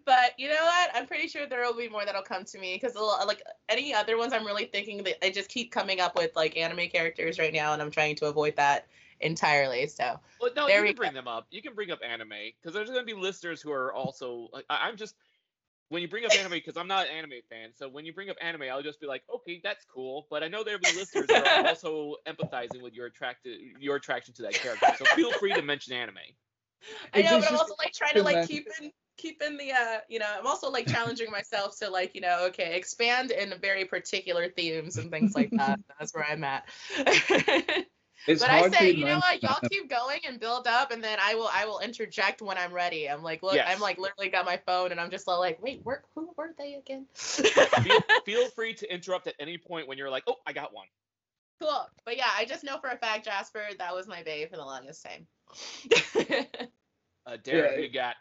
but 0.04 0.32
you 0.38 0.48
know 0.48 0.62
what? 0.62 0.90
I'm 0.94 1.06
pretty 1.06 1.28
sure 1.28 1.46
there 1.46 1.62
will 1.62 1.76
be 1.76 1.88
more 1.88 2.04
that'll 2.04 2.22
come 2.22 2.44
to 2.44 2.58
me 2.58 2.78
because 2.80 2.96
like 3.26 3.42
any 3.68 3.94
other 3.94 4.16
ones, 4.16 4.32
I'm 4.32 4.44
really 4.44 4.66
thinking 4.66 5.02
that 5.04 5.24
I 5.24 5.30
just 5.30 5.48
keep 5.48 5.70
coming 5.70 6.00
up 6.00 6.16
with 6.16 6.34
like 6.36 6.56
anime 6.56 6.88
characters 6.88 7.38
right 7.38 7.52
now, 7.52 7.72
and 7.72 7.82
I'm 7.82 7.90
trying 7.90 8.16
to 8.16 8.26
avoid 8.26 8.56
that 8.56 8.86
entirely. 9.20 9.86
So 9.86 10.18
well, 10.40 10.50
no, 10.56 10.68
you 10.68 10.82
can 10.82 10.94
bring 10.94 11.12
go. 11.12 11.16
them 11.16 11.28
up. 11.28 11.46
You 11.50 11.62
can 11.62 11.74
bring 11.74 11.90
up 11.90 12.00
anime 12.06 12.28
because 12.60 12.74
there's 12.74 12.88
going 12.88 13.06
to 13.06 13.14
be 13.14 13.18
listeners 13.18 13.60
who 13.60 13.72
are 13.72 13.92
also 13.92 14.48
like 14.52 14.64
I, 14.68 14.88
am 14.88 14.96
just 14.96 15.14
when 15.88 16.02
you 16.02 16.08
bring 16.08 16.24
up 16.24 16.32
anime 16.34 16.52
because 16.52 16.76
I'm 16.76 16.88
not 16.88 17.06
an 17.06 17.12
anime 17.12 17.40
fan. 17.48 17.70
So 17.74 17.88
when 17.88 18.04
you 18.04 18.12
bring 18.12 18.30
up 18.30 18.36
anime, 18.40 18.62
I'll 18.70 18.82
just 18.82 19.00
be 19.00 19.06
like, 19.06 19.22
okay, 19.32 19.60
that's 19.62 19.84
cool. 19.84 20.26
But 20.30 20.42
I 20.42 20.48
know 20.48 20.64
there'll 20.64 20.80
be 20.80 20.92
listeners 20.96 21.26
that 21.28 21.46
are 21.46 21.68
also 21.68 22.16
empathizing 22.28 22.82
with 22.82 22.94
your 22.94 23.06
attracted 23.06 23.58
your 23.78 23.96
attraction 23.96 24.34
to 24.34 24.42
that 24.42 24.54
character. 24.54 24.86
So 24.98 25.04
feel 25.14 25.32
free 25.32 25.54
to 25.54 25.62
mention 25.62 25.92
anime. 25.92 26.16
I 27.14 27.22
know, 27.22 27.40
but 27.40 27.50
I'm 27.50 27.56
also 27.56 27.74
like 27.78 27.92
trying 27.92 28.14
to 28.14 28.22
like 28.22 28.48
keep 28.48 28.66
in 28.80 28.90
keep 29.16 29.42
in 29.42 29.56
the 29.56 29.72
uh 29.72 29.98
you 30.08 30.18
know 30.18 30.26
i'm 30.38 30.46
also 30.46 30.70
like 30.70 30.86
challenging 30.86 31.30
myself 31.30 31.78
to 31.78 31.88
like 31.88 32.14
you 32.14 32.20
know 32.20 32.46
okay 32.46 32.76
expand 32.76 33.30
in 33.30 33.54
very 33.60 33.84
particular 33.84 34.48
themes 34.50 34.98
and 34.98 35.10
things 35.10 35.34
like 35.34 35.50
that 35.50 35.80
that's 35.98 36.14
where 36.14 36.24
i'm 36.24 36.44
at 36.44 36.68
it's 38.26 38.42
but 38.42 38.50
I 38.50 38.68
say, 38.70 38.90
you 38.90 39.04
know 39.04 39.18
what, 39.18 39.42
y'all 39.42 39.58
keep 39.70 39.88
going 39.88 40.20
and 40.26 40.40
build 40.40 40.66
up, 40.66 40.90
and 40.90 41.02
then 41.02 41.18
I 41.22 41.34
will 41.34 41.50
I 41.52 41.64
will 41.66 41.80
interject 41.80 42.42
when 42.42 42.58
I'm 42.58 42.72
ready. 42.72 43.08
I'm 43.08 43.22
like, 43.22 43.42
look, 43.42 43.54
yes. 43.54 43.68
I'm 43.70 43.80
like 43.80 43.98
literally 43.98 44.30
got 44.30 44.44
my 44.44 44.60
phone, 44.66 44.90
and 44.90 45.00
I'm 45.00 45.10
just 45.10 45.26
like, 45.26 45.62
wait, 45.62 45.80
where 45.84 46.02
who 46.14 46.30
were 46.36 46.54
they 46.58 46.74
again? 46.74 47.06
feel, 47.14 48.00
feel 48.24 48.48
free 48.50 48.74
to 48.74 48.92
interrupt 48.92 49.26
at 49.26 49.34
any 49.38 49.58
point 49.58 49.86
when 49.86 49.98
you're 49.98 50.10
like, 50.10 50.24
oh, 50.26 50.36
I 50.46 50.52
got 50.52 50.72
one. 50.74 50.86
Cool, 51.60 51.86
but 52.04 52.16
yeah, 52.16 52.30
I 52.36 52.44
just 52.44 52.64
know 52.64 52.78
for 52.78 52.90
a 52.90 52.98
fact, 52.98 53.24
Jasper, 53.24 53.62
that 53.78 53.94
was 53.94 54.06
my 54.06 54.22
babe 54.22 54.50
for 54.50 54.56
the 54.56 54.64
longest 54.64 55.04
time. 55.04 55.26
uh, 57.26 57.36
Derek, 57.42 57.72
yeah, 57.76 57.82
you 57.82 57.92
got. 57.92 58.16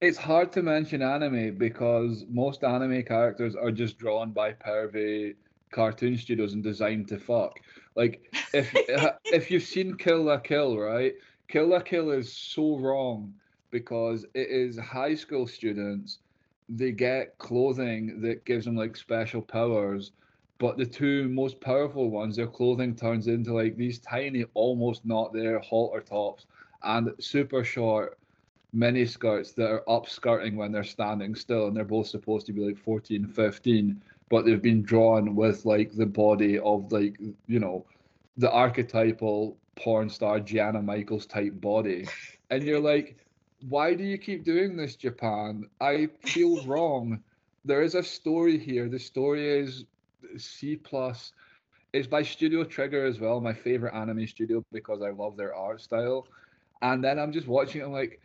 It's 0.00 0.18
hard 0.18 0.52
to 0.52 0.62
mention 0.62 1.02
anime 1.02 1.56
because 1.56 2.24
most 2.28 2.62
anime 2.62 3.02
characters 3.02 3.56
are 3.56 3.72
just 3.72 3.98
drawn 3.98 4.30
by 4.30 4.52
pervy 4.52 5.34
cartoon 5.72 6.16
studios 6.16 6.52
and 6.52 6.62
designed 6.62 7.08
to 7.08 7.18
fuck. 7.18 7.58
Like 7.96 8.32
if 8.52 8.74
uh, 8.96 9.12
if 9.24 9.50
you've 9.50 9.62
seen 9.62 9.96
Kill 9.96 10.22
la 10.22 10.38
Kill, 10.38 10.78
right? 10.78 11.14
Kill 11.48 11.68
la 11.68 11.80
Kill 11.80 12.10
is 12.10 12.32
so 12.32 12.78
wrong 12.78 13.34
because 13.70 14.24
it 14.34 14.48
is 14.48 14.78
high 14.78 15.14
school 15.14 15.46
students. 15.46 16.18
They 16.68 16.92
get 16.92 17.38
clothing 17.38 18.20
that 18.22 18.44
gives 18.44 18.64
them 18.64 18.76
like 18.76 18.96
special 18.96 19.40
powers, 19.40 20.12
but 20.58 20.76
the 20.76 20.86
two 20.86 21.28
most 21.28 21.60
powerful 21.60 22.10
ones, 22.10 22.36
their 22.36 22.46
clothing 22.46 22.94
turns 22.94 23.28
into 23.28 23.52
like 23.52 23.76
these 23.76 23.98
tiny, 24.00 24.44
almost 24.54 25.04
not 25.06 25.32
there 25.32 25.58
halter 25.60 26.00
tops, 26.00 26.46
and 26.82 27.12
super 27.20 27.64
short 27.64 28.18
mini 28.72 29.06
skirts 29.06 29.52
that 29.52 29.70
are 29.70 29.84
upskirting 29.88 30.56
when 30.56 30.72
they're 30.72 30.84
standing 30.84 31.34
still, 31.34 31.68
and 31.68 31.76
they're 31.76 31.84
both 31.84 32.08
supposed 32.08 32.46
to 32.46 32.52
be 32.52 32.60
like 32.60 32.76
14, 32.76 33.26
15, 33.26 34.02
but 34.28 34.44
they've 34.44 34.62
been 34.62 34.82
drawn 34.82 35.34
with 35.34 35.64
like 35.64 35.92
the 35.92 36.06
body 36.06 36.58
of 36.58 36.90
like 36.92 37.16
you 37.46 37.60
know 37.60 37.86
the 38.36 38.50
archetypal 38.50 39.56
porn 39.76 40.08
star 40.08 40.40
Gianna 40.40 40.82
Michaels 40.82 41.26
type 41.26 41.60
body, 41.60 42.06
and 42.50 42.62
you're 42.62 42.80
like, 42.80 43.16
why 43.68 43.94
do 43.94 44.04
you 44.04 44.18
keep 44.18 44.44
doing 44.44 44.76
this, 44.76 44.96
Japan? 44.96 45.68
I 45.80 46.08
feel 46.24 46.62
wrong. 46.66 47.22
There 47.64 47.82
is 47.82 47.94
a 47.94 48.02
story 48.02 48.58
here. 48.58 48.88
The 48.88 48.98
story 48.98 49.60
is 49.60 49.84
C 50.36 50.76
plus. 50.76 51.32
It's 51.92 52.06
by 52.06 52.22
Studio 52.22 52.64
Trigger 52.64 53.06
as 53.06 53.20
well, 53.20 53.40
my 53.40 53.54
favorite 53.54 53.94
anime 53.94 54.26
studio 54.26 54.64
because 54.72 55.02
I 55.02 55.10
love 55.10 55.36
their 55.36 55.54
art 55.54 55.80
style. 55.80 56.26
And 56.82 57.02
then 57.02 57.18
I'm 57.18 57.32
just 57.32 57.48
watching. 57.48 57.80
It, 57.80 57.84
I'm 57.84 57.92
like, 57.92 58.20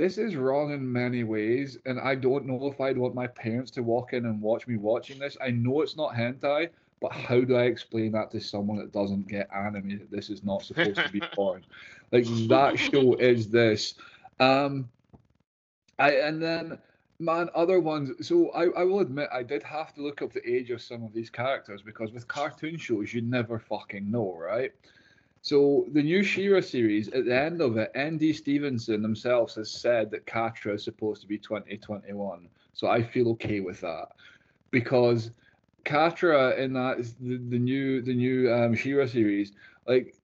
this 0.00 0.16
is 0.16 0.34
wrong 0.34 0.72
in 0.72 0.90
many 0.90 1.24
ways, 1.24 1.76
and 1.84 2.00
I 2.00 2.14
don't 2.14 2.46
know 2.46 2.66
if 2.68 2.80
I'd 2.80 2.96
want 2.96 3.14
my 3.14 3.26
parents 3.26 3.70
to 3.72 3.82
walk 3.82 4.14
in 4.14 4.24
and 4.24 4.40
watch 4.40 4.66
me 4.66 4.78
watching 4.78 5.18
this. 5.18 5.36
I 5.42 5.50
know 5.50 5.82
it's 5.82 5.94
not 5.94 6.14
hentai, 6.14 6.70
but 7.02 7.12
how 7.12 7.42
do 7.42 7.54
I 7.54 7.64
explain 7.64 8.12
that 8.12 8.30
to 8.30 8.40
someone 8.40 8.78
that 8.78 8.92
doesn't 8.92 9.28
get 9.28 9.50
anime 9.54 9.98
that 9.98 10.10
this 10.10 10.30
is 10.30 10.42
not 10.42 10.62
supposed 10.62 10.96
to 10.96 11.12
be 11.12 11.20
porn? 11.34 11.66
Like 12.12 12.24
that 12.48 12.78
show 12.78 13.12
is 13.16 13.50
this. 13.50 13.94
Um, 14.38 14.88
I 15.98 16.12
and 16.12 16.42
then 16.42 16.78
man, 17.18 17.50
other 17.54 17.78
ones. 17.78 18.26
So 18.26 18.48
I, 18.52 18.68
I 18.80 18.84
will 18.84 19.00
admit 19.00 19.28
I 19.30 19.42
did 19.42 19.62
have 19.64 19.92
to 19.96 20.02
look 20.02 20.22
up 20.22 20.32
the 20.32 20.50
age 20.50 20.70
of 20.70 20.80
some 20.80 21.04
of 21.04 21.12
these 21.12 21.28
characters 21.28 21.82
because 21.82 22.10
with 22.10 22.26
cartoon 22.26 22.78
shows 22.78 23.12
you 23.12 23.20
never 23.20 23.58
fucking 23.58 24.10
know, 24.10 24.34
right? 24.34 24.72
So 25.42 25.86
the 25.92 26.02
new 26.02 26.22
She-Ra 26.22 26.60
series, 26.60 27.08
at 27.08 27.24
the 27.24 27.34
end 27.38 27.62
of 27.62 27.76
it, 27.78 27.90
Andy 27.94 28.32
Stevenson 28.32 29.02
themselves 29.02 29.54
has 29.54 29.70
said 29.70 30.10
that 30.10 30.26
Catra 30.26 30.74
is 30.74 30.84
supposed 30.84 31.22
to 31.22 31.28
be 31.28 31.38
2021. 31.38 32.48
So 32.74 32.88
I 32.88 33.02
feel 33.02 33.30
okay 33.30 33.60
with 33.60 33.80
that 33.80 34.08
because 34.70 35.30
Catra 35.84 36.58
in 36.58 36.74
that 36.74 36.98
the, 37.20 37.38
the 37.38 37.58
new 37.58 38.02
the 38.02 38.14
new 38.14 38.52
um, 38.52 38.74
She-Ra 38.74 39.06
series, 39.06 39.52
like 39.86 40.14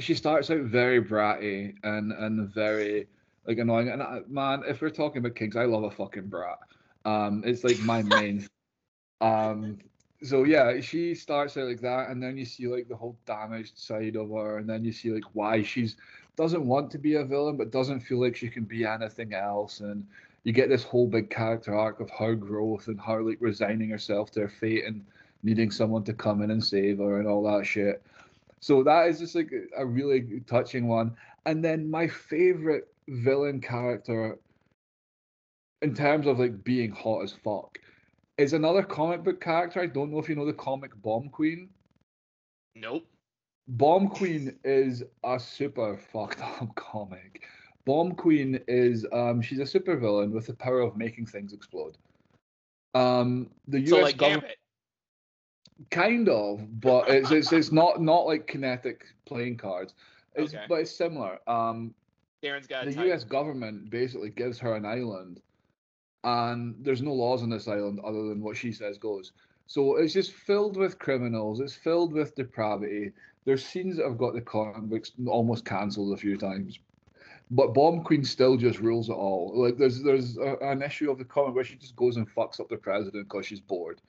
she 0.00 0.14
starts 0.14 0.50
out 0.50 0.60
very 0.62 1.02
bratty 1.02 1.74
and 1.84 2.12
and 2.12 2.48
very 2.52 3.08
like 3.46 3.58
annoying. 3.58 3.88
And 3.90 4.02
I, 4.02 4.20
man, 4.28 4.62
if 4.66 4.80
we're 4.82 4.90
talking 4.90 5.18
about 5.18 5.36
kinks, 5.36 5.56
I 5.56 5.64
love 5.64 5.84
a 5.84 5.90
fucking 5.90 6.28
brat. 6.28 6.58
Um, 7.04 7.42
it's 7.46 7.64
like 7.64 7.78
my 7.80 8.02
main. 8.02 8.46
um, 9.20 9.78
so 10.22 10.44
yeah, 10.44 10.80
she 10.80 11.14
starts 11.14 11.56
out 11.56 11.68
like 11.68 11.80
that, 11.80 12.10
and 12.10 12.22
then 12.22 12.36
you 12.36 12.44
see 12.44 12.66
like 12.66 12.88
the 12.88 12.96
whole 12.96 13.16
damaged 13.26 13.78
side 13.78 14.16
of 14.16 14.30
her, 14.30 14.58
and 14.58 14.68
then 14.68 14.84
you 14.84 14.92
see 14.92 15.10
like 15.10 15.24
why 15.32 15.62
she's 15.62 15.96
doesn't 16.36 16.66
want 16.66 16.90
to 16.90 16.98
be 16.98 17.16
a 17.16 17.24
villain, 17.24 17.56
but 17.56 17.70
doesn't 17.70 18.00
feel 18.00 18.20
like 18.20 18.36
she 18.36 18.48
can 18.48 18.64
be 18.64 18.84
anything 18.84 19.34
else, 19.34 19.80
and 19.80 20.06
you 20.44 20.52
get 20.52 20.68
this 20.68 20.84
whole 20.84 21.06
big 21.06 21.30
character 21.30 21.74
arc 21.74 22.00
of 22.00 22.10
her 22.10 22.34
growth 22.34 22.88
and 22.88 23.00
her 23.00 23.22
like 23.22 23.38
resigning 23.40 23.90
herself 23.90 24.30
to 24.32 24.40
her 24.40 24.48
fate 24.48 24.84
and 24.84 25.04
needing 25.42 25.70
someone 25.70 26.04
to 26.04 26.12
come 26.12 26.42
in 26.42 26.50
and 26.50 26.64
save 26.64 26.98
her 26.98 27.18
and 27.18 27.28
all 27.28 27.42
that 27.42 27.66
shit. 27.66 28.02
So 28.60 28.82
that 28.82 29.08
is 29.08 29.18
just 29.18 29.34
like 29.34 29.50
a 29.76 29.84
really 29.84 30.42
touching 30.46 30.86
one. 30.86 31.16
And 31.46 31.64
then 31.64 31.90
my 31.90 32.06
favorite 32.06 32.92
villain 33.08 33.60
character 33.60 34.38
in 35.82 35.94
terms 35.94 36.26
of 36.26 36.38
like 36.38 36.62
being 36.62 36.90
hot 36.90 37.22
as 37.22 37.32
fuck 37.32 37.78
is 38.40 38.54
another 38.54 38.82
comic 38.82 39.22
book 39.22 39.40
character. 39.40 39.80
I 39.80 39.86
don't 39.86 40.10
know 40.10 40.18
if 40.18 40.28
you 40.28 40.34
know 40.34 40.46
the 40.46 40.52
comic 40.54 40.90
Bomb 41.02 41.28
Queen. 41.28 41.68
Nope. 42.74 43.04
Bomb 43.68 44.08
Queen 44.08 44.58
is 44.64 45.04
a 45.24 45.38
super 45.38 45.96
fucked 45.96 46.40
up 46.40 46.74
comic. 46.74 47.44
Bomb 47.84 48.12
Queen 48.12 48.58
is 48.66 49.06
um 49.12 49.42
she's 49.42 49.58
a 49.60 49.66
super 49.66 49.96
villain 49.96 50.32
with 50.32 50.46
the 50.46 50.54
power 50.54 50.80
of 50.80 50.96
making 50.96 51.26
things 51.26 51.52
explode. 51.52 51.96
Um 52.94 53.50
the 53.68 53.80
US 53.80 53.88
So 53.90 54.00
like 54.00 54.16
government 54.16 54.42
Gambit. 54.42 55.90
kind 55.90 56.28
of, 56.28 56.80
but 56.80 57.08
it's, 57.10 57.30
it's 57.30 57.52
it's 57.52 57.72
not 57.80 58.00
not 58.00 58.26
like 58.26 58.46
kinetic 58.46 59.04
playing 59.26 59.56
cards. 59.58 59.94
It's 60.34 60.54
Okay. 60.54 60.64
but 60.68 60.80
it's 60.80 60.90
similar. 60.96 61.38
Um 61.46 61.94
Darren's 62.42 62.66
got 62.66 62.86
the. 62.86 63.10
US 63.12 63.24
government 63.24 63.90
basically 63.90 64.30
gives 64.30 64.58
her 64.58 64.74
an 64.74 64.86
island, 64.86 65.40
and 66.24 66.74
there's 66.80 67.02
no 67.02 67.12
laws 67.12 67.42
on 67.42 67.50
this 67.50 67.68
island 67.68 68.00
other 68.04 68.28
than 68.28 68.42
what 68.42 68.56
she 68.56 68.72
says 68.72 68.98
goes. 68.98 69.32
So 69.66 69.96
it's 69.96 70.12
just 70.12 70.32
filled 70.32 70.76
with 70.76 70.98
criminals. 70.98 71.60
It's 71.60 71.74
filled 71.74 72.12
with 72.12 72.34
depravity. 72.34 73.12
There's 73.44 73.64
scenes 73.64 73.96
that 73.96 74.06
have 74.06 74.18
got 74.18 74.34
the 74.34 74.40
books 74.82 75.12
almost 75.26 75.64
cancelled 75.64 76.12
a 76.12 76.16
few 76.16 76.36
times, 76.36 76.78
but 77.50 77.74
Bomb 77.74 78.02
Queen 78.04 78.24
still 78.24 78.56
just 78.56 78.80
rules 78.80 79.08
it 79.08 79.14
all. 79.14 79.52
Like 79.54 79.76
there's 79.76 80.02
there's 80.02 80.36
a, 80.36 80.56
an 80.60 80.82
issue 80.82 81.10
of 81.10 81.18
the 81.18 81.24
comic 81.24 81.54
where 81.54 81.64
she 81.64 81.76
just 81.76 81.96
goes 81.96 82.16
and 82.16 82.28
fucks 82.28 82.60
up 82.60 82.68
the 82.68 82.76
president 82.76 83.28
because 83.28 83.46
she's 83.46 83.60
bored. 83.60 84.00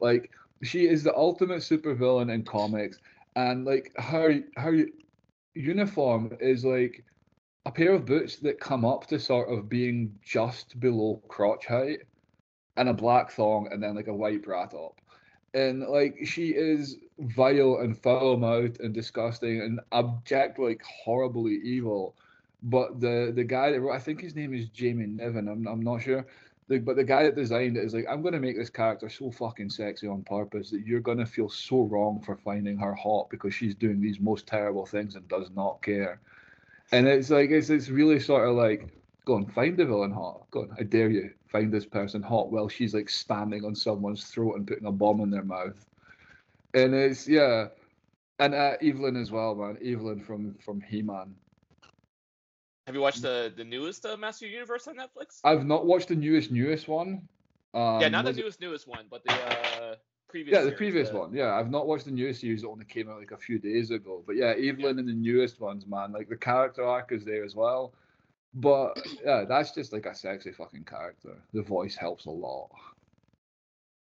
Like 0.00 0.30
she 0.62 0.88
is 0.88 1.02
the 1.02 1.14
ultimate 1.14 1.60
supervillain 1.60 2.32
in 2.32 2.42
comics, 2.42 2.98
and 3.36 3.64
like 3.64 3.92
her 3.96 4.40
her 4.56 4.86
uniform 5.54 6.36
is 6.40 6.64
like 6.64 7.04
a 7.66 7.70
pair 7.70 7.92
of 7.92 8.06
boots 8.06 8.36
that 8.36 8.60
come 8.60 8.84
up 8.84 9.06
to 9.06 9.18
sort 9.18 9.48
of 9.50 9.68
being 9.68 10.18
just 10.22 10.80
below 10.80 11.22
crotch 11.28 11.66
height 11.66 12.00
and 12.76 12.88
a 12.88 12.94
black 12.94 13.30
thong 13.30 13.68
and 13.70 13.82
then 13.82 13.94
like 13.94 14.08
a 14.08 14.14
white 14.14 14.42
bra 14.42 14.66
top. 14.66 15.00
And 15.52 15.80
like 15.82 16.16
she 16.24 16.50
is 16.50 16.96
vile 17.18 17.78
and 17.82 17.98
foul 17.98 18.36
mouthed 18.36 18.80
and 18.80 18.94
disgusting 18.94 19.60
and 19.60 19.80
abject 19.92 20.58
like 20.58 20.82
horribly 20.82 21.56
evil. 21.62 22.14
But 22.62 23.00
the 23.00 23.32
the 23.34 23.44
guy 23.44 23.72
that 23.72 23.80
wrote, 23.80 23.94
I 23.94 23.98
think 23.98 24.20
his 24.20 24.36
name 24.36 24.54
is 24.54 24.68
Jamie 24.68 25.06
Niven, 25.06 25.48
I'm 25.48 25.66
I'm 25.66 25.82
not 25.82 26.02
sure. 26.02 26.26
The, 26.68 26.78
but 26.78 26.94
the 26.94 27.04
guy 27.04 27.24
that 27.24 27.34
designed 27.34 27.76
it 27.76 27.84
is 27.84 27.94
like, 27.94 28.06
I'm 28.08 28.22
gonna 28.22 28.38
make 28.38 28.56
this 28.56 28.70
character 28.70 29.08
so 29.08 29.30
fucking 29.30 29.70
sexy 29.70 30.06
on 30.06 30.22
purpose 30.22 30.70
that 30.70 30.86
you're 30.86 31.00
gonna 31.00 31.26
feel 31.26 31.48
so 31.48 31.82
wrong 31.82 32.20
for 32.20 32.36
finding 32.36 32.78
her 32.78 32.94
hot 32.94 33.28
because 33.28 33.52
she's 33.54 33.74
doing 33.74 34.00
these 34.00 34.20
most 34.20 34.46
terrible 34.46 34.86
things 34.86 35.16
and 35.16 35.26
does 35.28 35.50
not 35.50 35.82
care. 35.82 36.20
And 36.92 37.06
it's 37.06 37.30
like 37.30 37.50
it's 37.50 37.70
it's 37.70 37.88
really 37.88 38.18
sort 38.20 38.48
of 38.48 38.56
like 38.56 38.88
go 39.24 39.36
and 39.36 39.52
find 39.52 39.76
the 39.76 39.84
villain 39.84 40.10
hot. 40.12 40.50
Go 40.50 40.62
on, 40.62 40.70
I 40.78 40.82
dare 40.82 41.08
you 41.10 41.30
find 41.46 41.72
this 41.72 41.86
person 41.86 42.22
hot 42.22 42.50
while 42.50 42.68
she's 42.68 42.94
like 42.94 43.08
standing 43.08 43.64
on 43.64 43.74
someone's 43.74 44.24
throat 44.24 44.56
and 44.56 44.66
putting 44.66 44.86
a 44.86 44.92
bomb 44.92 45.20
in 45.20 45.30
their 45.30 45.44
mouth. 45.44 45.86
And 46.74 46.94
it's 46.94 47.28
yeah, 47.28 47.68
and 48.38 48.54
uh, 48.54 48.76
Evil-Lyn 48.80 49.16
as 49.16 49.30
well, 49.30 49.54
man. 49.54 49.78
Evil-Lyn 49.80 50.20
from 50.20 50.54
from 50.64 50.80
He 50.80 51.02
Man. 51.02 51.34
Have 52.86 52.94
you 52.94 53.00
watched 53.00 53.22
the 53.22 53.52
the 53.56 53.64
newest 53.64 54.04
uh, 54.04 54.16
Master 54.16 54.46
Universe 54.46 54.88
on 54.88 54.96
Netflix? 54.96 55.40
I've 55.44 55.66
not 55.66 55.86
watched 55.86 56.08
the 56.08 56.16
newest 56.16 56.50
newest 56.50 56.88
one. 56.88 57.28
Um, 57.72 58.00
yeah, 58.00 58.08
not 58.08 58.24
the 58.24 58.30
was 58.30 58.38
it- 58.38 58.40
newest 58.40 58.60
newest 58.60 58.88
one, 58.88 59.06
but 59.08 59.22
the 59.24 59.32
uh, 59.32 59.94
previous. 60.30 60.54
Yeah, 60.54 60.60
the 60.60 60.68
series, 60.68 60.78
previous 60.78 61.10
uh, 61.10 61.18
one. 61.18 61.34
Yeah, 61.34 61.54
I've 61.54 61.70
not 61.70 61.86
watched 61.86 62.06
the 62.06 62.10
newest 62.10 62.40
series 62.40 62.62
that 62.62 62.68
only 62.68 62.84
came 62.84 63.08
out 63.08 63.18
like 63.18 63.32
a 63.32 63.36
few 63.36 63.58
days 63.58 63.90
ago. 63.90 64.22
But 64.26 64.36
yeah, 64.36 64.54
Evil-Lyn 64.56 64.98
and 64.98 65.08
the 65.08 65.12
newest 65.12 65.60
ones, 65.60 65.86
man, 65.86 66.12
like 66.12 66.28
the 66.28 66.36
character 66.36 66.84
arc 66.84 67.12
is 67.12 67.24
there 67.24 67.44
as 67.44 67.54
well. 67.54 67.92
But 68.54 68.98
yeah, 69.24 69.44
that's 69.48 69.72
just 69.72 69.92
like 69.92 70.06
a 70.06 70.14
sexy 70.14 70.52
fucking 70.52 70.84
character. 70.84 71.36
The 71.52 71.62
voice 71.62 71.96
helps 71.96 72.26
a 72.26 72.30
lot. 72.30 72.70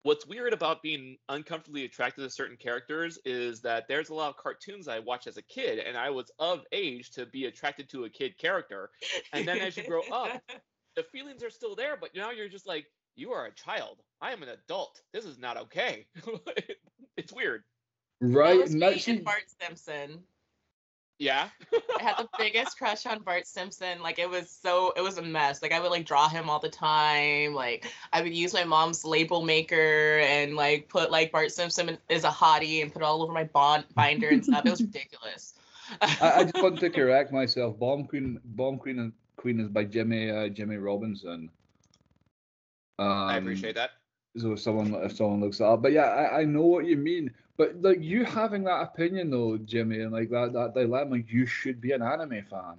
What's 0.04 0.28
weird 0.28 0.52
about 0.52 0.84
being 0.84 1.18
uncomfortably 1.30 1.86
attracted 1.86 2.24
to 2.24 2.30
certain 2.30 2.58
characters 2.58 3.18
is 3.24 3.62
that 3.62 3.88
there's 3.88 4.10
a 4.10 4.14
lot 4.14 4.30
of 4.30 4.36
cartoons 4.36 4.90
I 4.90 5.00
watched 5.00 5.28
as 5.28 5.38
a 5.38 5.42
kid, 5.42 5.80
and 5.80 5.96
I 5.96 6.10
was 6.10 6.30
of 6.40 6.66
age 6.74 7.12
to 7.12 7.26
be 7.26 7.46
attracted 7.46 7.90
to 7.92 8.04
a 8.04 8.10
kid 8.10 8.38
character. 8.38 8.90
And 9.32 9.48
then 9.48 9.60
as 9.60 9.78
you 9.78 9.88
grow 9.88 10.02
up, 10.12 10.42
the 10.98 11.04
feelings 11.04 11.42
are 11.42 11.50
still 11.50 11.74
there, 11.74 11.96
but 12.00 12.10
now 12.14 12.32
you're 12.32 12.50
just 12.50 12.68
like, 12.68 12.86
you 13.16 13.32
are 13.32 13.46
a 13.46 13.52
child. 13.54 14.02
I 14.22 14.32
am 14.32 14.44
an 14.44 14.50
adult. 14.50 15.02
This 15.12 15.26
is 15.26 15.38
not 15.38 15.58
okay. 15.58 16.06
it's 17.18 17.34
weird. 17.34 17.64
That 18.22 18.28
Right? 18.28 18.58
was 18.60 18.72
and 18.72 18.80
me 18.80 18.88
that's- 18.88 19.20
Bart 19.24 19.44
Simpson. 19.62 20.20
Yeah. 21.20 21.50
I 22.00 22.04
had 22.04 22.18
the 22.18 22.28
biggest 22.38 22.78
crush 22.78 23.06
on 23.06 23.22
Bart 23.22 23.46
Simpson. 23.46 24.02
Like 24.02 24.18
it 24.18 24.30
was 24.30 24.50
so 24.50 24.92
it 24.98 25.02
was 25.02 25.18
a 25.20 25.22
mess. 25.22 25.62
Like 25.62 25.72
I 25.72 25.80
would 25.80 25.92
like 25.92 26.06
draw 26.06 26.28
him 26.28 26.50
all 26.50 26.60
the 26.60 26.70
time. 26.70 27.54
Like 27.54 27.86
I 28.12 28.22
would 28.22 28.36
use 28.36 28.54
my 28.54 28.64
mom's 28.64 29.06
label 29.06 29.44
maker 29.44 30.20
and 30.24 30.56
like 30.56 30.90
put 30.90 31.12
like 31.12 31.32
Bart 31.32 31.52
Simpson 31.52 31.98
is 32.10 32.24
a 32.24 32.30
hottie 32.30 32.82
and 32.82 32.92
put 32.92 33.04
it 33.04 33.06
all 33.06 33.22
over 33.22 33.32
my 33.32 33.44
bond 33.44 33.86
binder 33.94 34.30
and 34.30 34.44
stuff. 34.44 34.66
It 34.66 34.72
was 34.72 34.82
ridiculous. 34.90 35.54
I, 36.02 36.18
I 36.38 36.44
just 36.44 36.56
want 36.64 36.80
to 36.80 36.90
correct 36.90 37.32
myself. 37.32 37.78
Bomb 37.78 38.06
Queen, 38.06 38.40
Bomb 38.44 38.78
Queen, 38.80 39.00
and 39.00 39.14
Queen 39.38 39.60
is 39.60 39.68
by 39.70 39.84
Jimmy 39.84 40.30
uh, 40.32 40.50
Jimmy 40.50 40.78
Robinson. 40.78 41.50
Um, 43.04 43.30
I 43.30 43.38
appreciate 43.38 43.76
that. 43.76 43.92
So 44.38 44.54
if 44.54 44.60
someone 44.60 44.94
if 45.04 45.16
someone 45.16 45.42
looks 45.42 45.60
it 45.60 45.66
up, 45.66 45.82
but 45.84 45.92
yeah, 45.94 46.06
I, 46.06 46.42
I 46.42 46.46
know 46.46 46.66
what 46.66 46.86
you 46.86 46.98
mean. 46.98 47.34
But 47.58 47.82
like 47.82 48.02
you 48.02 48.26
having 48.26 48.64
that 48.64 48.82
opinion 48.82 49.32
though, 49.32 49.58
Jimmy, 49.58 50.00
and 50.02 50.12
like 50.12 50.30
that 50.32 50.54
that 50.54 50.74
dilemma, 50.74 51.18
you 51.28 51.46
should 51.46 51.82
be 51.82 51.92
an 51.92 52.02
anime 52.02 52.44
fan. 52.50 52.78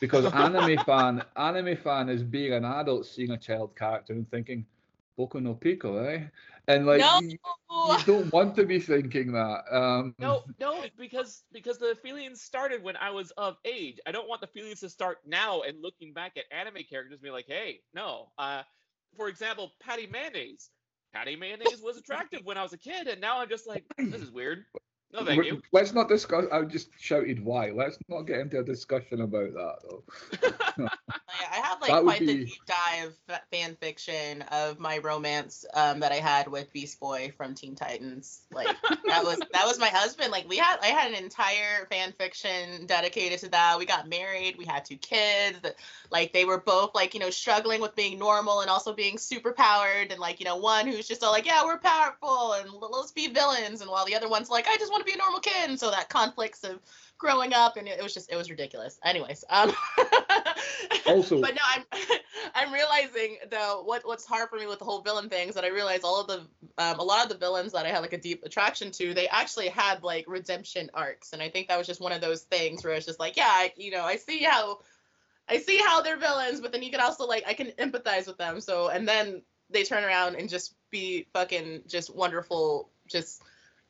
Because 0.00 0.26
anime 0.32 0.78
fan, 0.78 1.22
anime 1.36 1.76
fan 1.76 2.08
is 2.08 2.22
being 2.22 2.52
an 2.52 2.64
adult 2.64 3.06
seeing 3.06 3.30
a 3.30 3.38
child 3.38 3.76
character 3.76 4.12
and 4.12 4.28
thinking, 4.30 4.66
Boku 5.18 5.40
no 5.42 5.54
Pico, 5.54 5.98
eh? 6.04 6.24
and 6.68 6.86
like 6.86 7.00
No! 7.00 7.18
you, 7.18 7.38
you 7.82 7.96
don't 8.04 8.32
want 8.32 8.56
to 8.56 8.64
be 8.66 8.80
thinking 8.80 9.32
that. 9.32 9.62
Um, 9.70 10.14
No, 10.18 10.42
no, 10.60 10.84
because 10.96 11.44
because 11.52 11.78
the 11.78 11.96
feelings 12.02 12.40
started 12.40 12.82
when 12.82 12.96
I 12.96 13.10
was 13.10 13.30
of 13.32 13.56
age. 13.64 13.98
I 14.06 14.12
don't 14.12 14.28
want 14.28 14.40
the 14.40 14.46
feelings 14.46 14.80
to 14.80 14.88
start 14.88 15.18
now 15.26 15.62
and 15.62 15.82
looking 15.82 16.12
back 16.12 16.36
at 16.36 16.44
anime 16.50 16.82
characters 16.88 17.14
and 17.14 17.22
be 17.22 17.30
like, 17.30 17.46
hey, 17.46 17.80
no. 17.94 18.32
Uh, 18.38 18.62
for 19.16 19.28
example, 19.28 19.72
Patty 19.80 20.06
Mayonnaise. 20.06 20.70
Patty 21.12 21.36
Mayonnaise 21.36 21.80
was 21.82 21.96
attractive 21.96 22.40
when 22.44 22.58
I 22.58 22.62
was 22.62 22.72
a 22.72 22.78
kid, 22.78 23.06
and 23.06 23.20
now 23.20 23.40
I'm 23.40 23.48
just 23.48 23.68
like, 23.68 23.84
this 23.98 24.20
is 24.20 24.32
weird. 24.32 24.64
No, 25.12 25.24
thank 25.24 25.44
you. 25.44 25.62
Let's 25.70 25.92
not 25.92 26.08
discuss. 26.08 26.46
I 26.50 26.62
just 26.62 26.88
shouted 26.98 27.44
why. 27.44 27.70
Let's 27.70 27.98
not 28.08 28.22
get 28.22 28.40
into 28.40 28.58
a 28.58 28.64
discussion 28.64 29.20
about 29.20 29.52
that 29.52 29.76
though. 29.88 30.88
I 31.50 31.56
have 31.56 31.80
like 31.80 32.02
quite 32.02 32.20
the 32.20 32.44
deep 32.44 32.64
dive 32.66 33.14
fa- 33.26 33.42
fan 33.50 33.76
fiction 33.76 34.42
of 34.50 34.78
my 34.78 34.98
romance 34.98 35.64
um, 35.74 36.00
that 36.00 36.12
I 36.12 36.16
had 36.16 36.48
with 36.48 36.72
Beast 36.72 37.00
Boy 37.00 37.32
from 37.36 37.54
Teen 37.54 37.74
Titans. 37.74 38.42
Like 38.52 38.76
that 39.06 39.24
was 39.24 39.38
that 39.52 39.66
was 39.66 39.78
my 39.78 39.88
husband. 39.88 40.32
Like 40.32 40.48
we 40.48 40.56
had 40.56 40.78
I 40.82 40.88
had 40.88 41.12
an 41.12 41.22
entire 41.22 41.86
fan 41.90 42.12
fiction 42.12 42.86
dedicated 42.86 43.40
to 43.40 43.48
that. 43.50 43.78
We 43.78 43.86
got 43.86 44.08
married. 44.08 44.56
We 44.58 44.64
had 44.64 44.84
two 44.84 44.96
kids. 44.96 45.60
That 45.62 45.76
like 46.10 46.32
they 46.32 46.44
were 46.44 46.60
both 46.60 46.94
like 46.94 47.14
you 47.14 47.20
know 47.20 47.30
struggling 47.30 47.80
with 47.80 47.96
being 47.96 48.18
normal 48.18 48.60
and 48.60 48.70
also 48.70 48.92
being 48.92 49.18
super 49.18 49.52
powered. 49.52 50.10
And 50.10 50.20
like 50.20 50.40
you 50.40 50.46
know 50.46 50.56
one 50.56 50.86
who's 50.86 51.08
just 51.08 51.22
all 51.22 51.32
like 51.32 51.46
yeah 51.46 51.64
we're 51.64 51.78
powerful 51.78 52.52
and 52.54 52.70
let's 52.72 53.12
be 53.12 53.28
villains. 53.28 53.80
And 53.80 53.90
while 53.90 54.06
the 54.06 54.16
other 54.16 54.28
one's 54.28 54.50
like 54.50 54.66
I 54.68 54.76
just 54.76 54.92
want 54.92 55.06
to 55.06 55.10
be 55.10 55.14
a 55.14 55.18
normal 55.18 55.40
kid. 55.40 55.68
And 55.68 55.78
so 55.78 55.90
that 55.90 56.08
conflicts 56.08 56.64
of 56.64 56.80
growing 57.18 57.52
up 57.52 57.76
and 57.76 57.88
it 57.88 58.02
was 58.02 58.14
just 58.14 58.30
it 58.32 58.36
was 58.36 58.50
ridiculous. 58.50 58.98
Anyways, 59.04 59.44
um. 59.48 59.72
Also- 61.06 61.40
but 61.40 61.54
no, 61.54 61.60
I'm 61.66 61.84
I'm 62.54 62.72
realizing 62.72 63.36
though 63.50 63.82
what 63.84 64.06
what's 64.06 64.24
hard 64.24 64.48
for 64.48 64.56
me 64.58 64.66
with 64.66 64.78
the 64.78 64.84
whole 64.84 65.02
villain 65.02 65.28
thing 65.28 65.48
is 65.48 65.54
that 65.54 65.64
I 65.64 65.68
realize 65.68 66.00
all 66.02 66.20
of 66.20 66.26
the 66.26 66.46
um, 66.78 66.98
a 66.98 67.02
lot 67.02 67.22
of 67.24 67.28
the 67.28 67.36
villains 67.36 67.72
that 67.72 67.86
I 67.86 67.90
had 67.90 68.00
like 68.00 68.12
a 68.12 68.18
deep 68.18 68.42
attraction 68.44 68.90
to, 68.92 69.14
they 69.14 69.28
actually 69.28 69.68
had 69.68 70.02
like 70.02 70.24
redemption 70.26 70.90
arcs, 70.94 71.32
and 71.32 71.42
I 71.42 71.48
think 71.48 71.68
that 71.68 71.78
was 71.78 71.86
just 71.86 72.00
one 72.00 72.12
of 72.12 72.20
those 72.20 72.42
things 72.42 72.84
where 72.84 72.94
it's 72.94 73.06
just 73.06 73.20
like, 73.20 73.36
yeah, 73.36 73.48
I, 73.48 73.72
you 73.76 73.90
know, 73.90 74.02
I 74.02 74.16
see 74.16 74.42
how 74.42 74.80
I 75.48 75.58
see 75.58 75.78
how 75.78 76.00
they're 76.02 76.16
villains, 76.16 76.60
but 76.60 76.72
then 76.72 76.82
you 76.82 76.90
can 76.90 77.00
also 77.00 77.26
like 77.26 77.44
I 77.46 77.54
can 77.54 77.68
empathize 77.72 78.26
with 78.26 78.38
them. 78.38 78.60
So 78.60 78.88
and 78.88 79.06
then 79.06 79.42
they 79.70 79.82
turn 79.82 80.04
around 80.04 80.36
and 80.36 80.48
just 80.48 80.74
be 80.90 81.26
fucking 81.32 81.82
just 81.86 82.14
wonderful, 82.14 82.90
just 83.08 83.42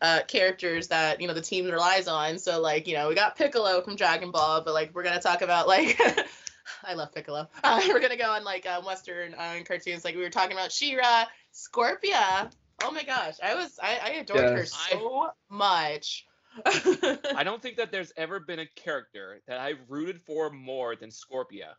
uh, 0.04 0.20
characters 0.28 0.88
that 0.88 1.20
you 1.20 1.26
know 1.26 1.34
the 1.34 1.40
team 1.40 1.64
relies 1.64 2.06
on. 2.08 2.38
So 2.38 2.60
like 2.60 2.86
you 2.86 2.94
know 2.94 3.08
we 3.08 3.14
got 3.14 3.36
Piccolo 3.36 3.80
from 3.80 3.96
Dragon 3.96 4.30
Ball, 4.30 4.60
but 4.60 4.74
like 4.74 4.94
we're 4.94 5.02
gonna 5.02 5.20
talk 5.20 5.40
about 5.42 5.66
like 5.66 5.98
I 6.84 6.94
love 6.94 7.12
Piccolo. 7.14 7.48
Uh, 7.62 7.80
we're 7.88 8.00
gonna 8.00 8.16
go 8.16 8.30
on 8.30 8.44
like 8.44 8.66
uh, 8.66 8.82
Western 8.82 9.34
uh, 9.34 9.60
cartoons. 9.66 10.04
Like 10.04 10.14
we 10.14 10.20
were 10.22 10.30
talking 10.30 10.52
about 10.52 10.70
She-Ra, 10.72 11.24
Scorpia. 11.52 12.50
Oh 12.82 12.90
my 12.90 13.02
gosh, 13.04 13.36
I 13.42 13.54
was 13.54 13.78
I, 13.82 13.98
I 14.04 14.08
adored 14.20 14.50
her 14.50 14.58
Yes. 14.58 14.72
so 14.90 15.30
much. 15.48 16.26
I 16.66 17.42
don't 17.42 17.60
think 17.62 17.78
that 17.78 17.90
there's 17.90 18.12
ever 18.16 18.38
been 18.40 18.60
a 18.60 18.66
character 18.76 19.40
that 19.48 19.58
I've 19.58 19.80
rooted 19.88 20.20
for 20.26 20.50
more 20.50 20.94
than 20.96 21.10
Scorpia. 21.10 21.74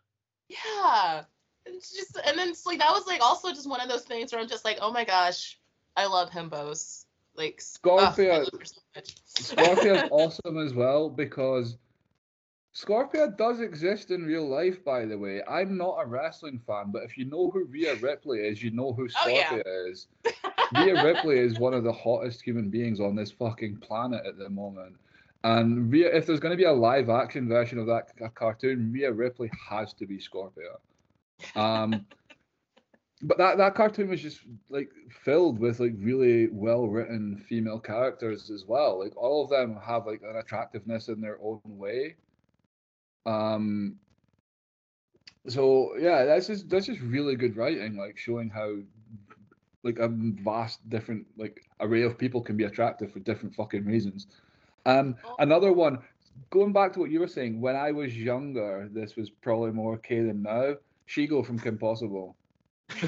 yeah, 0.48 1.22
it's 1.64 1.94
just 1.96 2.18
and 2.26 2.38
then 2.38 2.48
it's 2.50 2.66
like 2.66 2.78
that 2.80 2.90
was 2.92 3.06
like 3.06 3.20
also 3.22 3.50
just 3.50 3.68
one 3.68 3.80
of 3.80 3.88
those 3.88 4.02
things 4.04 4.32
where 4.32 4.40
I'm 4.40 4.48
just 4.48 4.64
like, 4.64 4.78
oh 4.82 4.92
my 4.92 5.04
gosh, 5.04 5.58
I 5.96 6.06
love 6.06 6.30
himbos. 6.30 7.05
Like 7.36 7.58
Scorpia- 7.60 8.46
so 9.34 9.54
much. 9.64 10.08
Awesome 10.10 10.58
as 10.58 10.72
well 10.74 11.10
because 11.10 11.76
Scorpia 12.74 13.36
does 13.36 13.60
exist 13.60 14.10
in 14.10 14.24
real 14.24 14.46
life, 14.48 14.84
by 14.84 15.04
the 15.06 15.16
way. 15.18 15.42
I'm 15.48 15.76
not 15.76 15.96
a 16.00 16.06
wrestling 16.06 16.60
fan, 16.66 16.86
but 16.92 17.02
if 17.04 17.16
you 17.16 17.24
know 17.24 17.50
who 17.50 17.64
Rhea 17.64 17.94
Ripley 17.96 18.40
is, 18.40 18.62
you 18.62 18.70
know 18.70 18.92
who 18.92 19.08
Oh, 19.24 19.28
yeah. 19.28 19.60
Is. 19.88 20.08
Rhea 20.76 21.02
Ripley 21.02 21.38
is 21.38 21.58
one 21.58 21.72
of 21.74 21.84
the 21.84 21.92
hottest 21.92 22.42
human 22.42 22.68
beings 22.68 23.00
on 23.00 23.14
this 23.14 23.30
fucking 23.30 23.76
planet 23.78 24.26
at 24.26 24.36
the 24.36 24.50
moment. 24.50 24.96
And 25.44 25.90
Rhea, 25.92 26.14
if 26.14 26.26
there's 26.26 26.40
going 26.40 26.50
to 26.52 26.56
be 26.56 26.64
a 26.64 26.72
live 26.72 27.08
action 27.08 27.48
version 27.48 27.78
of 27.78 27.86
that 27.86 28.10
c- 28.18 28.24
cartoon, 28.34 28.92
Rhea 28.92 29.12
Ripley 29.12 29.50
has 29.70 29.92
to 29.94 30.06
be 30.06 30.18
Scorpia. 30.18 30.76
Um, 31.54 32.04
but 33.22 33.38
that, 33.38 33.56
that 33.58 33.74
cartoon 33.74 34.08
was 34.08 34.20
just 34.20 34.40
like 34.68 34.90
filled 35.24 35.58
with 35.58 35.80
like 35.80 35.94
really 35.98 36.48
well 36.48 36.86
written 36.86 37.42
female 37.48 37.78
characters 37.80 38.50
as 38.50 38.64
well. 38.66 38.98
Like 38.98 39.16
all 39.16 39.42
of 39.44 39.50
them 39.50 39.78
have 39.82 40.06
like 40.06 40.22
an 40.22 40.36
attractiveness 40.36 41.08
in 41.08 41.20
their 41.20 41.38
own 41.42 41.60
way. 41.64 42.16
Um, 43.24 43.96
so 45.48 45.96
yeah, 45.98 46.24
that's 46.24 46.46
just 46.48 46.68
that's 46.68 46.86
just 46.86 47.00
really 47.00 47.36
good 47.36 47.56
writing, 47.56 47.96
like 47.96 48.18
showing 48.18 48.50
how 48.50 48.76
like 49.82 49.98
a 49.98 50.08
vast 50.08 50.88
different 50.90 51.26
like 51.36 51.64
array 51.80 52.02
of 52.02 52.18
people 52.18 52.40
can 52.42 52.56
be 52.56 52.64
attractive 52.64 53.12
for 53.12 53.20
different 53.20 53.54
fucking 53.54 53.84
reasons. 53.84 54.26
Um, 54.84 55.16
Oh. 55.24 55.36
another 55.38 55.72
one, 55.72 55.98
going 56.50 56.72
back 56.72 56.92
to 56.92 57.00
what 57.00 57.10
you 57.10 57.20
were 57.20 57.28
saying, 57.28 57.60
when 57.60 57.76
I 57.76 57.92
was 57.92 58.16
younger, 58.16 58.88
this 58.92 59.16
was 59.16 59.30
probably 59.30 59.72
more 59.72 59.94
okay 59.94 60.20
than 60.22 60.42
now. 60.42 60.74
Shego 61.08 61.44
from 61.46 61.58
Kim 61.58 61.78
Possible. 61.78 62.36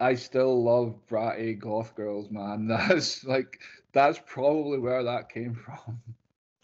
I 0.00 0.14
still 0.14 0.62
love 0.62 0.96
bratty 1.08 1.58
goth 1.58 1.94
girls, 1.94 2.30
man. 2.30 2.66
That's 2.88 3.24
like 3.24 3.60
that's 3.92 4.18
probably 4.26 4.78
where 4.78 5.04
that 5.04 5.28
came 5.28 5.54
from. 5.54 6.00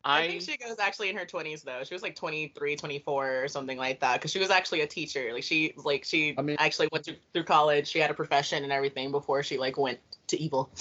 I 0.04 0.22
I 0.22 0.28
think 0.28 0.42
Shego's 0.42 0.78
actually 0.78 1.10
in 1.10 1.16
her 1.16 1.26
20s 1.26 1.62
though. 1.62 1.84
She 1.84 1.94
was 1.94 2.02
like 2.02 2.16
23, 2.16 2.76
24 2.76 3.42
or 3.44 3.48
something 3.48 3.76
like 3.76 4.00
that 4.00 4.14
because 4.14 4.30
she 4.30 4.38
was 4.38 4.48
actually 4.50 4.80
a 4.80 4.86
teacher. 4.86 5.32
Like 5.34 5.42
she 5.42 5.74
like 5.76 6.04
she 6.04 6.34
I 6.38 6.42
mean- 6.42 6.56
actually 6.58 6.88
went 6.90 7.04
through, 7.04 7.16
through 7.34 7.44
college. 7.44 7.86
She 7.88 7.98
had 7.98 8.10
a 8.10 8.14
profession 8.14 8.64
and 8.64 8.72
everything 8.72 9.10
before 9.10 9.42
she 9.42 9.58
like 9.58 9.76
went 9.76 9.98
to 10.28 10.40
evil. 10.40 10.70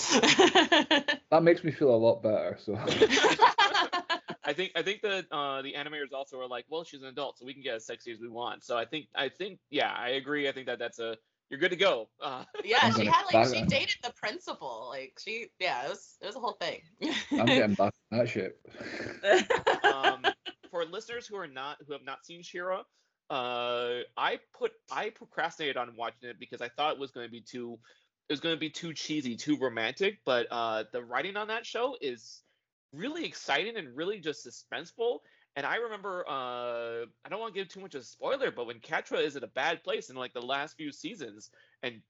That 1.30 1.44
makes 1.44 1.62
me 1.62 1.72
feel 1.74 1.94
a 1.94 1.98
lot 1.98 2.24
better. 2.24 2.58
So 2.64 2.80
I 4.48 4.54
think 4.54 4.72
I 4.76 4.82
think 4.82 5.02
the 5.02 5.26
uh, 5.30 5.62
the 5.62 5.74
animators 5.74 6.14
also 6.16 6.38
were 6.38 6.48
like, 6.48 6.64
well, 6.70 6.86
she's 6.86 7.02
an 7.02 7.10
adult, 7.10 7.38
so 7.38 7.46
we 7.46 7.54
can 7.54 7.62
get 7.62 7.76
as 7.76 7.86
sexy 7.86 8.14
as 8.14 8.20
we 8.20 8.30
want. 8.30 8.64
So 8.64 8.78
I 8.78 8.86
think 8.86 9.08
I 9.14 9.28
think 9.28 9.60
yeah, 9.70 9.94
I 9.94 10.12
agree. 10.12 10.48
I 10.48 10.54
think 10.54 10.68
that 10.68 10.80
that's 10.80 11.00
a 11.00 11.18
you're 11.50 11.60
good 11.60 11.72
to 11.72 11.76
go. 11.76 12.08
Uh, 12.22 12.46
yeah, 12.64 12.90
she 12.92 13.06
had 13.06 13.26
like 13.32 13.54
she 13.54 13.62
dated 13.64 13.98
the 14.04 14.14
principal. 14.16 14.88
Like 14.90 15.20
she 15.22 15.48
yeah, 15.60 15.86
it 15.86 15.90
was 15.90 16.16
it 16.22 16.28
was 16.28 16.38
a 16.38 16.40
whole 16.40 16.58
thing. 16.62 16.80
I'm 17.34 17.46
getting 17.46 17.76
back 17.76 17.94
on 18.14 18.20
that 18.20 18.30
shit. 18.30 18.58
um, 19.84 20.26
for 20.72 20.86
listeners 20.86 21.28
who 21.28 21.36
are 21.36 21.48
not 21.48 21.78
who 21.86 21.92
have 21.92 22.06
not 22.06 22.26
seen 22.26 22.42
She-Ra, 22.42 22.84
uh, 23.30 24.00
I 24.16 24.40
put 24.58 24.72
I 24.90 25.10
procrastinated 25.10 25.76
on 25.76 25.94
watching 25.98 26.30
it 26.30 26.40
because 26.40 26.62
I 26.62 26.70
thought 26.70 26.94
it 26.94 27.00
was 27.00 27.12
going 27.12 27.28
to 27.28 27.32
be 27.32 27.42
too 27.42 27.78
it 28.30 28.34
was 28.34 28.40
going 28.40 28.56
to 28.56 28.60
be 28.60 28.70
too 28.70 28.94
cheesy, 28.94 29.36
too 29.36 29.58
romantic. 29.58 30.20
But 30.26 30.48
uh, 30.52 30.86
the 30.94 31.04
writing 31.04 31.36
on 31.36 31.48
that 31.48 31.66
show 31.66 31.98
is 32.00 32.44
really 32.94 33.26
exciting 33.26 33.78
and 33.78 33.96
really 33.96 34.20
just 34.20 34.46
suspenseful. 34.46 35.20
And 35.56 35.66
I 35.66 35.78
remember, 35.78 36.24
uh, 36.28 37.06
I 37.26 37.30
don't 37.30 37.40
want 37.40 37.54
to 37.54 37.60
give 37.60 37.68
too 37.68 37.80
much 37.80 37.96
of 37.96 38.02
a 38.02 38.06
spoiler, 38.06 38.52
but 38.52 38.68
when 38.68 38.80
Catra 38.80 39.20
is 39.24 39.36
in 39.36 39.44
a 39.44 39.48
bad 39.48 39.84
place 39.84 40.10
in 40.10 40.16
like 40.16 40.34
the 40.34 40.42
last 40.42 40.78
few 40.78 40.92
seasons 40.92 41.50
and 41.84 42.02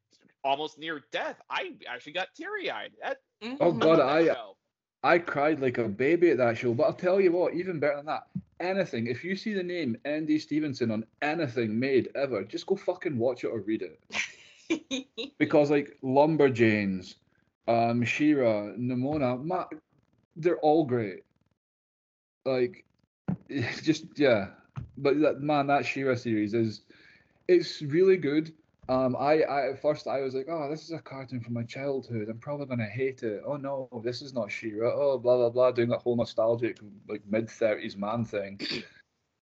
almost 0.44 0.78
near 0.78 1.02
death, 1.12 1.42
I 1.50 1.74
actually 1.88 2.12
got 2.14 2.28
teary 2.36 2.70
eyed. 2.70 2.92
That 3.02 3.22
Oh. 3.62 3.72
God, 3.72 4.00
I- 4.00 4.26
show. 4.26 4.58
I 5.04 5.20
cried 5.20 5.62
like 5.62 5.78
a 5.78 5.88
baby 5.88 6.32
at 6.32 6.38
that 6.38 6.58
show. 6.58 6.74
But 6.74 6.84
I'll 6.86 6.94
tell 6.94 7.22
you 7.22 7.32
what, 7.32 7.54
even 7.54 7.80
better 7.80 7.98
than 7.98 8.08
that, 8.08 8.24
anything. 8.60 9.06
If 9.08 9.24
you 9.24 9.36
see 9.36 9.54
the 9.54 9.64
name 9.64 9.96
Andy 10.06 10.40
Stevenson 10.40 10.90
on 10.92 11.06
anything 11.22 11.80
made 11.80 12.10
ever, 12.16 12.44
just 12.44 12.66
go 12.66 12.76
fucking 12.76 13.18
watch 13.18 13.44
it 13.44 13.48
or 13.48 13.60
read 13.62 13.84
it. 13.84 14.00
Because 15.38 15.70
like 15.72 15.98
Lumberjanes, 16.04 17.16
um, 17.68 18.04
She-Ra, 18.04 18.74
Nimona, 18.78 19.42
ma- 19.42 19.68
they're 20.38 20.60
all 20.60 20.86
great. 20.86 21.24
Like, 22.46 22.86
it's 23.50 23.82
just 23.90 24.06
yeah. 24.16 24.48
But 24.98 25.20
that 25.22 25.42
man, 25.42 25.68
that 25.68 25.86
She-Ra 25.86 26.16
series 26.16 26.54
is, 26.54 26.82
it's 27.48 27.82
really 27.82 28.18
good. 28.18 28.54
Um, 28.90 29.18
I, 29.20 29.42
I 29.42 29.70
at 29.72 29.82
first 29.82 30.08
I 30.08 30.22
was 30.22 30.34
like, 30.34 30.48
oh, 30.50 30.70
this 30.70 30.84
is 30.84 30.92
a 30.92 31.00
cartoon 31.00 31.42
from 31.42 31.54
my 31.54 31.64
childhood. 31.64 32.30
I'm 32.30 32.38
probably 32.40 32.68
gonna 32.68 32.86
hate 32.86 33.22
it. 33.24 33.42
Oh 33.46 33.58
no, 33.58 33.90
this 34.04 34.22
is 34.22 34.34
not 34.34 34.52
She-Ra. 34.52 34.92
Oh, 34.94 35.18
blah 35.18 35.38
blah 35.38 35.50
blah, 35.50 35.72
doing 35.72 35.90
that 35.90 36.02
whole 36.02 36.16
nostalgic 36.16 36.78
like 37.10 37.22
mid 37.30 37.50
thirties 37.50 37.98
man 37.98 38.24
thing. 38.24 38.60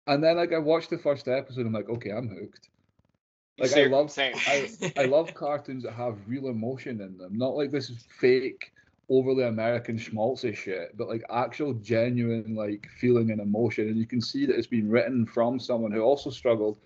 And 0.07 0.23
then 0.23 0.37
like 0.37 0.53
I 0.53 0.59
watched 0.59 0.91
the 0.91 0.99
first 0.99 1.29
episode, 1.29 1.67
I'm 1.67 1.73
like, 1.73 1.89
okay, 1.89 2.11
I'm 2.11 2.29
hooked. 2.29 2.71
Like 3.59 3.73
I 3.77 3.85
love. 3.87 4.13
I, 4.19 4.71
I 4.97 5.05
love 5.05 5.35
cartoons 5.35 5.83
that 5.85 5.93
have 5.93 6.19
real 6.27 6.49
emotion 6.49 7.01
in 7.01 7.19
them, 7.19 7.37
not 7.37 7.57
like 7.57 7.71
this 7.71 7.91
is 7.91 8.05
fake, 8.21 8.73
overly 9.09 9.45
American 9.45 9.99
schmaltzy 9.99 10.55
shit, 10.55 10.97
but 10.97 11.09
like 11.09 11.23
actual 11.31 11.75
genuine 11.75 12.55
like 12.55 12.89
feeling 12.99 13.31
and 13.31 13.41
emotion. 13.41 13.89
And 13.89 13.97
you 13.97 14.07
can 14.07 14.21
see 14.21 14.47
that 14.47 14.57
it's 14.57 14.67
been 14.67 14.91
written 14.91 15.27
from 15.27 15.59
someone 15.59 15.93
who 15.93 16.01
also 16.01 16.31
struggled. 16.31 16.79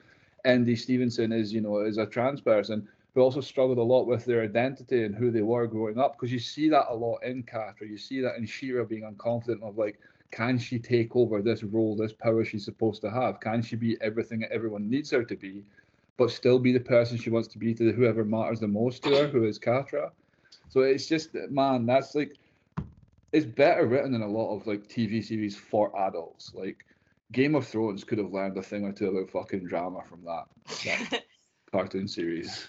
Andy 0.44 0.76
Stevenson 0.76 1.32
is, 1.32 1.52
you 1.52 1.60
know, 1.60 1.80
is 1.80 1.98
a 1.98 2.06
trans 2.06 2.40
person 2.40 2.88
who 3.14 3.20
also 3.20 3.40
struggled 3.40 3.78
a 3.78 3.82
lot 3.82 4.06
with 4.06 4.24
their 4.24 4.42
identity 4.42 5.04
and 5.04 5.14
who 5.14 5.30
they 5.30 5.42
were 5.42 5.66
growing 5.66 5.98
up. 5.98 6.16
Because 6.16 6.32
you 6.32 6.38
see 6.38 6.68
that 6.68 6.86
a 6.90 6.94
lot 6.94 7.18
in 7.22 7.44
or 7.54 7.86
you 7.86 7.98
see 7.98 8.20
that 8.20 8.36
in 8.36 8.46
She-Ra 8.46 8.84
being 8.84 9.02
unconfident 9.02 9.62
of 9.62 9.78
like, 9.78 9.98
can 10.30 10.58
she 10.58 10.78
take 10.78 11.16
over 11.16 11.40
this 11.40 11.62
role, 11.62 11.96
this 11.96 12.12
power 12.12 12.44
she's 12.44 12.64
supposed 12.64 13.00
to 13.02 13.10
have? 13.10 13.40
Can 13.40 13.62
she 13.62 13.76
be 13.76 13.96
everything 14.00 14.40
that 14.40 14.52
everyone 14.52 14.90
needs 14.90 15.10
her 15.10 15.24
to 15.24 15.36
be? 15.36 15.64
but 16.16 16.30
still 16.30 16.58
be 16.58 16.72
the 16.72 16.80
person 16.80 17.16
she 17.16 17.30
wants 17.30 17.48
to 17.48 17.58
be 17.58 17.74
to 17.74 17.92
whoever 17.92 18.24
matters 18.24 18.60
the 18.60 18.68
most 18.68 19.02
to 19.02 19.10
her, 19.10 19.28
who 19.28 19.44
is 19.44 19.58
Catra. 19.58 20.10
So 20.68 20.80
it's 20.80 21.06
just 21.06 21.34
man, 21.50 21.86
that's 21.86 22.14
like 22.14 22.36
it's 23.32 23.46
better 23.46 23.86
written 23.86 24.12
than 24.12 24.22
a 24.22 24.28
lot 24.28 24.54
of 24.54 24.66
like 24.66 24.88
TV 24.88 25.24
series 25.24 25.56
for 25.56 25.96
adults. 26.06 26.52
Like 26.54 26.84
Game 27.32 27.54
of 27.54 27.66
Thrones 27.66 28.04
could 28.04 28.18
have 28.18 28.32
learned 28.32 28.56
a 28.56 28.62
thing 28.62 28.84
or 28.84 28.92
two 28.92 29.08
about 29.08 29.30
fucking 29.30 29.66
drama 29.66 30.02
from 30.02 30.24
that, 30.24 30.44
that 30.84 31.24
cartoon 31.72 32.08
series. 32.08 32.68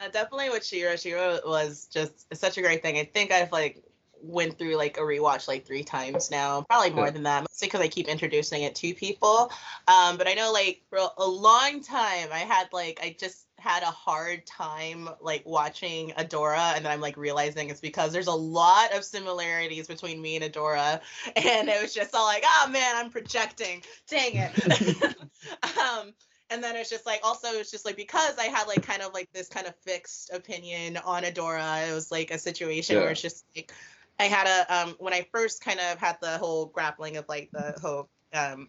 Uh, 0.00 0.08
definitely 0.08 0.50
with 0.50 0.64
She-Ra. 0.64 0.96
She-Ra 0.96 1.38
was 1.46 1.86
just 1.92 2.34
such 2.34 2.58
a 2.58 2.62
great 2.62 2.82
thing. 2.82 2.98
I 2.98 3.04
think 3.04 3.30
I've 3.30 3.52
like 3.52 3.82
went 4.22 4.58
through 4.58 4.76
like 4.76 4.96
a 4.98 5.00
rewatch 5.00 5.46
like 5.46 5.66
three 5.66 5.84
times 5.84 6.30
now, 6.30 6.62
probably 6.62 6.90
more 6.90 7.06
yeah. 7.06 7.10
than 7.10 7.22
that, 7.24 7.42
mostly 7.42 7.68
because 7.68 7.80
I 7.80 7.88
keep 7.88 8.08
introducing 8.08 8.62
it 8.62 8.74
to 8.76 8.94
people. 8.94 9.52
Um, 9.88 10.16
but 10.16 10.26
I 10.26 10.34
know 10.34 10.52
like 10.52 10.82
for 10.88 10.98
a 11.18 11.26
long 11.26 11.82
time 11.82 12.28
I 12.32 12.40
had 12.40 12.68
like 12.72 13.00
I 13.02 13.14
just 13.18 13.46
had 13.62 13.84
a 13.84 13.86
hard 13.86 14.44
time 14.44 15.08
like 15.20 15.44
watching 15.46 16.10
Adora 16.18 16.74
and 16.74 16.84
then 16.84 16.90
I'm 16.90 17.00
like 17.00 17.16
realizing 17.16 17.70
it's 17.70 17.80
because 17.80 18.12
there's 18.12 18.26
a 18.26 18.32
lot 18.32 18.92
of 18.92 19.04
similarities 19.04 19.86
between 19.86 20.20
me 20.20 20.34
and 20.34 20.44
Adora 20.44 21.00
and 21.36 21.68
it 21.68 21.80
was 21.80 21.94
just 21.94 22.12
all 22.12 22.26
like 22.26 22.42
oh 22.44 22.68
man 22.70 22.96
I'm 22.96 23.10
projecting 23.10 23.82
dang 24.08 24.32
it 24.34 25.06
um 25.78 26.12
and 26.50 26.62
then 26.62 26.74
it's 26.74 26.90
just 26.90 27.06
like 27.06 27.20
also 27.22 27.48
it's 27.52 27.70
just 27.70 27.86
like 27.86 27.96
because 27.96 28.36
I 28.36 28.46
had 28.46 28.66
like 28.66 28.82
kind 28.82 29.00
of 29.00 29.14
like 29.14 29.32
this 29.32 29.48
kind 29.48 29.68
of 29.68 29.76
fixed 29.76 30.32
opinion 30.32 30.96
on 30.96 31.22
Adora 31.22 31.88
it 31.88 31.92
was 31.92 32.10
like 32.10 32.32
a 32.32 32.38
situation 32.38 32.96
yeah. 32.96 33.02
where 33.02 33.12
it's 33.12 33.22
just 33.22 33.44
like 33.54 33.72
I 34.18 34.24
had 34.24 34.48
a 34.48 34.74
um 34.76 34.96
when 34.98 35.14
I 35.14 35.24
first 35.30 35.64
kind 35.64 35.78
of 35.78 35.98
had 35.98 36.18
the 36.20 36.36
whole 36.38 36.66
grappling 36.66 37.16
of 37.16 37.26
like 37.28 37.50
the 37.52 37.78
whole 37.80 38.08
um 38.34 38.68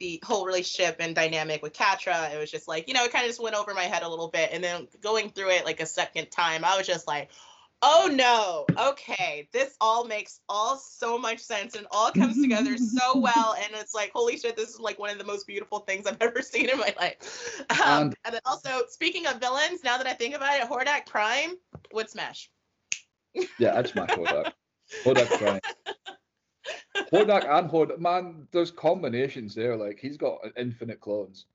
the 0.00 0.22
whole 0.24 0.46
relationship 0.46 0.96
and 1.00 1.14
dynamic 1.14 1.62
with 1.62 1.72
Catra, 1.72 2.32
it 2.32 2.38
was 2.38 2.50
just 2.50 2.68
like, 2.68 2.88
you 2.88 2.94
know, 2.94 3.04
it 3.04 3.12
kind 3.12 3.24
of 3.24 3.30
just 3.30 3.42
went 3.42 3.56
over 3.56 3.74
my 3.74 3.84
head 3.84 4.02
a 4.02 4.08
little 4.08 4.28
bit. 4.28 4.50
And 4.52 4.62
then 4.62 4.88
going 5.00 5.30
through 5.30 5.50
it 5.50 5.64
like 5.64 5.80
a 5.80 5.86
second 5.86 6.30
time, 6.30 6.64
I 6.64 6.76
was 6.76 6.86
just 6.86 7.06
like, 7.06 7.30
oh 7.82 8.10
no, 8.12 8.66
okay, 8.90 9.48
this 9.52 9.76
all 9.80 10.04
makes 10.04 10.40
all 10.48 10.76
so 10.76 11.18
much 11.18 11.38
sense 11.38 11.74
and 11.76 11.86
all 11.90 12.10
comes 12.10 12.40
together 12.42 12.76
so 12.76 13.18
well. 13.18 13.54
And 13.56 13.72
it's 13.74 13.94
like, 13.94 14.10
holy 14.14 14.36
shit, 14.36 14.56
this 14.56 14.70
is 14.70 14.80
like 14.80 14.98
one 14.98 15.10
of 15.10 15.18
the 15.18 15.24
most 15.24 15.46
beautiful 15.46 15.80
things 15.80 16.06
I've 16.06 16.18
ever 16.20 16.42
seen 16.42 16.68
in 16.68 16.78
my 16.78 16.94
life. 16.98 17.64
Um, 17.70 17.88
um, 17.88 18.12
and 18.24 18.34
then 18.34 18.40
also, 18.44 18.82
speaking 18.88 19.26
of 19.26 19.40
villains, 19.40 19.82
now 19.84 19.98
that 19.98 20.06
I 20.06 20.14
think 20.14 20.34
about 20.34 20.60
it, 20.60 20.68
Hordak 20.68 21.06
Prime 21.06 21.54
would 21.92 22.10
smash. 22.10 22.50
Yeah, 23.58 23.76
I'd 23.76 23.88
smash 23.88 24.10
Hordak. 24.10 24.52
Hordak 25.04 25.38
Prime. 25.38 25.60
Hordak 27.12 27.48
and 27.48 27.70
Hordak, 27.70 27.98
man, 27.98 28.46
there's 28.52 28.70
combinations 28.70 29.54
there. 29.54 29.76
Like 29.76 29.98
he's 30.00 30.16
got 30.16 30.38
infinite 30.56 31.00
clones. 31.00 31.46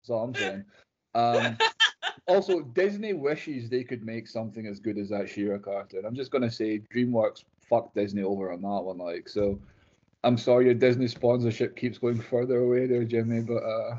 That's 0.00 0.10
all 0.10 0.24
I'm 0.24 0.34
saying. 0.34 0.64
Um, 1.14 1.58
also, 2.26 2.60
Disney 2.60 3.12
wishes 3.12 3.68
they 3.68 3.84
could 3.84 4.04
make 4.04 4.28
something 4.28 4.66
as 4.66 4.80
good 4.80 4.98
as 4.98 5.08
that 5.10 5.28
She-Ra 5.28 5.58
cartoon. 5.58 6.04
I'm 6.04 6.14
just 6.14 6.30
gonna 6.30 6.50
say, 6.50 6.80
DreamWorks 6.94 7.44
fucked 7.68 7.94
Disney 7.94 8.22
over 8.22 8.52
on 8.52 8.62
that 8.62 8.68
one. 8.68 8.98
Like, 8.98 9.28
so 9.28 9.58
I'm 10.24 10.38
sorry 10.38 10.66
your 10.66 10.74
Disney 10.74 11.08
sponsorship 11.08 11.76
keeps 11.76 11.98
going 11.98 12.20
further 12.20 12.58
away 12.58 12.86
there, 12.86 13.04
Jimmy, 13.04 13.40
but 13.40 13.62
uh. 13.62 13.96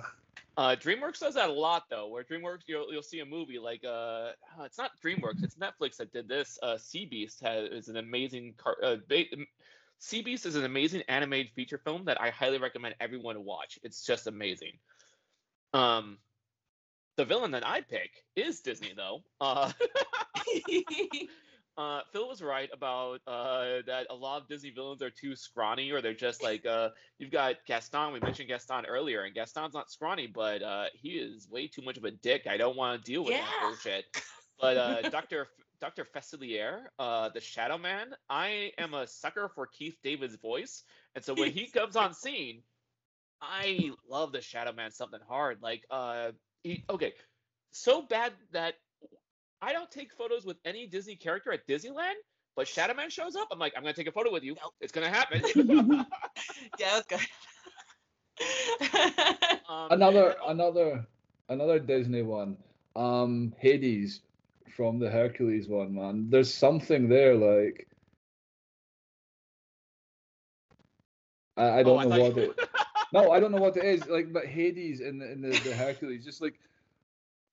Uh, 0.55 0.76
DreamWorks 0.76 1.20
does 1.20 1.34
that 1.34 1.49
a 1.49 1.53
lot 1.53 1.86
though. 1.89 2.07
Where 2.07 2.24
DreamWorks, 2.24 2.61
you'll 2.68 2.91
you'll 2.93 3.01
see 3.01 3.22
a 3.22 3.26
movie 3.26 3.57
like 3.57 3.84
uh, 3.84 4.32
it's 4.61 4.78
not 4.78 4.91
DreamWorks, 5.03 5.43
it's 5.43 5.55
Netflix 5.55 5.97
that 5.97 6.14
did 6.14 6.28
this. 6.28 6.59
Uh, 6.61 6.78
Sea 6.78 7.05
Beast 7.05 7.41
has 7.41 7.70
is 7.72 7.88
an 7.88 7.97
amazing 7.97 8.53
car. 8.57 8.78
Uh, 8.84 8.97
ba- 9.09 9.24
Sea 10.04 10.22
Beast 10.22 10.45
is 10.45 10.58
an 10.58 10.66
amazing 10.66 11.01
animated 11.08 11.54
feature 11.54 11.78
film 11.78 12.04
that 12.06 12.20
I 12.20 12.30
highly 12.30 12.58
recommend 12.58 12.93
everyone 12.99 13.36
to 13.36 13.41
watch. 13.41 13.80
It's 13.84 14.06
just 14.06 14.28
amazing. 14.28 14.74
Um, 15.74 16.18
the 17.16 17.24
villain 17.24 17.51
that 17.51 17.66
I 17.66 17.80
pick 17.80 18.12
is 18.36 18.60
Disney 18.60 18.91
though. 18.97 19.24
Uh, 19.39 19.72
uh, 21.78 22.01
Phil 22.12 22.28
was 22.28 22.41
right 22.41 22.70
about 22.74 23.22
uh, 23.28 23.78
that 23.88 24.08
a 24.10 24.14
lot 24.14 24.41
of 24.41 24.49
Disney 24.49 24.72
villains 24.72 25.01
are 25.01 25.10
too 25.10 25.38
scrawny, 25.38 25.89
or 25.91 26.01
they're 26.01 26.14
just 26.14 26.43
like 26.43 26.66
uh, 26.66 26.89
you've 27.18 27.32
got 27.32 27.56
Gaston. 27.66 28.12
We 28.12 28.20
mentioned 28.20 28.49
Gaston 28.49 28.86
earlier, 28.86 29.24
and 29.24 29.34
Gaston's 29.34 29.74
not 29.74 29.89
scrawny, 29.89 30.28
but 30.28 30.62
uh, 30.62 30.88
he 30.93 31.12
is 31.12 31.47
way 31.49 31.68
too 31.68 31.82
much 31.82 31.95
of 31.97 32.04
a 32.04 32.12
dick. 32.12 32.45
I 32.45 32.58
don't 32.58 32.76
want 32.76 33.01
to 33.01 33.10
deal 33.10 33.24
with 33.24 33.36
yeah. 33.36 33.45
that 33.45 33.62
bullshit. 33.62 34.04
But 34.60 34.76
uh, 34.76 35.01
Doctor 35.10 35.47
Dr. 35.84 36.05
Facilier, 36.05 36.84
uh, 36.97 37.27
the 37.27 37.41
Shadow 37.41 37.77
Man. 37.77 38.15
I 38.29 38.71
am 38.77 38.93
a 38.93 39.05
sucker 39.05 39.51
for 39.53 39.67
Keith 39.67 39.97
David's 40.01 40.38
voice, 40.38 40.84
and 41.13 41.21
so 41.21 41.34
when 41.34 41.51
he 41.51 41.67
comes 41.67 41.97
on 41.97 42.13
scene, 42.13 42.61
I 43.41 43.91
love 44.09 44.31
the 44.31 44.39
Shadow 44.39 44.71
Man 44.71 44.91
something 44.91 45.19
hard. 45.27 45.57
Like, 45.61 45.84
uh, 45.91 46.31
he 46.63 46.86
okay, 46.89 47.11
so 47.71 48.01
bad 48.01 48.31
that 48.53 48.75
I 49.61 49.73
don't 49.73 49.91
take 49.91 50.13
photos 50.13 50.45
with 50.45 50.55
any 50.63 50.88
Disney 50.88 51.17
character 51.17 51.51
at 51.51 51.67
Disneyland. 51.67 52.15
But 52.55 52.65
Shadow 52.69 52.93
Man 52.93 53.09
shows 53.09 53.36
up. 53.36 53.49
I'm 53.51 53.59
like, 53.59 53.73
I'm 53.75 53.84
gonna 53.84 53.93
take 53.93 54.07
a 54.07 54.13
photo 54.13 54.31
with 54.31 54.43
you. 54.43 54.55
Nope. 54.55 54.73
It's 54.79 54.93
gonna 54.93 55.09
happen. 55.09 55.41
yeah, 56.79 57.01
that's 57.01 57.07
good. 57.07 57.19
um, 59.67 59.88
another, 59.91 60.36
another, 60.47 61.05
another 61.49 61.79
Disney 61.79 62.21
one. 62.21 62.55
Um, 62.95 63.53
Hades 63.59 64.21
from 64.76 64.99
the 64.99 65.09
Hercules 65.09 65.67
one, 65.67 65.95
man. 65.95 66.30
There's 66.30 66.53
something 66.53 67.07
there, 67.09 67.36
like 67.36 67.88
I, 71.57 71.80
I 71.80 71.84
don't 71.84 72.05
oh, 72.05 72.09
know 72.09 72.15
I 72.15 72.30
what 72.30 72.38
it. 72.38 72.59
no, 73.13 73.32
I 73.32 73.39
don't 73.39 73.51
know 73.51 73.61
what 73.61 73.78
it 73.78 73.86
is. 73.86 74.07
Like, 74.07 74.34
but 74.34 74.45
Hades 74.45 75.01
in 75.01 75.19
the 75.19 75.32
in 75.32 75.41
the, 75.41 75.49
the 75.59 75.76
Hercules, 75.76 76.26
just 76.26 76.41
like 76.41 76.59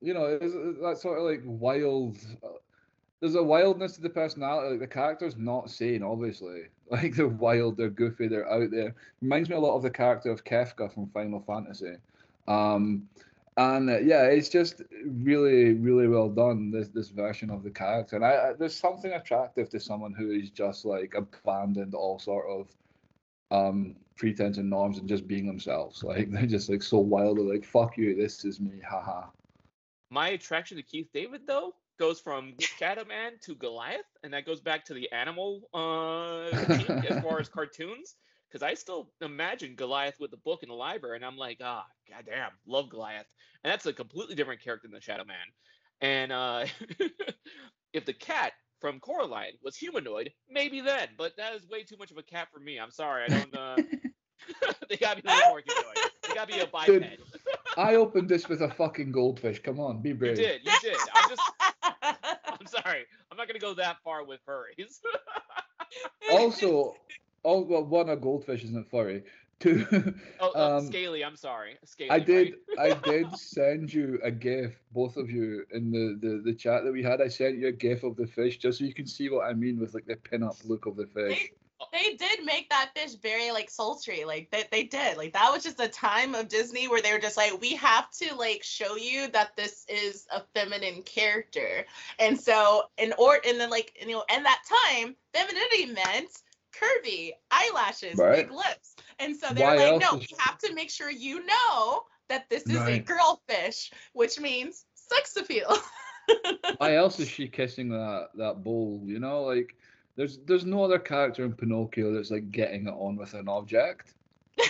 you 0.00 0.14
know, 0.14 0.26
it's, 0.26 0.54
it's 0.54 0.80
that 0.80 0.98
sort 0.98 1.18
of 1.18 1.24
like 1.24 1.42
wild. 1.44 2.16
Uh, 2.42 2.48
there's 3.20 3.34
a 3.34 3.42
wildness 3.42 3.96
to 3.96 4.00
the 4.00 4.08
personality. 4.08 4.70
Like 4.70 4.80
the 4.80 4.86
character's 4.86 5.36
not 5.36 5.70
sane, 5.70 6.02
obviously. 6.02 6.62
Like 6.90 7.14
they're 7.14 7.28
wild, 7.28 7.76
they're 7.76 7.88
goofy, 7.88 8.26
they're 8.26 8.50
out 8.50 8.72
there. 8.72 8.96
Reminds 9.22 9.48
me 9.48 9.54
a 9.54 9.60
lot 9.60 9.76
of 9.76 9.82
the 9.82 9.90
character 9.90 10.28
of 10.28 10.42
Kefka 10.42 10.92
from 10.92 11.08
Final 11.10 11.40
Fantasy. 11.46 11.94
Um, 12.48 13.08
and 13.56 13.90
uh, 13.90 13.98
yeah, 13.98 14.24
it's 14.24 14.48
just 14.48 14.82
really, 15.04 15.74
really 15.74 16.08
well 16.08 16.28
done. 16.28 16.70
This 16.70 16.88
this 16.88 17.08
version 17.08 17.50
of 17.50 17.62
the 17.62 17.70
character, 17.70 18.16
and 18.16 18.24
I, 18.24 18.30
I, 18.30 18.52
there's 18.58 18.76
something 18.76 19.12
attractive 19.12 19.68
to 19.70 19.80
someone 19.80 20.14
who 20.14 20.30
is 20.30 20.50
just 20.50 20.84
like 20.84 21.14
abandoned 21.14 21.94
all 21.94 22.18
sort 22.18 22.46
of 22.48 22.68
um 23.50 23.96
pretense 24.16 24.58
and 24.58 24.70
norms 24.70 24.98
and 24.98 25.08
just 25.08 25.26
being 25.26 25.46
themselves. 25.46 26.02
Like 26.10 26.30
they're 26.30 26.46
just 26.46 26.68
like 26.68 26.82
so 26.82 26.98
wildly 26.98 27.52
like 27.52 27.64
fuck 27.64 27.96
you, 27.96 28.14
this 28.14 28.44
is 28.44 28.60
me, 28.60 28.80
haha. 28.88 29.26
My 30.10 30.28
attraction 30.28 30.76
to 30.76 30.82
Keith 30.82 31.08
David 31.12 31.42
though 31.46 31.74
goes 31.98 32.20
from 32.20 32.54
Shadow 32.60 33.04
Man 33.04 33.32
to 33.42 33.54
Goliath, 33.56 34.06
and 34.22 34.32
that 34.32 34.46
goes 34.46 34.60
back 34.60 34.84
to 34.86 34.94
the 34.94 35.10
animal 35.10 35.68
uh, 35.74 36.44
as 36.44 37.22
far 37.22 37.40
as 37.40 37.48
cartoons 37.48 38.16
because 38.50 38.62
I 38.62 38.74
still 38.74 39.10
imagine 39.20 39.74
Goliath 39.74 40.16
with 40.18 40.30
the 40.30 40.36
book 40.38 40.62
in 40.62 40.68
the 40.68 40.74
library, 40.74 41.16
and 41.16 41.24
I'm 41.24 41.36
like, 41.36 41.58
ah, 41.62 41.84
oh, 41.86 42.14
goddamn, 42.14 42.50
love 42.66 42.90
Goliath, 42.90 43.26
and 43.62 43.70
that's 43.70 43.86
a 43.86 43.92
completely 43.92 44.34
different 44.34 44.62
character 44.62 44.88
than 44.88 44.94
the 44.94 45.00
Shadow 45.00 45.24
Man. 45.24 45.36
And 46.00 46.32
uh, 46.32 46.66
if 47.92 48.04
the 48.04 48.12
cat 48.12 48.52
from 48.80 48.98
Coraline 49.00 49.52
was 49.62 49.76
humanoid, 49.76 50.32
maybe 50.48 50.80
then, 50.80 51.08
but 51.16 51.36
that 51.36 51.54
is 51.54 51.68
way 51.68 51.82
too 51.82 51.96
much 51.98 52.10
of 52.10 52.18
a 52.18 52.22
cat 52.22 52.48
for 52.52 52.60
me. 52.60 52.78
I'm 52.78 52.90
sorry, 52.90 53.24
I 53.24 53.28
don't. 53.28 53.56
Uh, 53.56 53.76
they 54.88 54.96
gotta 54.96 55.22
be 55.22 55.28
a 55.28 55.32
little 55.32 55.50
more 55.50 55.62
humanoid. 55.64 56.10
They 56.26 56.34
gotta 56.34 56.52
be 56.52 56.60
a 56.60 56.66
biped. 56.66 56.86
Dude, 56.86 57.18
I 57.76 57.96
opened 57.96 58.28
this 58.28 58.48
with 58.48 58.62
a 58.62 58.70
fucking 58.70 59.12
goldfish. 59.12 59.60
Come 59.60 59.78
on, 59.78 60.00
be 60.00 60.12
brave. 60.12 60.38
You 60.38 60.44
did, 60.44 60.60
you 60.64 60.72
did. 60.80 60.96
I'm 61.14 61.28
just. 61.28 61.42
I'm 62.02 62.66
sorry. 62.66 63.04
I'm 63.30 63.36
not 63.36 63.46
gonna 63.46 63.58
go 63.58 63.74
that 63.74 63.98
far 64.02 64.24
with 64.24 64.40
furries. 64.48 65.00
also, 66.32 66.94
Oh 67.44 67.60
well, 67.62 67.84
one 67.84 68.08
a 68.08 68.16
goldfish 68.16 68.64
isn't 68.64 68.90
furry. 68.90 69.24
Two. 69.60 69.86
oh, 70.40 70.52
oh 70.54 70.76
um, 70.78 70.86
scaly. 70.86 71.22
I'm 71.22 71.36
sorry. 71.36 71.76
Scaly. 71.84 72.10
I 72.10 72.18
did. 72.18 72.54
Right? 72.78 72.92
I 72.92 72.94
did 73.10 73.36
send 73.36 73.92
you 73.92 74.18
a 74.22 74.30
gif, 74.30 74.72
both 74.92 75.18
of 75.18 75.30
you, 75.30 75.66
in 75.72 75.90
the, 75.90 76.18
the 76.26 76.42
the 76.42 76.54
chat 76.54 76.84
that 76.84 76.92
we 76.92 77.02
had. 77.02 77.20
I 77.20 77.28
sent 77.28 77.58
you 77.58 77.68
a 77.68 77.72
gif 77.72 78.02
of 78.02 78.16
the 78.16 78.26
fish 78.26 78.56
just 78.56 78.78
so 78.78 78.84
you 78.84 78.94
can 78.94 79.06
see 79.06 79.28
what 79.28 79.44
I 79.44 79.52
mean 79.52 79.78
with 79.78 79.92
like 79.92 80.06
the 80.06 80.16
pin-up 80.16 80.56
look 80.64 80.86
of 80.86 80.96
the 80.96 81.06
fish. 81.06 81.38
They, 81.38 81.50
they 81.92 82.16
did 82.16 82.44
make 82.44 82.68
that 82.70 82.90
fish 82.94 83.14
very 83.14 83.50
like 83.52 83.70
sultry. 83.70 84.24
Like 84.24 84.50
they, 84.50 84.64
they 84.70 84.84
did. 84.84 85.16
Like 85.16 85.32
that 85.32 85.50
was 85.50 85.62
just 85.62 85.80
a 85.80 85.88
time 85.88 86.34
of 86.34 86.48
Disney 86.48 86.88
where 86.88 87.02
they 87.02 87.12
were 87.12 87.18
just 87.18 87.36
like, 87.36 87.60
we 87.60 87.74
have 87.76 88.10
to 88.12 88.34
like 88.34 88.62
show 88.62 88.96
you 88.96 89.28
that 89.28 89.56
this 89.56 89.84
is 89.88 90.26
a 90.32 90.42
feminine 90.54 91.02
character. 91.02 91.86
And 92.18 92.38
so 92.38 92.84
in 92.98 93.12
or 93.18 93.40
and 93.46 93.60
then 93.60 93.70
like 93.70 93.92
you 94.00 94.12
know, 94.12 94.24
and 94.30 94.44
that 94.44 94.62
time, 94.68 95.16
femininity 95.32 95.86
meant 95.92 96.30
curvy 96.72 97.32
eyelashes, 97.50 98.16
right. 98.16 98.48
big 98.48 98.50
lips. 98.50 98.96
And 99.18 99.36
so 99.36 99.52
they're 99.52 99.66
Why 99.66 99.90
like, 99.90 100.00
no, 100.00 100.16
we 100.16 100.26
have 100.38 100.58
to 100.58 100.74
make 100.74 100.90
sure 100.90 101.10
you 101.10 101.44
know 101.44 102.02
that 102.28 102.48
this 102.48 102.64
is 102.64 102.76
right. 102.76 103.00
a 103.00 103.04
girl 103.04 103.42
fish, 103.48 103.90
which 104.12 104.38
means 104.40 104.84
sex 104.94 105.36
appeal. 105.36 105.76
Why 106.78 106.96
else 106.96 107.18
is 107.20 107.28
she 107.28 107.48
kissing 107.48 107.88
that 107.90 108.28
that 108.36 108.62
bowl? 108.62 109.02
You 109.04 109.18
know, 109.18 109.42
like 109.42 109.76
there's 110.16 110.38
there's 110.46 110.64
no 110.64 110.84
other 110.84 110.98
character 110.98 111.44
in 111.44 111.52
Pinocchio 111.52 112.14
that's 112.14 112.30
like 112.30 112.50
getting 112.50 112.86
it 112.86 112.94
on 112.94 113.16
with 113.16 113.34
an 113.34 113.48
object. 113.48 114.14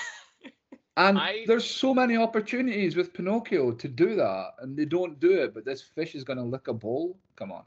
And 0.96 1.18
I, 1.18 1.44
there's 1.46 1.64
so 1.64 1.94
many 1.94 2.16
opportunities 2.16 2.94
with 2.94 3.14
Pinocchio 3.14 3.72
to 3.72 3.88
do 3.88 4.16
that, 4.16 4.48
and 4.60 4.76
they 4.76 4.84
don't 4.84 5.18
do 5.18 5.40
it. 5.40 5.54
But 5.54 5.64
this 5.64 5.80
fish 5.80 6.14
is 6.14 6.24
going 6.24 6.36
to 6.36 6.42
lick 6.44 6.68
a 6.68 6.74
bowl. 6.74 7.16
Come 7.36 7.52
on. 7.52 7.62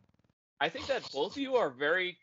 I 0.59 0.69
think 0.69 0.86
that 0.88 1.09
both 1.11 1.31
of 1.31 1.38
you 1.39 1.55
are 1.55 1.71
very 1.71 2.17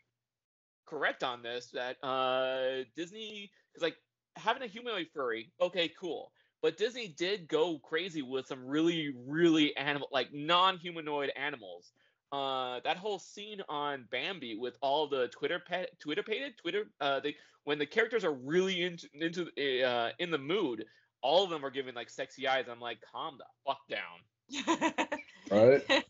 correct 0.91 1.23
on 1.23 1.41
this. 1.41 1.71
That 1.73 1.97
uh, 2.03 2.83
Disney 2.95 3.49
is 3.75 3.81
like 3.81 3.95
having 4.35 4.63
a 4.63 4.67
humanoid 4.67 5.07
furry. 5.13 5.51
Okay, 5.61 5.91
cool. 5.99 6.31
But 6.61 6.77
Disney 6.77 7.07
did 7.07 7.47
go 7.47 7.79
crazy 7.79 8.21
with 8.21 8.45
some 8.45 8.63
really, 8.63 9.13
really 9.27 9.75
animal, 9.77 10.07
like 10.11 10.31
non-humanoid 10.31 11.31
animals. 11.35 11.91
Uh, 12.31 12.79
that 12.83 12.97
whole 12.97 13.17
scene 13.17 13.61
on 13.67 14.05
Bambi 14.11 14.55
with 14.55 14.75
all 14.81 15.07
the 15.07 15.27
Twitter 15.29 15.59
pet, 15.59 15.89
Twitter 15.99 16.23
pated, 16.23 16.53
Twitter, 16.57 16.85
uh, 17.01 17.19
they 17.19 17.35
when 17.63 17.77
the 17.77 17.85
characters 17.85 18.23
are 18.23 18.33
really 18.33 18.83
into 18.83 19.07
into 19.13 19.47
uh, 19.83 20.11
in 20.19 20.31
the 20.31 20.37
mood, 20.37 20.85
all 21.21 21.43
of 21.43 21.49
them 21.49 21.65
are 21.65 21.71
giving 21.71 21.95
like 21.95 22.09
sexy 22.09 22.47
eyes. 22.47 22.65
I'm 22.69 22.79
like, 22.79 22.99
calm 23.11 23.37
the 23.37 23.45
fuck 23.65 23.79
down. 23.89 25.07
right. 25.51 26.05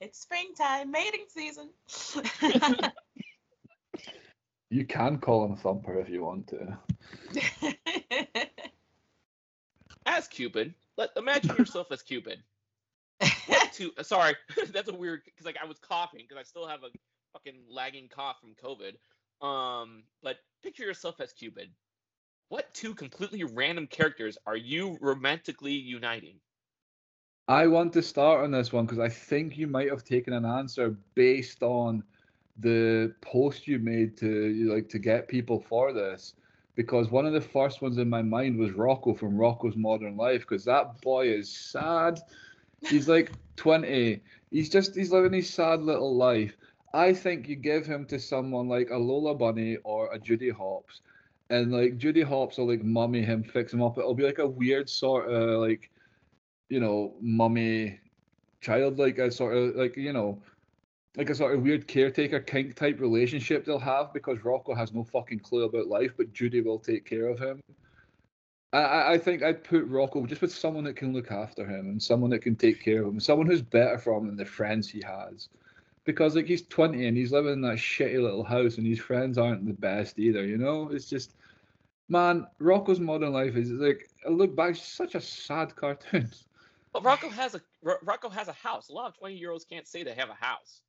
it's 0.00 0.20
springtime, 0.20 0.90
mating 0.90 1.26
season. 1.28 1.70
you 4.74 4.84
can 4.84 5.18
call 5.18 5.44
him 5.44 5.54
Thumper 5.54 6.00
if 6.00 6.08
you 6.08 6.24
want 6.24 6.48
to. 6.48 6.76
as 10.06 10.26
Cupid, 10.26 10.74
let 10.96 11.10
imagine 11.16 11.54
yourself 11.56 11.92
as 11.92 12.02
Cupid. 12.02 12.42
to, 13.74 13.92
sorry, 14.02 14.34
that's 14.72 14.88
a 14.88 14.94
weird 14.94 15.22
because 15.24 15.46
like 15.46 15.58
I 15.62 15.66
was 15.66 15.78
coughing 15.78 16.22
because 16.28 16.40
I 16.40 16.42
still 16.42 16.66
have 16.66 16.82
a 16.82 16.88
fucking 17.32 17.54
lagging 17.70 18.08
cough 18.08 18.38
from 18.40 18.56
COVID. 18.56 18.96
Um, 19.46 20.02
but 20.24 20.38
picture 20.64 20.82
yourself 20.82 21.20
as 21.20 21.32
Cupid. 21.32 21.70
What 22.48 22.74
two 22.74 22.94
completely 22.94 23.44
random 23.44 23.86
characters 23.86 24.36
are 24.44 24.56
you 24.56 24.98
romantically 25.00 25.72
uniting? 25.72 26.40
I 27.46 27.68
want 27.68 27.92
to 27.92 28.02
start 28.02 28.42
on 28.42 28.50
this 28.50 28.72
one 28.72 28.86
because 28.86 28.98
I 28.98 29.08
think 29.08 29.56
you 29.56 29.68
might 29.68 29.90
have 29.90 30.02
taken 30.02 30.32
an 30.32 30.44
answer 30.44 30.96
based 31.14 31.62
on 31.62 32.02
the 32.58 33.14
post 33.20 33.66
you 33.66 33.78
made 33.78 34.16
to 34.18 34.70
like 34.72 34.88
to 34.90 34.98
get 34.98 35.28
people 35.28 35.60
for 35.68 35.92
this. 35.92 36.34
Because 36.76 37.10
one 37.10 37.24
of 37.24 37.32
the 37.32 37.40
first 37.40 37.82
ones 37.82 37.98
in 37.98 38.08
my 38.08 38.22
mind 38.22 38.58
was 38.58 38.72
Rocko 38.72 39.16
from 39.16 39.36
Rocko's 39.36 39.76
Modern 39.76 40.16
Life, 40.16 40.40
because 40.40 40.64
that 40.64 41.00
boy 41.02 41.28
is 41.28 41.48
sad. 41.48 42.18
He's 42.80 43.08
like 43.08 43.30
20. 43.56 44.20
He's 44.50 44.68
just 44.70 44.94
he's 44.94 45.12
living 45.12 45.32
his 45.32 45.52
sad 45.52 45.82
little 45.82 46.16
life. 46.16 46.56
I 46.92 47.12
think 47.12 47.48
you 47.48 47.56
give 47.56 47.86
him 47.86 48.06
to 48.06 48.18
someone 48.20 48.68
like 48.68 48.90
a 48.90 48.96
Lola 48.96 49.34
Bunny 49.34 49.76
or 49.84 50.12
a 50.12 50.18
Judy 50.18 50.50
Hopps, 50.50 51.00
and 51.50 51.72
like 51.72 51.98
Judy 51.98 52.22
Hopps 52.22 52.58
will 52.58 52.68
like 52.68 52.84
mummy 52.84 53.22
him, 53.22 53.42
fix 53.42 53.72
him 53.72 53.82
up. 53.82 53.98
It'll 53.98 54.14
be 54.14 54.24
like 54.24 54.38
a 54.38 54.46
weird 54.46 54.88
sort 54.88 55.28
of 55.28 55.60
like, 55.60 55.90
you 56.68 56.80
know, 56.80 57.14
mummy 57.20 57.98
child, 58.60 58.98
like 58.98 59.18
a 59.18 59.26
uh, 59.26 59.30
sort 59.30 59.56
of 59.56 59.74
like 59.76 59.96
you 59.96 60.12
know, 60.12 60.40
like 61.16 61.30
a 61.30 61.34
sort 61.34 61.54
of 61.54 61.62
weird 61.62 61.86
caretaker 61.86 62.40
kink 62.40 62.74
type 62.74 63.00
relationship 63.00 63.64
they'll 63.64 63.78
have 63.78 64.12
because 64.12 64.38
Rocko 64.38 64.76
has 64.76 64.92
no 64.92 65.04
fucking 65.04 65.40
clue 65.40 65.64
about 65.64 65.86
life, 65.86 66.12
but 66.16 66.32
Judy 66.32 66.60
will 66.60 66.78
take 66.78 67.04
care 67.04 67.28
of 67.28 67.38
him. 67.38 67.60
I, 68.72 69.12
I 69.12 69.18
think 69.18 69.42
I'd 69.42 69.62
put 69.62 69.88
Rocko 69.88 70.26
just 70.26 70.42
with 70.42 70.52
someone 70.52 70.84
that 70.84 70.96
can 70.96 71.12
look 71.12 71.30
after 71.30 71.64
him 71.64 71.86
and 71.86 72.02
someone 72.02 72.30
that 72.30 72.40
can 72.40 72.56
take 72.56 72.82
care 72.82 73.02
of 73.02 73.08
him, 73.08 73.20
someone 73.20 73.46
who's 73.46 73.62
better 73.62 73.98
for 73.98 74.18
him 74.18 74.26
than 74.26 74.36
the 74.36 74.44
friends 74.44 74.88
he 74.88 75.02
has. 75.06 75.48
Because 76.04 76.34
like 76.34 76.46
he's 76.46 76.66
20 76.66 77.06
and 77.06 77.16
he's 77.16 77.32
living 77.32 77.54
in 77.54 77.60
that 77.62 77.78
shitty 77.78 78.20
little 78.20 78.44
house 78.44 78.76
and 78.76 78.86
his 78.86 78.98
friends 78.98 79.38
aren't 79.38 79.64
the 79.64 79.72
best 79.72 80.18
either, 80.18 80.44
you 80.44 80.58
know? 80.58 80.90
It's 80.90 81.08
just 81.08 81.34
man, 82.08 82.46
Rocko's 82.60 83.00
modern 83.00 83.32
life 83.32 83.56
is 83.56 83.70
like 83.70 84.10
I 84.26 84.30
look 84.30 84.54
back, 84.54 84.76
such 84.76 85.14
a 85.14 85.20
sad 85.20 85.74
cartoon. 85.76 86.30
But 86.92 87.02
Rocko 87.02 87.30
has 87.30 87.54
a 87.54 87.60
Rocko 87.84 88.30
has 88.32 88.48
a 88.48 88.52
house. 88.52 88.88
A 88.88 88.92
lot 88.92 89.08
of 89.08 89.18
20 89.18 89.34
year 89.34 89.50
olds 89.50 89.64
can't 89.64 89.86
say 89.86 90.02
they 90.02 90.14
have 90.14 90.30
a 90.30 90.34
house. 90.34 90.80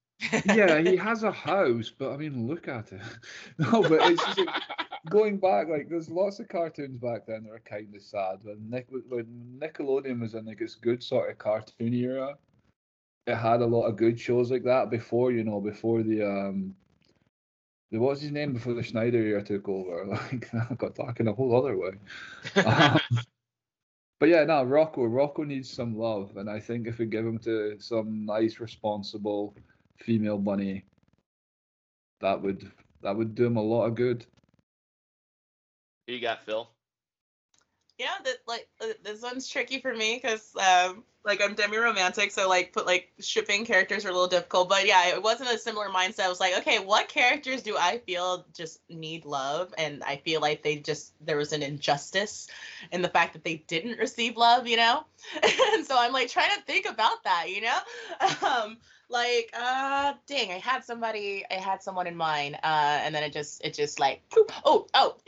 Yeah, 0.45 0.80
he 0.82 0.95
has 1.09 1.24
a 1.24 1.32
house, 1.32 1.91
but 1.97 2.11
I 2.11 2.18
mean, 2.18 2.47
look 2.47 2.68
at 2.68 2.91
it. 2.91 3.01
no, 3.57 3.82
but 3.82 4.11
it's 4.11 4.24
just 4.26 4.39
like, 4.39 4.63
going 5.09 5.38
back, 5.38 5.68
like 5.68 5.89
there's 5.89 6.09
lots 6.09 6.39
of 6.39 6.47
cartoons 6.47 6.97
back 6.97 7.26
then 7.28 7.43
that 7.43 7.51
are 7.51 7.59
kind 7.59 7.93
of 7.93 8.01
sad. 8.01 8.39
When, 8.43 8.70
Nick, 8.70 8.88
when 8.89 9.59
Nickelodeon 9.59 10.22
was 10.22 10.34
in 10.34 10.45
like 10.45 10.61
its 10.61 10.76
good 10.76 11.03
sort 11.03 11.30
of 11.30 11.38
cartoon 11.38 11.93
era, 11.93 12.36
it 13.28 13.36
had 13.36 13.61
a 13.61 13.66
lot 13.66 13.88
of 13.88 13.97
good 13.97 14.20
shows 14.20 14.51
like 14.51 14.63
that 14.63 14.89
before, 14.89 15.32
you 15.32 15.43
know, 15.43 15.59
before 15.59 16.03
the 16.03 16.24
um, 16.24 16.76
the 17.91 17.99
what's 17.99 18.22
his 18.22 18.32
name 18.32 18.53
before 18.53 18.74
the 18.74 18.84
Schneider 18.84 19.20
era 19.20 19.43
took 19.43 19.68
over. 19.68 20.05
Like 20.32 20.53
I 20.53 20.74
got 20.76 20.95
talking 20.95 21.28
in 21.28 21.32
a 21.32 21.36
whole 21.36 21.55
other 21.55 21.78
way. 21.78 21.91
Um, 22.63 22.99
but 24.20 24.30
yeah, 24.30 24.45
no, 24.45 24.66
Rocko. 24.66 25.09
Rocko 25.09 25.45
needs 25.45 25.70
some 25.70 25.97
love, 25.97 26.38
and 26.38 26.49
I 26.49 26.59
think 26.59 26.88
if 26.88 26.99
we 26.99 27.05
give 27.05 27.26
him 27.26 27.38
to 27.39 27.76
some 27.80 28.26
nice, 28.26 28.59
responsible 28.59 29.55
female 29.98 30.38
bunny, 30.38 30.84
that 32.22 32.41
would 32.41 32.72
that 33.02 33.16
would 33.16 33.36
do 33.36 33.46
him 33.46 33.58
a 33.58 33.62
lot 33.62 33.86
of 33.86 33.96
good. 33.96 34.26
Who 36.08 36.14
you 36.14 36.22
got, 36.22 36.43
Phil? 36.43 36.70
Yeah, 37.98 38.16
that 38.26 38.38
like 38.46 38.68
uh, 38.82 38.88
this 39.04 39.22
one's 39.22 39.48
tricky 39.48 39.80
for 39.80 39.93
me 39.93 40.20
because 40.22 40.54
um, 40.58 41.04
like 41.24 41.41
I'm 41.41 41.56
demi-romantic, 41.56 42.32
so 42.32 42.50
like 42.50 42.74
put 42.74 42.86
like 42.86 43.12
shipping 43.20 43.66
characters 43.66 44.06
are 44.06 44.10
a 44.10 44.12
little 44.12 44.28
difficult. 44.28 44.68
But 44.68 44.86
yeah, 44.86 45.08
it 45.08 45.24
wasn't 45.24 45.50
a 45.50 45.58
similar 45.58 45.88
mindset. 45.88 46.26
I 46.26 46.30
was 46.30 46.41
like, 46.41 46.58
okay, 46.58 46.80
what 46.80 47.08
characters 47.08 47.64
do 47.64 47.78
I 47.78 48.00
feel 48.00 48.46
just 48.54 48.82
need 48.89 49.24
love, 49.24 49.74
and 49.78 50.04
I 50.04 50.18
feel 50.18 50.41
like 50.41 50.62
they 50.62 50.76
just 50.76 51.14
there 51.26 51.38
was 51.38 51.54
an 51.54 51.64
injustice 51.64 52.48
in 52.91 53.02
the 53.02 53.08
fact 53.08 53.34
that 53.34 53.46
they 53.46 53.64
didn't 53.68 53.98
receive 53.98 54.36
love, 54.36 54.68
you 54.68 54.78
know. 54.78 55.06
and 55.74 55.86
so 55.86 55.96
I'm 55.98 56.12
like 56.12 56.28
trying 56.28 56.54
to 56.56 56.62
think 56.64 56.88
about 56.88 57.24
that, 57.24 57.46
you 57.50 57.62
know. 57.62 57.80
Um, 58.46 58.78
like 59.10 59.49
uh 59.53 60.14
dang 60.28 60.51
i 60.51 60.58
had 60.58 60.84
somebody 60.84 61.43
i 61.51 61.56
had 61.56 61.82
someone 61.84 62.08
in 62.08 62.16
mind 62.16 62.56
uh 62.64 62.99
and 63.03 63.14
then 63.14 63.24
it 63.24 63.34
just 63.34 63.64
it 63.64 63.74
just 63.74 63.99
like 63.99 64.22
oh 64.66 64.88
oh. 64.93 65.18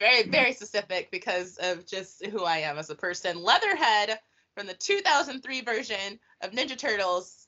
Very 0.00 0.28
very 0.28 0.52
specific 0.52 1.10
because 1.10 1.56
of 1.58 1.86
just 1.86 2.24
who 2.26 2.44
i 2.44 2.58
am 2.58 2.78
as 2.78 2.90
a 2.90 2.96
person. 2.96 3.40
Leatherhead 3.40 4.18
from 4.56 4.66
the 4.66 4.74
2003 4.74 5.60
version 5.60 6.18
of 6.40 6.50
ninja 6.50 6.76
turtles 6.76 7.46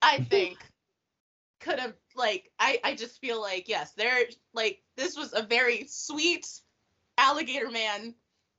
i 0.00 0.18
think 0.30 0.56
could 1.60 1.78
have 1.78 1.94
like 2.14 2.50
i 2.58 2.78
i 2.84 2.94
just 2.94 3.20
feel 3.20 3.40
like 3.40 3.68
yes 3.68 3.92
there 3.92 4.24
like 4.54 4.82
this 4.96 5.16
was 5.16 5.34
a 5.34 5.42
very 5.42 5.86
sweet 5.88 6.46
alligator 7.18 7.70
man 7.70 8.14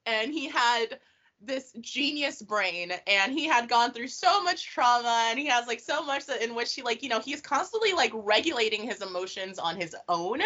and 0.06 0.32
he 0.32 0.48
had 0.48 1.00
this 1.42 1.72
genius 1.82 2.42
brain 2.42 2.92
and 3.06 3.32
he 3.32 3.46
had 3.46 3.70
gone 3.70 3.92
through 3.92 4.08
so 4.08 4.44
much 4.44 4.66
trauma 4.66 5.28
and 5.30 5.38
he 5.38 5.46
has 5.46 5.68
like 5.68 5.80
so 5.80 6.04
much 6.04 6.26
that 6.26 6.42
in 6.42 6.56
which 6.56 6.74
he 6.74 6.82
like 6.82 7.04
you 7.04 7.10
know 7.10 7.20
he's 7.20 7.42
constantly 7.42 7.94
like 7.94 8.12
regulating 8.14 8.84
his 8.84 9.02
emotions 9.02 9.60
on 9.60 9.76
his 9.76 9.96
own 10.10 10.42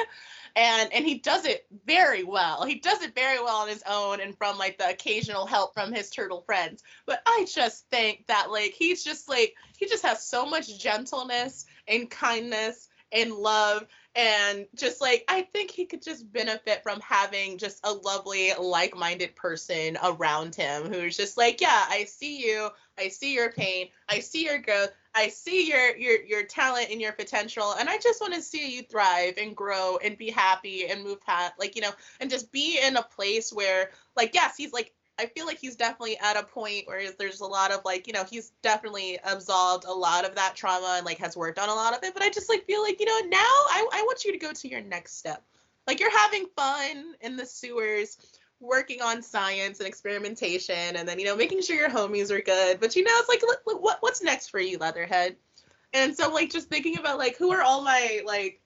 and 0.55 0.91
and 0.91 1.05
he 1.05 1.15
does 1.15 1.45
it 1.45 1.65
very 1.85 2.23
well. 2.23 2.65
He 2.65 2.75
does 2.75 3.01
it 3.01 3.15
very 3.15 3.39
well 3.41 3.57
on 3.57 3.69
his 3.69 3.83
own 3.89 4.19
and 4.19 4.37
from 4.37 4.57
like 4.57 4.77
the 4.77 4.89
occasional 4.89 5.45
help 5.45 5.73
from 5.73 5.93
his 5.93 6.09
turtle 6.09 6.41
friends. 6.41 6.83
But 7.05 7.21
i 7.25 7.45
just 7.51 7.87
think 7.89 8.27
that 8.27 8.51
like 8.51 8.73
he's 8.73 9.03
just 9.03 9.29
like 9.29 9.55
he 9.77 9.87
just 9.87 10.05
has 10.05 10.25
so 10.25 10.45
much 10.45 10.79
gentleness 10.79 11.65
and 11.87 12.09
kindness 12.09 12.89
and 13.11 13.31
love 13.31 13.87
and 14.15 14.67
just 14.75 14.99
like 14.99 15.23
I 15.27 15.43
think 15.43 15.71
he 15.71 15.85
could 15.85 16.01
just 16.01 16.31
benefit 16.31 16.83
from 16.83 16.99
having 16.99 17.57
just 17.57 17.79
a 17.83 17.93
lovely 17.93 18.51
like-minded 18.59 19.35
person 19.35 19.97
around 20.03 20.55
him 20.55 20.91
who's 20.91 21.15
just 21.15 21.37
like, 21.37 21.61
yeah, 21.61 21.85
I 21.89 22.03
see 22.05 22.45
you, 22.45 22.69
I 22.97 23.07
see 23.07 23.33
your 23.33 23.51
pain, 23.51 23.87
I 24.09 24.19
see 24.19 24.43
your 24.43 24.59
growth, 24.59 24.91
I 25.15 25.29
see 25.29 25.69
your 25.69 25.95
your 25.95 26.21
your 26.23 26.43
talent 26.43 26.87
and 26.91 26.99
your 26.99 27.13
potential, 27.13 27.73
and 27.79 27.89
I 27.89 27.97
just 27.97 28.19
want 28.19 28.33
to 28.33 28.41
see 28.41 28.75
you 28.75 28.83
thrive 28.83 29.35
and 29.37 29.55
grow 29.55 29.97
and 30.03 30.17
be 30.17 30.29
happy 30.29 30.87
and 30.87 31.03
move 31.03 31.21
past 31.21 31.53
like 31.57 31.75
you 31.75 31.81
know 31.81 31.91
and 32.19 32.29
just 32.29 32.51
be 32.51 32.79
in 32.83 32.97
a 32.97 33.03
place 33.03 33.53
where 33.53 33.91
like 34.17 34.33
yes, 34.33 34.57
he's 34.57 34.73
like 34.73 34.93
I 35.19 35.27
feel 35.27 35.45
like 35.45 35.59
he's 35.59 35.75
definitely 35.75 36.17
at 36.17 36.37
a 36.37 36.43
point 36.43 36.87
where 36.87 37.11
there's 37.11 37.41
a 37.41 37.45
lot 37.45 37.71
of 37.71 37.81
like, 37.85 38.07
you 38.07 38.13
know, 38.13 38.23
he's 38.23 38.51
definitely 38.61 39.19
absolved 39.23 39.85
a 39.85 39.91
lot 39.91 40.25
of 40.25 40.35
that 40.35 40.55
trauma 40.55 40.95
and 40.97 41.05
like 41.05 41.19
has 41.19 41.37
worked 41.37 41.59
on 41.59 41.69
a 41.69 41.73
lot 41.73 41.95
of 41.95 42.03
it. 42.03 42.13
But 42.13 42.23
I 42.23 42.29
just 42.29 42.49
like 42.49 42.65
feel 42.65 42.81
like, 42.81 42.99
you 42.99 43.05
know, 43.05 43.29
now 43.29 43.37
I, 43.37 43.87
I 43.93 44.01
want 44.03 44.25
you 44.25 44.31
to 44.31 44.37
go 44.37 44.51
to 44.51 44.67
your 44.67 44.81
next 44.81 45.17
step. 45.17 45.43
Like 45.87 45.99
you're 45.99 46.17
having 46.17 46.45
fun 46.55 47.15
in 47.21 47.35
the 47.35 47.45
sewers, 47.45 48.17
working 48.59 49.01
on 49.01 49.21
science 49.21 49.79
and 49.79 49.87
experimentation, 49.87 50.95
and 50.95 51.07
then 51.07 51.19
you 51.19 51.25
know 51.25 51.35
making 51.35 51.61
sure 51.61 51.75
your 51.75 51.89
homies 51.89 52.31
are 52.31 52.41
good. 52.41 52.79
But 52.79 52.95
you 52.95 53.03
know, 53.03 53.11
it's 53.15 53.29
like, 53.29 53.41
what 53.65 53.97
what's 54.01 54.23
next 54.23 54.49
for 54.49 54.59
you, 54.59 54.77
Leatherhead? 54.77 55.35
And 55.93 56.15
so 56.15 56.31
like 56.31 56.51
just 56.51 56.69
thinking 56.69 56.97
about 56.97 57.17
like 57.17 57.37
who 57.37 57.51
are 57.51 57.61
all 57.61 57.81
my 57.81 58.21
like 58.25 58.61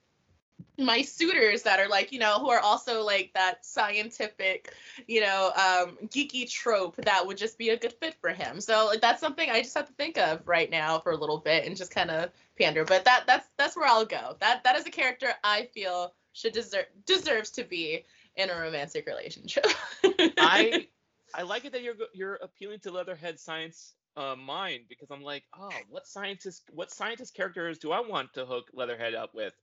my 0.78 1.02
suitors 1.02 1.62
that 1.62 1.80
are 1.80 1.88
like 1.88 2.12
you 2.12 2.18
know 2.18 2.38
who 2.38 2.50
are 2.50 2.60
also 2.60 3.02
like 3.02 3.30
that 3.34 3.64
scientific 3.64 4.74
you 5.06 5.20
know 5.20 5.50
um 5.56 5.96
geeky 6.08 6.48
trope 6.48 6.96
that 6.96 7.26
would 7.26 7.36
just 7.36 7.58
be 7.58 7.70
a 7.70 7.76
good 7.76 7.92
fit 7.94 8.14
for 8.20 8.30
him. 8.30 8.60
So 8.60 8.86
like 8.86 9.00
that's 9.00 9.20
something 9.20 9.50
i 9.50 9.62
just 9.62 9.76
have 9.76 9.86
to 9.86 9.92
think 9.94 10.18
of 10.18 10.46
right 10.46 10.70
now 10.70 10.98
for 10.98 11.12
a 11.12 11.16
little 11.16 11.38
bit 11.38 11.66
and 11.66 11.76
just 11.76 11.90
kind 11.90 12.10
of 12.10 12.30
pander. 12.58 12.84
But 12.84 13.04
that 13.04 13.24
that's 13.26 13.48
that's 13.56 13.76
where 13.76 13.88
i'll 13.88 14.04
go. 14.04 14.36
That 14.40 14.64
that 14.64 14.76
is 14.76 14.86
a 14.86 14.90
character 14.90 15.28
i 15.42 15.68
feel 15.74 16.12
should 16.32 16.52
deserve 16.52 16.86
deserves 17.06 17.50
to 17.52 17.64
be 17.64 18.04
in 18.36 18.50
a 18.50 18.54
romantic 18.54 19.06
relationship. 19.06 19.66
I 20.38 20.88
I 21.34 21.42
like 21.42 21.64
it 21.64 21.72
that 21.72 21.82
you're 21.82 21.94
you're 22.12 22.36
appealing 22.36 22.80
to 22.80 22.90
Leatherhead 22.90 23.40
science 23.40 23.94
uh, 24.16 24.36
mind 24.36 24.84
because 24.88 25.10
I'm 25.10 25.22
like, 25.22 25.44
oh, 25.58 25.70
what 25.88 26.06
scientist 26.06 26.62
what 26.72 26.90
scientist 26.90 27.34
characters 27.34 27.78
do 27.78 27.92
I 27.92 28.00
want 28.00 28.34
to 28.34 28.44
hook 28.44 28.70
Leatherhead 28.72 29.14
up 29.14 29.34
with? 29.34 29.54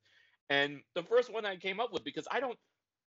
And 0.50 0.82
the 0.96 1.04
first 1.04 1.32
one 1.32 1.46
I 1.46 1.56
came 1.56 1.80
up 1.80 1.92
with 1.94 2.04
because 2.04 2.28
I 2.32 2.40
don't, 2.40 2.58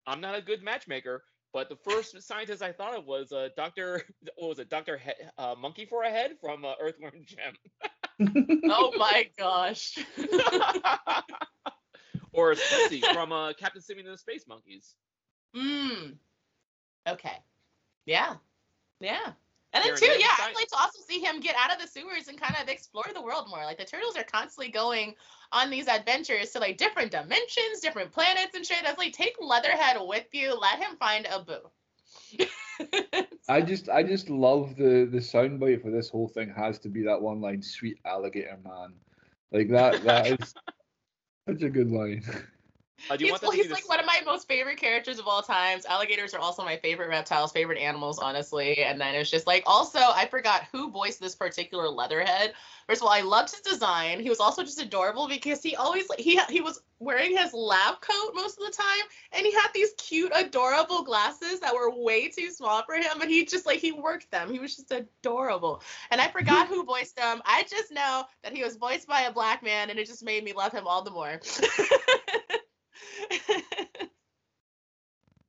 I'm 0.07 0.21
not 0.21 0.35
a 0.35 0.41
good 0.41 0.63
matchmaker, 0.63 1.23
but 1.53 1.69
the 1.69 1.77
first 1.77 2.21
scientist 2.27 2.61
I 2.61 2.71
thought 2.71 2.97
of 2.97 3.05
was 3.05 3.31
uh, 3.31 3.49
Doctor, 3.55 4.03
what 4.35 4.49
was 4.49 4.59
it, 4.59 4.69
Doctor 4.69 4.97
he- 4.97 5.11
uh, 5.37 5.55
Monkey 5.59 5.85
for 5.85 6.03
a 6.03 6.09
Head 6.09 6.31
from 6.41 6.65
uh, 6.65 6.73
Earthworm 6.81 7.13
Jim. 7.25 7.55
oh 8.65 8.91
my 8.97 9.27
gosh. 9.37 9.97
or 12.33 12.53
Spitzy 12.53 13.01
from 13.13 13.31
uh, 13.31 13.53
Captain 13.53 13.81
Simian 13.81 14.07
and 14.07 14.13
the 14.13 14.17
Space 14.17 14.45
Monkeys. 14.47 14.95
Hmm. 15.55 16.11
Okay. 17.07 17.37
Yeah. 18.05 18.35
Yeah. 18.99 19.33
And 19.73 19.83
then 19.85 19.95
too, 19.95 20.05
yeah, 20.19 20.27
I'd 20.39 20.53
like 20.53 20.67
to 20.67 20.75
also 20.75 20.99
see 21.07 21.19
him 21.19 21.39
get 21.39 21.55
out 21.57 21.73
of 21.73 21.81
the 21.81 21.87
sewers 21.87 22.27
and 22.27 22.39
kind 22.39 22.55
of 22.61 22.67
explore 22.67 23.05
the 23.13 23.21
world 23.21 23.47
more. 23.49 23.63
Like 23.63 23.77
the 23.77 23.85
turtles 23.85 24.17
are 24.17 24.23
constantly 24.23 24.69
going 24.69 25.15
on 25.53 25.69
these 25.69 25.87
adventures 25.87 26.51
to 26.51 26.59
like 26.59 26.77
different 26.77 27.11
dimensions, 27.11 27.79
different 27.81 28.11
planets 28.11 28.53
and 28.53 28.65
shit. 28.65 28.79
That's 28.83 28.97
like 28.97 29.13
take 29.13 29.35
Leatherhead 29.39 29.97
with 30.01 30.27
you, 30.33 30.53
let 30.59 30.79
him 30.79 30.97
find 30.97 31.25
a 31.25 31.39
boo. 31.39 31.69
I 33.49 33.61
just 33.61 33.89
I 33.89 34.03
just 34.03 34.29
love 34.29 34.75
the 34.75 35.07
the 35.09 35.19
soundbite 35.19 35.81
for 35.81 35.91
this 35.91 36.09
whole 36.09 36.27
thing 36.27 36.53
has 36.55 36.79
to 36.79 36.89
be 36.89 37.03
that 37.03 37.21
one 37.21 37.39
line, 37.39 37.61
"Sweet 37.61 37.99
alligator 38.05 38.57
man," 38.63 38.93
like 39.51 39.69
that. 39.69 40.03
That 40.03 40.27
is 40.27 40.53
such 41.47 41.61
a 41.61 41.69
good 41.69 41.91
line. 41.91 42.23
Uh, 43.09 43.17
he's, 43.17 43.41
well, 43.41 43.51
he's 43.51 43.69
like 43.69 43.87
one 43.89 43.99
of 43.99 44.05
my 44.05 44.21
most 44.25 44.47
favorite 44.47 44.77
characters 44.77 45.19
of 45.19 45.27
all 45.27 45.41
times. 45.41 45.85
Alligators 45.85 46.33
are 46.33 46.39
also 46.39 46.63
my 46.63 46.77
favorite 46.77 47.09
reptiles, 47.09 47.51
favorite 47.51 47.79
animals, 47.79 48.19
honestly. 48.19 48.83
And 48.83 48.99
then 48.99 49.15
it's 49.15 49.29
just 49.29 49.47
like, 49.47 49.63
also, 49.65 49.99
I 49.99 50.27
forgot 50.27 50.63
who 50.71 50.91
voiced 50.91 51.19
this 51.19 51.35
particular 51.35 51.89
Leatherhead. 51.89 52.53
First 52.87 53.01
of 53.01 53.07
all, 53.07 53.13
I 53.13 53.21
loved 53.21 53.51
his 53.51 53.61
design. 53.61 54.19
He 54.19 54.29
was 54.29 54.39
also 54.39 54.63
just 54.63 54.81
adorable 54.81 55.27
because 55.27 55.63
he 55.63 55.75
always 55.75 56.05
he 56.17 56.39
he 56.49 56.61
was 56.61 56.81
wearing 56.99 57.35
his 57.35 57.53
lab 57.53 58.01
coat 58.01 58.31
most 58.33 58.59
of 58.59 58.65
the 58.65 58.71
time, 58.71 59.05
and 59.31 59.45
he 59.45 59.51
had 59.53 59.69
these 59.73 59.93
cute, 59.97 60.31
adorable 60.35 61.03
glasses 61.03 61.59
that 61.61 61.73
were 61.73 61.89
way 61.89 62.27
too 62.27 62.49
small 62.51 62.83
for 62.83 62.95
him. 62.95 63.17
But 63.17 63.29
he 63.29 63.45
just 63.45 63.65
like 63.65 63.79
he 63.79 63.91
worked 63.91 64.29
them. 64.31 64.51
He 64.51 64.59
was 64.59 64.75
just 64.75 64.91
adorable. 64.91 65.81
And 66.09 66.19
I 66.19 66.27
forgot 66.27 66.67
who 66.67 66.83
voiced 66.83 67.19
him. 67.19 67.41
I 67.45 67.63
just 67.69 67.91
know 67.91 68.23
that 68.43 68.53
he 68.53 68.63
was 68.63 68.75
voiced 68.75 69.07
by 69.07 69.21
a 69.21 69.31
black 69.31 69.63
man, 69.63 69.89
and 69.89 69.97
it 69.97 70.07
just 70.07 70.23
made 70.23 70.43
me 70.43 70.53
love 70.53 70.71
him 70.71 70.85
all 70.85 71.01
the 71.01 71.11
more. 71.11 71.39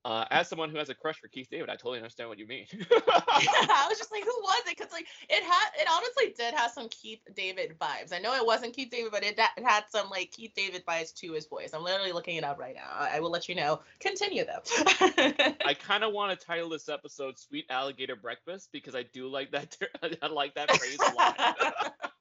Uh, 0.05 0.25
as 0.33 0.49
someone 0.49 0.69
who 0.69 0.79
has 0.79 0.89
a 0.89 0.95
crush 0.95 1.21
for 1.21 1.29
Keith 1.29 1.47
David, 1.49 1.71
I 1.71 1.75
totally 1.75 1.99
understand 1.99 2.29
what 2.29 2.37
you 2.37 2.47
mean. 2.47 2.67
yeah, 2.73 2.87
I 2.91 3.87
was 3.89 3.99
just 3.99 4.11
like, 4.11 4.25
who 4.25 4.35
was 4.43 4.63
it? 4.67 4.77
Because 4.77 4.91
like 4.91 5.07
it 5.31 5.45
had, 5.45 5.69
it 5.79 5.87
honestly 5.89 6.35
did 6.37 6.55
have 6.55 6.73
some 6.73 6.89
Keith 6.89 7.21
David 7.37 7.77
vibes. 7.81 8.13
I 8.13 8.19
know 8.19 8.35
it 8.35 8.45
wasn't 8.45 8.75
Keith 8.75 8.91
David, 8.91 9.13
but 9.13 9.23
it, 9.23 9.39
it 9.39 9.65
had 9.65 9.85
some 9.91 10.11
like 10.11 10.33
Keith 10.33 10.53
David 10.57 10.85
vibes 10.87 11.15
to 11.21 11.33
his 11.33 11.47
voice. 11.47 11.71
I'm 11.73 11.85
literally 11.85 12.11
looking 12.11 12.35
it 12.35 12.43
up 12.43 12.59
right 12.59 12.75
now. 12.75 12.89
I, 12.93 13.17
I 13.17 13.21
will 13.21 13.31
let 13.31 13.49
you 13.49 13.55
know. 13.55 13.81
Continue 14.01 14.45
though. 14.45 14.63
I 15.65 15.77
kind 15.79 16.03
of 16.03 16.13
want 16.13 16.39
to 16.39 16.47
title 16.47 16.69
this 16.69 16.89
episode 16.89 17.39
"Sweet 17.39 17.67
Alligator 17.71 18.17
Breakfast" 18.17 18.71
because 18.73 18.97
I 18.97 19.05
do 19.05 19.29
like 19.29 19.53
that. 19.53 19.77
I 20.21 20.27
like 20.27 20.57
that 20.57 20.69
phrase 20.69 20.99
a 20.99 21.15
lot 21.15 22.12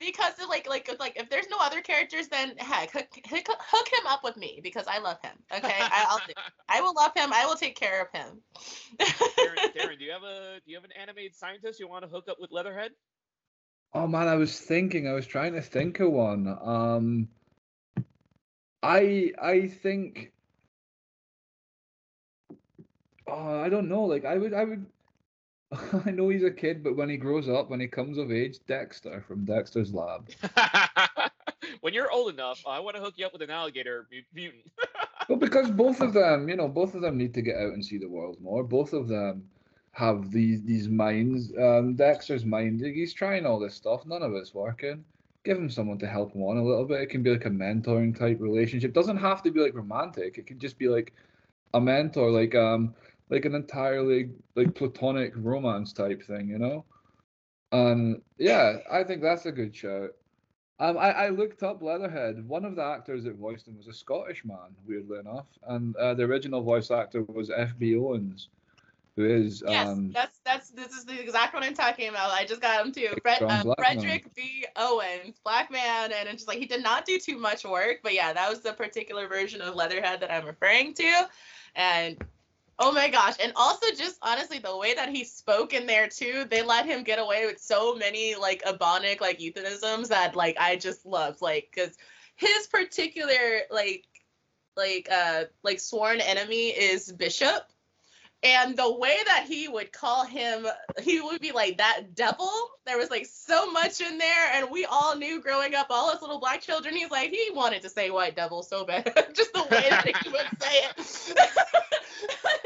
because 0.00 0.32
like 0.48 0.68
like 0.68 0.90
like 0.98 1.12
if 1.16 1.28
there's 1.28 1.48
no 1.50 1.58
other 1.60 1.80
characters 1.82 2.26
then 2.28 2.56
heck 2.56 2.90
hook, 2.90 3.06
hook, 3.28 3.46
hook 3.46 3.88
him 3.88 4.06
up 4.08 4.24
with 4.24 4.36
me 4.36 4.60
because 4.62 4.86
i 4.88 4.98
love 4.98 5.18
him 5.22 5.36
okay? 5.54 5.74
I, 5.78 6.06
will 6.10 6.34
i 6.68 6.80
will 6.80 6.94
love 6.94 7.12
him. 7.14 7.32
I 7.32 7.44
will 7.46 7.54
take 7.54 7.76
care 7.76 8.00
of 8.00 8.08
him. 8.12 8.40
Darren, 8.98 9.74
Darren, 9.76 9.98
do 9.98 10.04
you 10.04 10.12
have 10.12 10.22
a 10.22 10.60
do 10.64 10.70
you 10.70 10.76
have 10.76 10.84
an 10.84 10.92
animated 11.00 11.34
scientist 11.34 11.78
you 11.78 11.88
want 11.88 12.04
to 12.04 12.10
hook 12.10 12.24
up 12.28 12.38
with 12.40 12.50
leatherhead? 12.50 12.92
Oh 13.92 14.06
man 14.06 14.28
i 14.28 14.36
was 14.36 14.58
thinking 14.58 15.06
i 15.06 15.12
was 15.12 15.26
trying 15.26 15.52
to 15.52 15.60
think 15.60 16.00
of 16.00 16.10
one. 16.12 16.58
Um 16.62 17.28
i 18.82 19.32
i 19.40 19.66
think 19.66 20.32
oh 23.26 23.60
i 23.60 23.68
don't 23.68 23.88
know 23.88 24.04
like 24.04 24.24
i 24.24 24.38
would 24.38 24.54
i 24.54 24.64
would 24.64 24.86
I 26.06 26.10
know 26.10 26.28
he's 26.28 26.42
a 26.42 26.50
kid, 26.50 26.82
but 26.82 26.96
when 26.96 27.08
he 27.08 27.16
grows 27.16 27.48
up, 27.48 27.70
when 27.70 27.80
he 27.80 27.86
comes 27.86 28.18
of 28.18 28.32
age, 28.32 28.58
Dexter 28.66 29.24
from 29.26 29.44
Dexter's 29.44 29.94
Lab. 29.94 30.28
when 31.80 31.94
you're 31.94 32.10
old 32.10 32.32
enough, 32.32 32.60
I 32.66 32.80
want 32.80 32.96
to 32.96 33.02
hook 33.02 33.14
you 33.16 33.26
up 33.26 33.32
with 33.32 33.42
an 33.42 33.50
alligator 33.50 34.08
mutant. 34.34 34.64
well, 35.28 35.38
because 35.38 35.70
both 35.70 36.00
of 36.00 36.12
them, 36.12 36.48
you 36.48 36.56
know, 36.56 36.68
both 36.68 36.94
of 36.94 37.02
them 37.02 37.16
need 37.16 37.34
to 37.34 37.42
get 37.42 37.56
out 37.56 37.72
and 37.72 37.84
see 37.84 37.98
the 37.98 38.08
world 38.08 38.38
more. 38.40 38.64
Both 38.64 38.92
of 38.92 39.06
them 39.06 39.48
have 39.92 40.32
these 40.32 40.62
these 40.62 40.88
minds. 40.88 41.52
Um, 41.56 41.94
Dexter's 41.94 42.44
mind, 42.44 42.80
he's 42.80 43.14
trying 43.14 43.46
all 43.46 43.60
this 43.60 43.74
stuff. 43.74 44.04
None 44.06 44.22
of 44.22 44.34
it's 44.34 44.54
working. 44.54 45.04
Give 45.44 45.56
him 45.56 45.70
someone 45.70 45.98
to 45.98 46.06
help 46.06 46.34
him 46.34 46.42
on 46.42 46.58
a 46.58 46.64
little 46.64 46.84
bit. 46.84 47.00
It 47.00 47.10
can 47.10 47.22
be 47.22 47.30
like 47.30 47.46
a 47.46 47.50
mentoring 47.50 48.18
type 48.18 48.38
relationship. 48.40 48.92
Doesn't 48.92 49.16
have 49.16 49.42
to 49.44 49.52
be 49.52 49.60
like 49.60 49.74
romantic. 49.74 50.36
It 50.36 50.46
can 50.46 50.58
just 50.58 50.78
be 50.78 50.88
like 50.88 51.12
a 51.74 51.80
mentor, 51.80 52.30
like 52.30 52.54
um 52.56 52.94
like 53.30 53.44
an 53.44 53.54
entirely 53.54 54.30
like 54.56 54.74
platonic 54.74 55.32
romance 55.36 55.92
type 55.92 56.22
thing, 56.22 56.48
you 56.48 56.58
know. 56.58 56.84
And 57.72 58.20
yeah, 58.36 58.78
I 58.90 59.04
think 59.04 59.22
that's 59.22 59.46
a 59.46 59.52
good 59.52 59.74
shout. 59.74 60.10
Um, 60.80 60.96
I, 60.96 61.12
I 61.12 61.28
looked 61.28 61.62
up 61.62 61.82
Leatherhead. 61.82 62.46
One 62.48 62.64
of 62.64 62.74
the 62.74 62.82
actors 62.82 63.24
that 63.24 63.36
voiced 63.36 63.68
him 63.68 63.76
was 63.76 63.86
a 63.86 63.92
Scottish 63.92 64.44
man, 64.44 64.74
weirdly 64.86 65.18
enough, 65.18 65.46
and 65.68 65.94
uh, 65.96 66.14
the 66.14 66.24
original 66.24 66.62
voice 66.62 66.90
actor 66.90 67.22
was 67.22 67.50
F.B. 67.50 67.96
Owens, 67.96 68.48
who 69.14 69.26
is 69.26 69.62
yes, 69.68 69.86
um, 69.86 70.10
that's 70.10 70.40
that's 70.42 70.70
this 70.70 70.92
is 70.92 71.04
the 71.04 71.20
exact 71.20 71.52
one 71.52 71.62
I'm 71.62 71.74
talking 71.74 72.08
about. 72.08 72.30
I 72.32 72.46
just 72.46 72.62
got 72.62 72.84
him 72.84 72.92
too. 72.92 73.14
Fred, 73.20 73.42
uh, 73.42 73.74
Frederick 73.76 74.34
B. 74.34 74.64
Owens, 74.74 75.38
black 75.44 75.70
man, 75.70 76.12
and 76.12 76.26
it's 76.28 76.38
just 76.38 76.48
like 76.48 76.58
he 76.58 76.66
did 76.66 76.82
not 76.82 77.04
do 77.04 77.18
too 77.18 77.38
much 77.38 77.64
work, 77.64 77.98
but 78.02 78.14
yeah, 78.14 78.32
that 78.32 78.48
was 78.48 78.60
the 78.60 78.72
particular 78.72 79.28
version 79.28 79.60
of 79.60 79.74
Leatherhead 79.74 80.20
that 80.20 80.32
I'm 80.32 80.46
referring 80.46 80.94
to, 80.94 81.28
and 81.74 82.16
Oh 82.82 82.92
my 82.92 83.08
gosh. 83.10 83.34
And 83.42 83.52
also 83.56 83.86
just 83.94 84.18
honestly 84.22 84.58
the 84.58 84.76
way 84.76 84.94
that 84.94 85.10
he 85.10 85.24
spoke 85.24 85.74
in 85.74 85.86
there 85.86 86.08
too, 86.08 86.46
they 86.50 86.62
let 86.62 86.86
him 86.86 87.04
get 87.04 87.18
away 87.18 87.44
with 87.46 87.60
so 87.60 87.94
many 87.94 88.34
like 88.36 88.62
ebonic 88.64 89.20
like 89.20 89.40
euphemisms 89.40 90.08
that 90.08 90.34
like 90.34 90.56
I 90.58 90.76
just 90.76 91.04
love. 91.04 91.42
Like 91.42 91.70
cuz 91.74 91.96
his 92.36 92.66
particular 92.68 93.62
like 93.70 94.06
like 94.76 95.08
uh 95.10 95.44
like 95.62 95.80
sworn 95.80 96.20
enemy 96.20 96.68
is 96.70 97.12
Bishop 97.12 97.70
and 98.42 98.76
the 98.76 98.90
way 98.98 99.16
that 99.26 99.44
he 99.46 99.68
would 99.68 99.92
call 99.92 100.24
him 100.24 100.66
he 101.02 101.20
would 101.20 101.40
be 101.40 101.52
like 101.52 101.78
that 101.78 102.14
devil. 102.14 102.50
There 102.86 102.96
was 102.96 103.10
like 103.10 103.26
so 103.26 103.70
much 103.70 104.00
in 104.00 104.18
there 104.18 104.52
and 104.54 104.70
we 104.70 104.86
all 104.86 105.16
knew 105.16 105.40
growing 105.40 105.74
up 105.74 105.88
all 105.90 106.10
us 106.10 106.22
little 106.22 106.40
black 106.40 106.62
children 106.62 106.96
he's 106.96 107.10
like 107.10 107.30
he 107.30 107.50
wanted 107.54 107.82
to 107.82 107.88
say 107.88 108.10
white 108.10 108.36
devil 108.36 108.62
so 108.62 108.84
bad. 108.84 109.04
Just 109.34 109.52
the 109.52 109.62
way 109.70 109.88
that 109.90 110.06
he 110.06 110.30
would 110.30 110.46
say 110.60 110.72
it. 110.72 111.34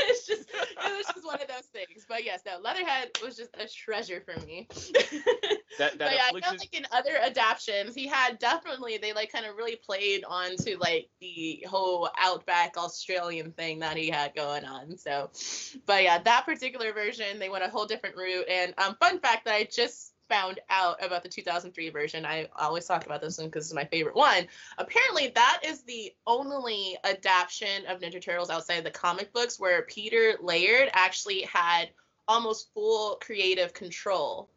It's 0.06 0.26
just 0.26 0.50
it 0.50 0.96
was 0.96 1.06
just 1.14 1.24
one 1.24 1.40
of 1.40 1.48
those 1.48 1.66
things. 1.72 2.04
But 2.08 2.24
yes 2.24 2.42
no 2.44 2.58
leatherhead 2.60 3.10
was 3.24 3.36
just 3.36 3.50
a 3.58 3.66
treasure 3.66 4.22
for 4.24 4.38
me. 4.44 4.68
That, 5.78 5.98
that 5.98 6.06
but 6.06 6.14
yeah, 6.14 6.28
I 6.32 6.40
felt 6.40 6.60
like 6.60 6.76
in 6.76 6.86
other 6.92 7.16
adaptations, 7.20 7.94
he 7.94 8.06
had 8.06 8.38
definitely 8.38 8.98
they 8.98 9.12
like 9.12 9.32
kind 9.32 9.44
of 9.44 9.56
really 9.56 9.76
played 9.76 10.24
onto 10.24 10.78
like 10.78 11.08
the 11.20 11.64
whole 11.68 12.08
outback 12.18 12.76
Australian 12.76 13.52
thing 13.52 13.80
that 13.80 13.96
he 13.96 14.08
had 14.08 14.34
going 14.34 14.64
on. 14.64 14.96
So, 14.96 15.30
but 15.86 16.02
yeah, 16.02 16.18
that 16.18 16.44
particular 16.44 16.92
version 16.92 17.38
they 17.38 17.48
went 17.48 17.64
a 17.64 17.68
whole 17.68 17.86
different 17.86 18.16
route. 18.16 18.46
And 18.48 18.74
um, 18.78 18.96
fun 19.00 19.18
fact 19.20 19.44
that 19.44 19.54
I 19.54 19.64
just 19.64 20.12
found 20.28 20.60
out 20.70 21.04
about 21.04 21.22
the 21.22 21.28
2003 21.28 21.90
version. 21.90 22.24
I 22.24 22.48
always 22.56 22.86
talk 22.86 23.04
about 23.04 23.20
this 23.20 23.38
one 23.38 23.48
because 23.48 23.66
it's 23.66 23.74
my 23.74 23.84
favorite 23.84 24.16
one. 24.16 24.46
Apparently, 24.78 25.28
that 25.34 25.60
is 25.64 25.82
the 25.82 26.12
only 26.26 26.96
adaptation 27.04 27.86
of 27.86 28.00
Ninja 28.00 28.22
Turtles 28.22 28.50
outside 28.50 28.74
of 28.78 28.84
the 28.84 28.90
comic 28.90 29.32
books 29.32 29.60
where 29.60 29.82
Peter 29.82 30.34
Laird 30.40 30.90
actually 30.92 31.42
had 31.42 31.90
almost 32.26 32.72
full 32.72 33.16
creative 33.16 33.74
control 33.74 34.48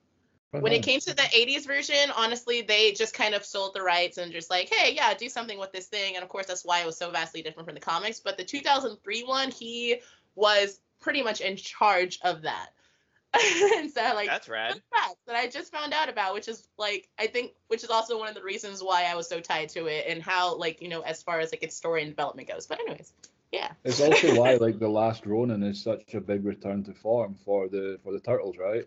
when 0.51 0.71
it 0.71 0.81
came 0.83 0.99
to 1.01 1.13
the 1.13 1.21
80s 1.21 1.65
version, 1.65 2.09
honestly, 2.15 2.61
they 2.61 2.93
just 2.93 3.13
kind 3.13 3.35
of 3.35 3.45
sold 3.45 3.73
the 3.73 3.81
rights 3.81 4.17
and 4.17 4.31
just 4.31 4.49
like, 4.49 4.69
hey, 4.69 4.93
yeah, 4.95 5.13
do 5.13 5.27
something 5.27 5.59
with 5.59 5.71
this 5.71 5.87
thing. 5.87 6.15
And 6.15 6.23
of 6.23 6.29
course, 6.29 6.45
that's 6.45 6.63
why 6.63 6.81
it 6.81 6.85
was 6.85 6.97
so 6.97 7.11
vastly 7.11 7.41
different 7.41 7.67
from 7.67 7.75
the 7.75 7.81
comics. 7.81 8.19
But 8.19 8.37
the 8.37 8.45
2003 8.45 9.23
one, 9.23 9.51
he 9.51 10.01
was 10.35 10.79
pretty 10.99 11.23
much 11.23 11.41
in 11.41 11.55
charge 11.55 12.19
of 12.23 12.43
that. 12.43 12.69
and 13.77 13.91
so, 13.91 14.01
like, 14.15 14.27
that's 14.27 14.49
rad. 14.49 14.81
That 15.27 15.35
I 15.35 15.47
just 15.47 15.71
found 15.71 15.93
out 15.93 16.09
about, 16.09 16.33
which 16.33 16.47
is 16.47 16.67
like, 16.77 17.09
I 17.19 17.27
think, 17.27 17.51
which 17.67 17.83
is 17.83 17.89
also 17.89 18.17
one 18.17 18.29
of 18.29 18.35
the 18.35 18.43
reasons 18.43 18.81
why 18.81 19.03
I 19.03 19.15
was 19.15 19.27
so 19.27 19.39
tied 19.39 19.69
to 19.69 19.85
it 19.87 20.05
and 20.07 20.21
how, 20.21 20.55
like, 20.55 20.81
you 20.81 20.87
know, 20.87 21.01
as 21.01 21.21
far 21.21 21.39
as 21.39 21.51
like 21.51 21.63
its 21.63 21.75
story 21.75 22.01
and 22.01 22.11
development 22.11 22.47
goes. 22.47 22.65
But, 22.65 22.79
anyways. 22.79 23.13
Yeah. 23.51 23.71
It's 23.83 24.01
also 24.01 24.35
why 24.41 24.55
like 24.55 24.79
the 24.79 24.89
last 24.89 25.25
Ronin 25.25 25.63
is 25.63 25.81
such 25.81 26.13
a 26.13 26.21
big 26.21 26.45
return 26.45 26.83
to 26.83 26.93
form 26.93 27.35
for 27.45 27.67
the 27.67 27.99
for 28.03 28.11
the 28.11 28.19
turtles, 28.19 28.57
right? 28.57 28.85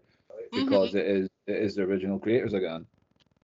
Because 0.53 0.91
mm-hmm. 0.91 0.99
it 0.99 1.07
is 1.07 1.29
it 1.47 1.57
is 1.57 1.75
the 1.77 1.83
original 1.83 2.19
creators 2.19 2.53
again. 2.53 2.87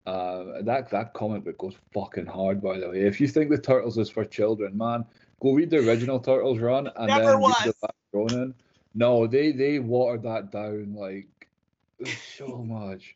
Uh, 0.06 0.62
that 0.64 0.90
that 0.90 1.14
comic 1.14 1.44
book 1.44 1.58
goes 1.58 1.76
fucking 1.94 2.26
hard, 2.26 2.62
by 2.62 2.80
the 2.80 2.90
way. 2.90 3.02
If 3.02 3.22
you 3.22 3.28
think 3.28 3.52
the 3.52 3.58
Turtles 3.58 4.00
is 4.00 4.10
for 4.10 4.26
children, 4.26 4.76
man, 4.76 5.06
go 5.42 5.54
read 5.54 5.70
the 5.70 5.78
original 5.78 6.20
Turtles 6.20 6.60
run 6.60 6.88
and 6.96 7.08
Never 7.08 7.24
then 7.32 7.40
was. 7.40 7.66
read 7.66 7.74
the 7.82 7.90
Ronin. 8.14 8.54
No, 8.94 9.28
they 9.28 9.52
they 9.52 9.80
watered 9.80 10.24
that 10.24 10.52
down 10.52 10.94
like 10.94 11.28
so 12.38 12.58
much, 12.64 13.16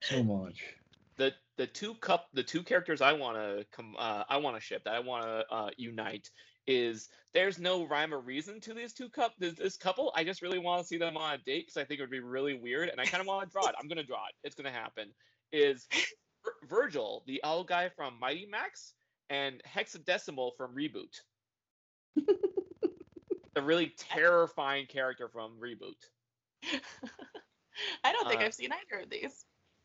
so 0.00 0.22
much. 0.22 0.62
The 1.16 1.32
the 1.56 1.66
two 1.66 1.94
cup 1.94 2.28
the 2.32 2.42
two 2.42 2.62
characters 2.62 3.00
I 3.00 3.12
want 3.12 3.36
to 3.36 3.64
come 3.72 3.94
uh, 3.98 4.24
I 4.28 4.36
want 4.38 4.56
to 4.56 4.62
ship 4.62 4.84
that 4.84 4.94
I 4.94 5.00
want 5.00 5.24
to 5.24 5.44
uh, 5.54 5.70
unite 5.76 6.30
is 6.66 7.08
there's 7.34 7.58
no 7.58 7.86
rhyme 7.86 8.14
or 8.14 8.20
reason 8.20 8.60
to 8.60 8.74
these 8.74 8.92
two 8.92 9.08
cup 9.08 9.34
this, 9.38 9.54
this 9.54 9.76
couple. 9.76 10.12
I 10.14 10.24
just 10.24 10.42
really 10.42 10.58
want 10.58 10.80
to 10.82 10.86
see 10.86 10.96
them 10.98 11.16
on 11.16 11.34
a 11.34 11.38
date 11.38 11.66
because 11.66 11.76
I 11.76 11.84
think 11.84 11.98
it 11.98 12.02
would 12.02 12.10
be 12.10 12.20
really 12.20 12.54
weird, 12.54 12.88
and 12.88 13.00
I 13.00 13.04
kind 13.04 13.20
of 13.20 13.26
want 13.26 13.48
to 13.48 13.52
draw 13.52 13.66
it. 13.68 13.74
I'm 13.80 13.88
gonna 13.88 14.04
draw 14.04 14.24
it. 14.28 14.34
It's 14.44 14.54
gonna 14.54 14.70
happen. 14.70 15.08
Is 15.52 15.86
Vir- 16.44 16.66
Virgil 16.68 17.22
the 17.26 17.40
owl 17.44 17.64
guy 17.64 17.88
from 17.90 18.18
Mighty 18.20 18.46
Max 18.46 18.94
and 19.30 19.62
Hexadecimal 19.64 20.56
from 20.56 20.74
Reboot? 20.74 21.20
A 23.56 23.62
really 23.62 23.92
terrifying 23.98 24.86
character 24.86 25.28
from 25.28 25.52
Reboot. 25.60 25.94
I 28.04 28.12
don't 28.12 28.28
think 28.28 28.40
Uh, 28.40 28.44
I've 28.44 28.54
seen 28.54 28.70
either 28.72 29.02
of 29.02 29.10
these. 29.10 29.44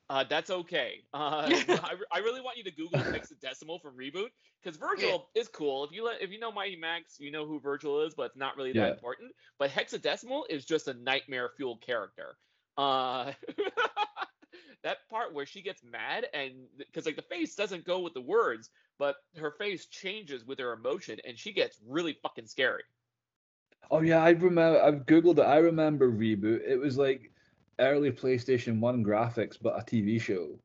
Uh, 0.09 0.23
that's 0.29 0.49
okay. 0.49 1.03
Uh, 1.13 1.49
I, 1.51 1.93
I 2.11 2.19
really 2.19 2.39
want 2.39 2.57
you 2.57 2.63
to 2.63 2.71
Google 2.71 2.99
hexadecimal 2.99 3.81
from 3.81 3.97
reboot 3.97 4.29
because 4.63 4.77
Virgil 4.77 5.29
is 5.35 5.49
cool. 5.49 5.83
If 5.83 5.91
you 5.91 6.05
let, 6.05 6.21
if 6.21 6.31
you 6.31 6.39
know 6.39 6.51
Mighty 6.51 6.77
Max, 6.77 7.19
you 7.19 7.29
know 7.29 7.45
who 7.45 7.59
Virgil 7.59 8.01
is, 8.01 8.13
but 8.15 8.27
it's 8.27 8.37
not 8.37 8.55
really 8.55 8.71
that 8.73 8.93
important. 8.93 9.31
But 9.59 9.69
hexadecimal 9.69 10.43
is 10.49 10.63
just 10.63 10.87
a 10.87 10.93
nightmare 10.93 11.49
fueled 11.57 11.81
character. 11.81 12.37
Uh, 12.77 13.33
that 14.83 14.97
part 15.09 15.33
where 15.33 15.45
she 15.45 15.61
gets 15.61 15.83
mad 15.83 16.27
and 16.33 16.53
because 16.77 17.05
like 17.05 17.15
the 17.17 17.21
face 17.23 17.55
doesn't 17.55 17.83
go 17.83 17.99
with 17.99 18.13
the 18.13 18.21
words, 18.21 18.69
but 18.99 19.15
her 19.37 19.51
face 19.51 19.85
changes 19.85 20.45
with 20.45 20.59
her 20.59 20.73
emotion, 20.73 21.19
and 21.25 21.37
she 21.37 21.53
gets 21.53 21.77
really 21.87 22.17
fucking 22.21 22.47
scary. 22.47 22.83
Oh 23.89 24.01
yeah, 24.01 24.23
I 24.23 24.31
remember. 24.31 24.81
I've 24.81 25.05
googled 25.05 25.39
it. 25.39 25.43
I 25.43 25.57
remember 25.57 26.11
ReBoot. 26.11 26.61
It 26.67 26.77
was 26.77 26.97
like 26.97 27.31
early 27.79 28.11
PlayStation 28.11 28.79
One 28.79 29.03
graphics, 29.03 29.57
but 29.61 29.79
a 29.79 29.83
TV 29.83 30.19
show. 30.21 30.59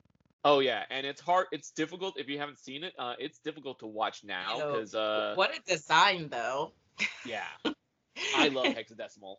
Oh 0.45 0.59
yeah, 0.59 0.83
and 0.91 1.07
it's 1.07 1.21
hard. 1.21 1.47
It's 1.53 1.71
difficult 1.71 2.19
if 2.19 2.29
you 2.29 2.39
haven't 2.39 2.59
seen 2.59 2.83
it. 2.83 2.95
Uh, 2.99 3.15
it's 3.19 3.39
difficult 3.39 3.79
to 3.81 3.87
watch 3.87 4.25
now 4.25 4.57
because 4.57 4.95
uh, 4.95 5.35
what 5.37 5.57
a 5.57 5.61
design, 5.71 6.29
though. 6.31 6.73
yeah, 7.25 7.45
I 8.35 8.49
love 8.49 8.67
hexadecimal. 8.67 9.37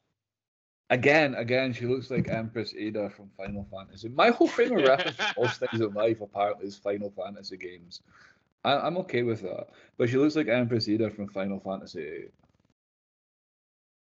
Again, 0.89 1.33
again, 1.35 1.73
she 1.73 1.85
looks 1.87 2.11
like 2.11 2.29
Empress 2.29 2.73
Ada 2.77 3.09
from 3.09 3.29
Final 3.35 3.67
Fantasy. 3.71 4.09
My 4.09 4.29
whole 4.29 4.47
frame 4.47 4.77
of 4.77 4.85
reference 4.85 5.17
for 5.17 5.41
most 5.41 5.59
things 5.59 5.81
in 5.81 5.93
life 5.93 6.21
apparently 6.21 6.67
is 6.67 6.77
Final 6.77 7.11
Fantasy 7.17 7.57
games. 7.57 8.01
I, 8.64 8.78
I'm 8.78 8.97
okay 8.99 9.24
with 9.24 9.41
that, 9.41 9.68
but 9.97 10.09
she 10.09 10.18
looks 10.18 10.36
like 10.36 10.47
Empress 10.47 10.88
Ada 10.88 11.09
from 11.11 11.28
Final 11.28 11.59
Fantasy. 11.59 12.26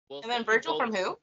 Well, 0.09 0.21
And 0.23 0.31
then 0.31 0.45
thank 0.45 0.65
you 0.65 0.73
Virgil 0.73 0.79
from 0.79 0.95
who? 0.95 1.19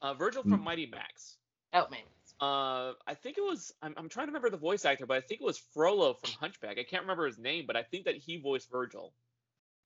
Uh, 0.00 0.14
Virgil 0.14 0.42
from 0.42 0.60
Mm. 0.60 0.64
Mighty 0.64 0.86
Max. 0.86 1.36
Oh 1.74 1.86
man. 1.90 2.00
Uh, 2.40 2.94
I 3.06 3.14
think 3.14 3.38
it 3.38 3.42
was. 3.42 3.72
I'm, 3.82 3.94
I'm 3.96 4.08
trying 4.08 4.26
to 4.26 4.30
remember 4.30 4.50
the 4.50 4.56
voice 4.56 4.84
actor, 4.84 5.06
but 5.06 5.16
I 5.16 5.20
think 5.20 5.40
it 5.40 5.44
was 5.44 5.58
Frollo 5.58 6.14
from 6.14 6.30
Hunchback. 6.40 6.78
I 6.78 6.82
can't 6.82 7.02
remember 7.02 7.26
his 7.26 7.38
name, 7.38 7.64
but 7.66 7.76
I 7.76 7.82
think 7.84 8.04
that 8.06 8.16
he 8.16 8.36
voiced 8.38 8.68
Virgil. 8.70 9.12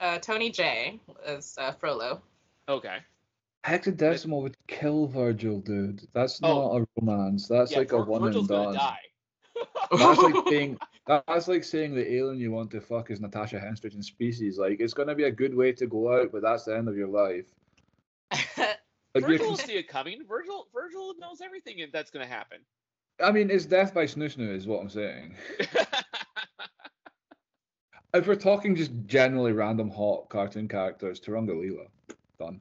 Uh, 0.00 0.18
Tony 0.18 0.50
Jay 0.50 0.98
is 1.26 1.54
uh, 1.58 1.72
Frollo. 1.72 2.22
Okay. 2.68 2.98
Hexadecimal 3.66 4.42
would 4.42 4.56
kill 4.68 5.06
Virgil, 5.06 5.60
dude. 5.60 6.06
That's 6.14 6.40
Oh. 6.42 6.78
not 6.78 6.82
a 6.82 6.86
romance. 7.00 7.46
That's 7.48 7.72
yeah, 7.72 7.78
like 7.78 7.92
a 7.92 7.98
one 7.98 8.22
Virgil's 8.22 8.48
and 8.48 8.48
done. 8.48 8.64
gonna 8.74 8.78
die. 8.78 8.98
That's 9.90 10.18
like 10.22 10.34
saying 10.48 10.78
that's 11.06 11.48
like 11.48 11.64
saying 11.64 11.94
the 11.94 12.14
alien 12.14 12.38
you 12.38 12.50
want 12.50 12.70
to 12.72 12.80
fuck 12.80 13.10
is 13.10 13.20
Natasha 13.20 13.58
Henstridge 13.58 13.94
in 13.94 14.02
Species. 14.02 14.58
Like 14.58 14.80
it's 14.80 14.94
gonna 14.94 15.14
be 15.14 15.24
a 15.24 15.30
good 15.30 15.54
way 15.54 15.72
to 15.72 15.86
go 15.86 16.12
out, 16.12 16.32
but 16.32 16.42
that's 16.42 16.64
the 16.64 16.76
end 16.76 16.88
of 16.88 16.96
your 16.96 17.08
life. 17.08 17.46
Like 19.14 19.24
Virgil 19.24 19.48
will 19.48 19.56
see 19.56 19.78
it 19.78 19.88
coming. 19.88 20.20
Virgil, 20.28 20.68
Virgil 20.74 21.14
knows 21.18 21.40
everything 21.42 21.80
and 21.80 21.90
that's 21.90 22.10
gonna 22.10 22.26
happen. 22.26 22.58
I 23.18 23.32
mean, 23.32 23.50
it's 23.50 23.64
death 23.64 23.94
by 23.94 24.04
snu 24.04 24.26
snu 24.26 24.54
is 24.54 24.66
what 24.66 24.82
I'm 24.82 24.90
saying. 24.90 25.34
If 28.16 28.26
we're 28.26 28.34
talking 28.34 28.74
just 28.74 28.92
generally 29.04 29.52
random 29.52 29.90
hot 29.90 30.30
cartoon 30.30 30.68
characters, 30.68 31.20
Turanga 31.20 31.50
Leela, 31.50 31.86
done. 32.38 32.60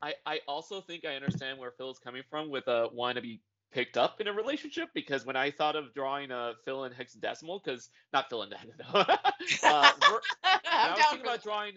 I, 0.00 0.14
I 0.24 0.40
also 0.48 0.80
think 0.80 1.04
I 1.04 1.16
understand 1.16 1.58
where 1.58 1.72
Phil 1.72 1.90
is 1.90 1.98
coming 1.98 2.22
from 2.30 2.50
with 2.50 2.66
uh, 2.66 2.88
a 2.90 2.94
wanting 2.94 3.16
to 3.16 3.20
be 3.20 3.40
picked 3.72 3.96
up 3.96 4.20
in 4.20 4.26
a 4.28 4.32
relationship 4.32 4.88
because 4.94 5.24
when 5.24 5.36
I 5.36 5.50
thought 5.50 5.76
of 5.76 5.92
drawing 5.94 6.30
a 6.30 6.54
Phil 6.64 6.84
in 6.84 6.92
hexadecimal, 6.92 7.62
because 7.62 7.90
not 8.12 8.28
Phil 8.28 8.42
in 8.42 8.50
no, 8.94 9.00
uh, 9.00 9.90
Vir- 10.00 10.20
when 10.42 10.92
I 10.92 10.94
was 10.96 11.06
thinking 11.10 11.26
for 11.26 11.26
about 11.26 11.42
drawing. 11.42 11.74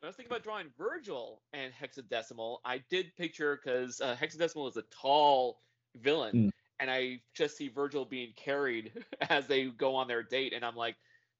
When 0.00 0.08
I 0.08 0.08
was 0.08 0.16
thinking 0.16 0.30
about 0.30 0.42
drawing 0.44 0.66
Virgil 0.76 1.42
and 1.52 1.72
hexadecimal, 1.72 2.58
I 2.64 2.82
did 2.90 3.16
picture 3.16 3.56
because 3.62 4.00
uh, 4.00 4.14
hexadecimal 4.20 4.68
is 4.68 4.76
a 4.76 4.82
tall 4.90 5.60
villain, 5.96 6.36
Mm. 6.36 6.50
and 6.80 6.90
I 6.90 7.20
just 7.34 7.56
see 7.56 7.68
Virgil 7.68 8.04
being 8.04 8.32
carried 8.36 8.92
as 9.30 9.46
they 9.46 9.64
go 9.64 9.94
on 9.94 10.06
their 10.08 10.22
date, 10.22 10.52
and 10.52 10.64
I'm 10.64 10.76
like, 10.76 10.96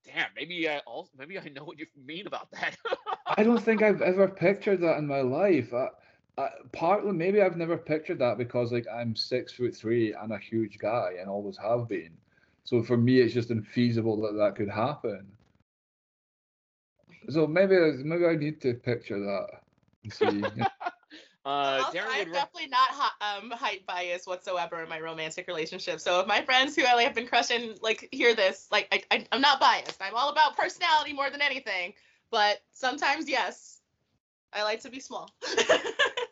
damn, 0.07 0.29
maybe 0.35 0.69
I 0.69 0.79
also 0.81 1.11
maybe 1.19 1.39
I 1.39 1.49
know 1.55 1.65
what 1.65 1.79
you 1.79 1.87
mean 1.97 2.27
about 2.27 2.51
that. 2.53 2.77
I 3.27 3.43
don't 3.43 3.63
think 3.63 3.83
I've 3.83 4.01
ever 4.01 4.29
pictured 4.29 4.81
that 4.81 4.99
in 4.99 5.07
my 5.07 5.21
life. 5.21 5.75
I, 5.75 5.89
I, 6.39 6.51
partly, 6.73 7.13
maybe 7.13 7.41
I've 7.41 7.57
never 7.57 7.77
pictured 7.79 8.19
that 8.19 8.37
because 8.37 8.73
like 8.73 8.87
I'm 8.93 9.17
six 9.17 9.53
foot 9.53 9.75
three 9.75 10.13
and 10.13 10.33
a 10.33 10.39
huge 10.39 10.79
guy 10.79 11.15
and 11.19 11.31
always 11.31 11.57
have 11.57 11.89
been. 11.89 12.11
So 12.65 12.83
for 12.83 12.97
me, 12.97 13.21
it's 13.21 13.33
just 13.33 13.51
infeasible 13.51 14.21
that 14.23 14.37
that 14.37 14.57
could 14.57 14.69
happen. 14.69 15.27
So 17.29 17.47
maybe 17.47 17.77
maybe 18.05 18.27
I 18.27 18.37
need 18.37 18.61
to 18.63 18.75
picture 18.75 19.19
that 19.19 19.47
and 20.05 20.13
see. 20.13 20.43
uh, 21.47 21.83
also, 21.87 21.99
I'm 21.99 22.27
re- 22.27 22.33
definitely 22.33 22.69
not 22.69 22.89
hi- 22.91 23.37
um, 23.39 23.51
height 23.53 23.87
bias 23.87 24.27
whatsoever 24.27 24.83
in 24.83 24.89
my 24.89 25.01
romantic 25.01 25.47
relationship. 25.49 26.01
So 26.01 26.21
if 26.21 26.27
my 26.27 26.43
friends 26.43 26.77
who 26.77 26.83
I 26.83 26.95
like, 26.95 27.07
have 27.07 27.15
been 27.15 27.27
crushing 27.27 27.77
like 27.81 28.09
hear 28.13 28.35
this, 28.35 28.69
like 28.71 28.89
I, 28.93 29.03
I, 29.17 29.27
I'm 29.33 29.41
not 29.41 29.59
biased. 29.59 30.03
I'm 30.03 30.15
all 30.15 30.29
about 30.29 30.57
personality 30.57 31.13
more 31.13 31.31
than 31.31 31.41
anything. 31.41 31.95
But 32.31 32.63
sometimes, 32.73 33.29
yes, 33.29 33.81
I 34.53 34.63
like 34.63 34.81
to 34.81 34.91
be 34.91 35.01
small. 35.01 35.31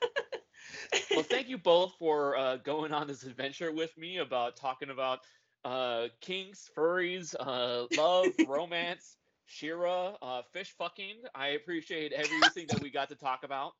well, 1.14 1.22
thank 1.22 1.48
you 1.48 1.58
both 1.58 1.94
for 1.98 2.36
uh, 2.36 2.56
going 2.56 2.92
on 2.92 3.06
this 3.06 3.22
adventure 3.24 3.72
with 3.72 3.96
me 3.96 4.18
about 4.18 4.56
talking 4.56 4.90
about 4.90 5.20
uh, 5.64 6.08
kinks, 6.20 6.70
furries, 6.76 7.34
uh, 7.38 7.86
love, 7.96 8.32
romance, 8.48 9.16
She-Ra, 9.46 10.16
uh, 10.20 10.42
fish 10.52 10.74
fucking. 10.78 11.22
I 11.34 11.48
appreciate 11.48 12.12
everything 12.12 12.66
that 12.68 12.80
we 12.80 12.90
got 12.90 13.08
to 13.08 13.14
talk 13.14 13.44
about. 13.44 13.72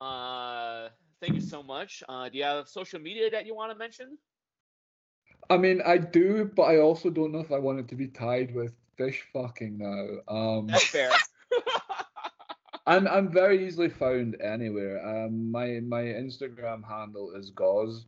Uh, 0.00 0.88
thank 1.20 1.34
you 1.34 1.40
so 1.40 1.62
much. 1.62 2.02
Uh, 2.08 2.28
do 2.28 2.38
you 2.38 2.44
have 2.44 2.68
social 2.68 3.00
media 3.00 3.30
that 3.30 3.46
you 3.46 3.54
want 3.54 3.72
to 3.72 3.78
mention? 3.78 4.18
I 5.50 5.56
mean, 5.56 5.82
I 5.84 5.98
do, 5.98 6.50
but 6.54 6.62
I 6.62 6.78
also 6.78 7.10
don't 7.10 7.32
know 7.32 7.40
if 7.40 7.52
I 7.52 7.58
want 7.58 7.78
it 7.78 7.88
to 7.88 7.94
be 7.94 8.08
tied 8.08 8.54
with 8.54 8.72
fish 8.96 9.24
fucking 9.32 9.78
now. 9.78 10.06
Um, 10.28 10.66
That's 10.66 10.86
fair. 10.86 11.10
I'm 12.86 13.06
I'm 13.08 13.28
very 13.30 13.66
easily 13.66 13.88
found 13.88 14.40
anywhere. 14.40 15.06
Um, 15.06 15.50
my 15.50 15.80
my 15.80 16.02
Instagram 16.02 16.84
handle 16.86 17.32
is 17.34 17.50
Gauze. 17.50 18.06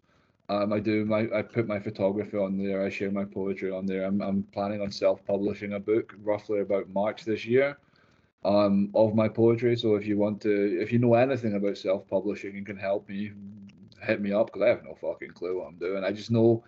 Um, 0.48 0.72
I 0.72 0.80
do 0.80 1.04
my 1.06 1.28
I 1.34 1.42
put 1.42 1.66
my 1.66 1.78
photography 1.80 2.36
on 2.36 2.58
there. 2.58 2.84
I 2.84 2.90
share 2.90 3.10
my 3.10 3.24
poetry 3.24 3.70
on 3.70 3.86
there. 3.86 4.04
I'm 4.04 4.20
I'm 4.20 4.42
planning 4.52 4.82
on 4.82 4.90
self-publishing 4.90 5.72
a 5.72 5.80
book 5.80 6.14
roughly 6.22 6.60
about 6.60 6.90
March 6.90 7.24
this 7.24 7.46
year, 7.46 7.78
um, 8.44 8.90
of 8.94 9.14
my 9.14 9.28
poetry. 9.28 9.76
So 9.76 9.94
if 9.96 10.06
you 10.06 10.18
want 10.18 10.40
to, 10.42 10.80
if 10.80 10.92
you 10.92 10.98
know 10.98 11.14
anything 11.14 11.54
about 11.54 11.78
self-publishing 11.78 12.56
and 12.56 12.66
can 12.66 12.76
help 12.76 13.08
me, 13.08 13.32
hit 14.02 14.20
me 14.20 14.32
up 14.32 14.46
because 14.48 14.62
I 14.62 14.68
have 14.68 14.84
no 14.84 14.94
fucking 14.94 15.30
clue 15.32 15.58
what 15.60 15.68
I'm 15.68 15.78
doing. 15.78 16.04
I 16.04 16.12
just 16.12 16.30
know 16.30 16.64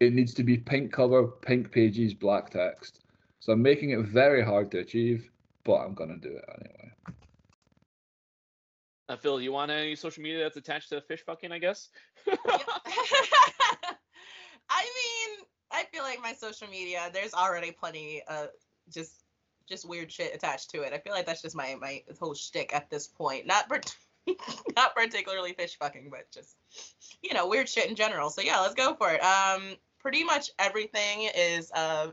it 0.00 0.12
needs 0.12 0.34
to 0.34 0.42
be 0.44 0.58
pink 0.58 0.92
cover, 0.92 1.26
pink 1.28 1.70
pages, 1.70 2.12
black 2.14 2.50
text. 2.50 3.04
So 3.40 3.52
I'm 3.52 3.62
making 3.62 3.90
it 3.90 4.00
very 4.00 4.42
hard 4.44 4.70
to 4.72 4.78
achieve, 4.80 5.30
but 5.64 5.76
I'm 5.76 5.94
gonna 5.94 6.18
do 6.18 6.36
it 6.36 6.44
anyway. 6.58 6.91
Uh, 9.08 9.16
Phil, 9.16 9.40
you 9.40 9.52
want 9.52 9.70
any 9.70 9.96
social 9.96 10.22
media 10.22 10.44
that's 10.44 10.56
attached 10.56 10.90
to 10.90 11.00
fish 11.00 11.22
fucking? 11.24 11.52
I 11.52 11.58
guess. 11.58 11.88
I 14.70 14.84
mean, 14.84 15.46
I 15.70 15.84
feel 15.92 16.02
like 16.02 16.20
my 16.22 16.32
social 16.32 16.68
media, 16.68 17.10
there's 17.12 17.34
already 17.34 17.72
plenty 17.72 18.22
of 18.28 18.48
just 18.90 19.22
just 19.68 19.88
weird 19.88 20.10
shit 20.12 20.34
attached 20.34 20.70
to 20.70 20.82
it. 20.82 20.92
I 20.92 20.98
feel 20.98 21.12
like 21.12 21.26
that's 21.26 21.42
just 21.42 21.56
my 21.56 21.76
my 21.80 22.02
whole 22.20 22.34
shtick 22.34 22.74
at 22.74 22.90
this 22.90 23.08
point. 23.08 23.46
Not 23.46 23.68
part- 23.68 23.96
not 24.76 24.94
particularly 24.94 25.52
fish 25.52 25.76
fucking, 25.78 26.10
but 26.10 26.30
just 26.32 26.56
you 27.22 27.34
know 27.34 27.48
weird 27.48 27.68
shit 27.68 27.88
in 27.88 27.96
general. 27.96 28.30
So 28.30 28.42
yeah, 28.42 28.60
let's 28.60 28.74
go 28.74 28.94
for 28.94 29.10
it. 29.10 29.20
Um, 29.20 29.76
pretty 29.98 30.24
much 30.24 30.50
everything 30.58 31.28
is 31.34 31.70
uh, 31.72 32.08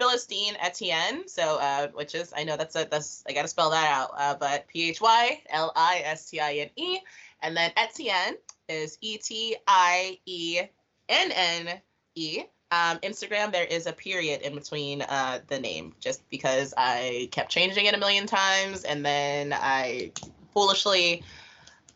Phylistine 0.00 0.56
Etienne. 0.60 1.26
So 1.28 1.58
uh, 1.58 1.88
which 1.88 2.14
is 2.14 2.32
I 2.36 2.44
know 2.44 2.56
that's 2.56 2.76
a 2.76 2.86
that's 2.90 3.24
I 3.28 3.32
gotta 3.32 3.48
spell 3.48 3.70
that 3.70 3.92
out. 3.92 4.10
Uh, 4.16 4.34
but 4.38 4.66
P 4.68 4.90
H 4.90 5.00
Y 5.00 5.42
L 5.50 5.72
I 5.74 6.02
S 6.04 6.30
T 6.30 6.40
I 6.40 6.54
N 6.54 6.70
E, 6.76 6.98
and 7.42 7.56
then 7.56 7.72
Etienne 7.76 8.36
is 8.68 8.98
E 9.00 9.18
T 9.18 9.56
I 9.66 10.18
E 10.26 10.60
N 11.08 11.32
N 11.32 11.80
E. 12.14 12.42
Um, 12.70 12.98
Instagram, 12.98 13.50
there 13.50 13.64
is 13.64 13.86
a 13.86 13.94
period 13.94 14.42
in 14.42 14.54
between 14.54 15.00
uh, 15.00 15.40
the 15.46 15.58
name 15.58 15.94
just 16.00 16.28
because 16.28 16.74
I 16.76 17.30
kept 17.32 17.50
changing 17.50 17.86
it 17.86 17.94
a 17.94 17.98
million 17.98 18.26
times 18.26 18.84
and 18.84 19.04
then 19.06 19.54
I 19.54 20.12
foolishly 20.52 21.22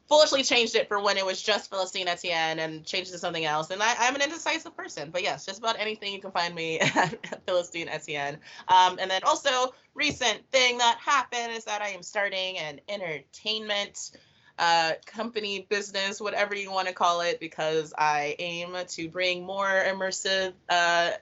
foolishly 0.09 0.43
changed 0.43 0.75
it 0.75 0.89
for 0.89 1.01
when 1.01 1.17
it 1.17 1.25
was 1.25 1.41
just 1.41 1.71
Phylistine 1.71 2.07
Etienne 2.07 2.59
and 2.59 2.85
changed 2.85 3.11
it 3.11 3.15
to 3.15 3.19
something 3.19 3.45
else. 3.45 3.71
And 3.71 3.83
I, 3.83 3.95
am 4.07 4.15
an 4.15 4.23
indecisive 4.23 4.77
person, 4.77 5.11
but 5.11 5.23
yes, 5.23 5.47
just 5.47 5.59
about 5.59 5.79
anything 5.79 6.13
you 6.13 6.21
can 6.21 6.33
find 6.33 6.55
me 6.55 6.79
at 6.81 7.47
Phylistine 7.47 7.89
Etienne. 7.89 8.39
Um, 8.69 8.99
and 9.01 9.11
then 9.11 9.23
also 9.25 9.75
recent 9.95 10.43
thing 10.51 10.79
that 10.79 10.99
happened 10.99 11.53
is 11.53 11.65
that 11.65 11.83
I 11.83 11.89
am 11.89 12.03
starting 12.03 12.59
an 12.59 12.81
entertainment 12.89 14.11
uh, 14.59 14.93
company, 15.07 15.67
business, 15.69 16.21
whatever 16.21 16.55
you 16.55 16.71
want 16.71 16.89
to 16.89 16.95
call 16.95 17.23
it, 17.23 17.41
because 17.41 17.93
I 17.97 18.37
aim 18.39 18.77
to 18.87 19.09
bring 19.09 19.45
more 19.45 19.67
immersive 19.67 20.53
uh, 20.69 21.13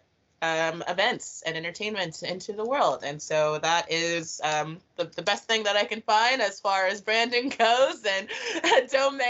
um, 0.43 0.83
events 0.89 1.43
and 1.45 1.57
entertainment 1.57 2.23
into 2.23 2.53
the 2.53 2.65
world. 2.65 3.03
And 3.05 3.21
so 3.21 3.59
that 3.59 3.91
is 3.91 4.41
um, 4.43 4.79
the, 4.97 5.05
the 5.05 5.23
best 5.23 5.45
thing 5.45 5.65
that 5.65 5.77
I 5.77 5.85
can 5.85 6.01
find 6.01 6.41
as 6.41 6.61
far 6.61 6.87
as 6.87 7.01
branding 7.01 7.49
goes. 7.59 8.05
And 8.05 8.29
a 8.65 8.87
domain, 8.87 9.27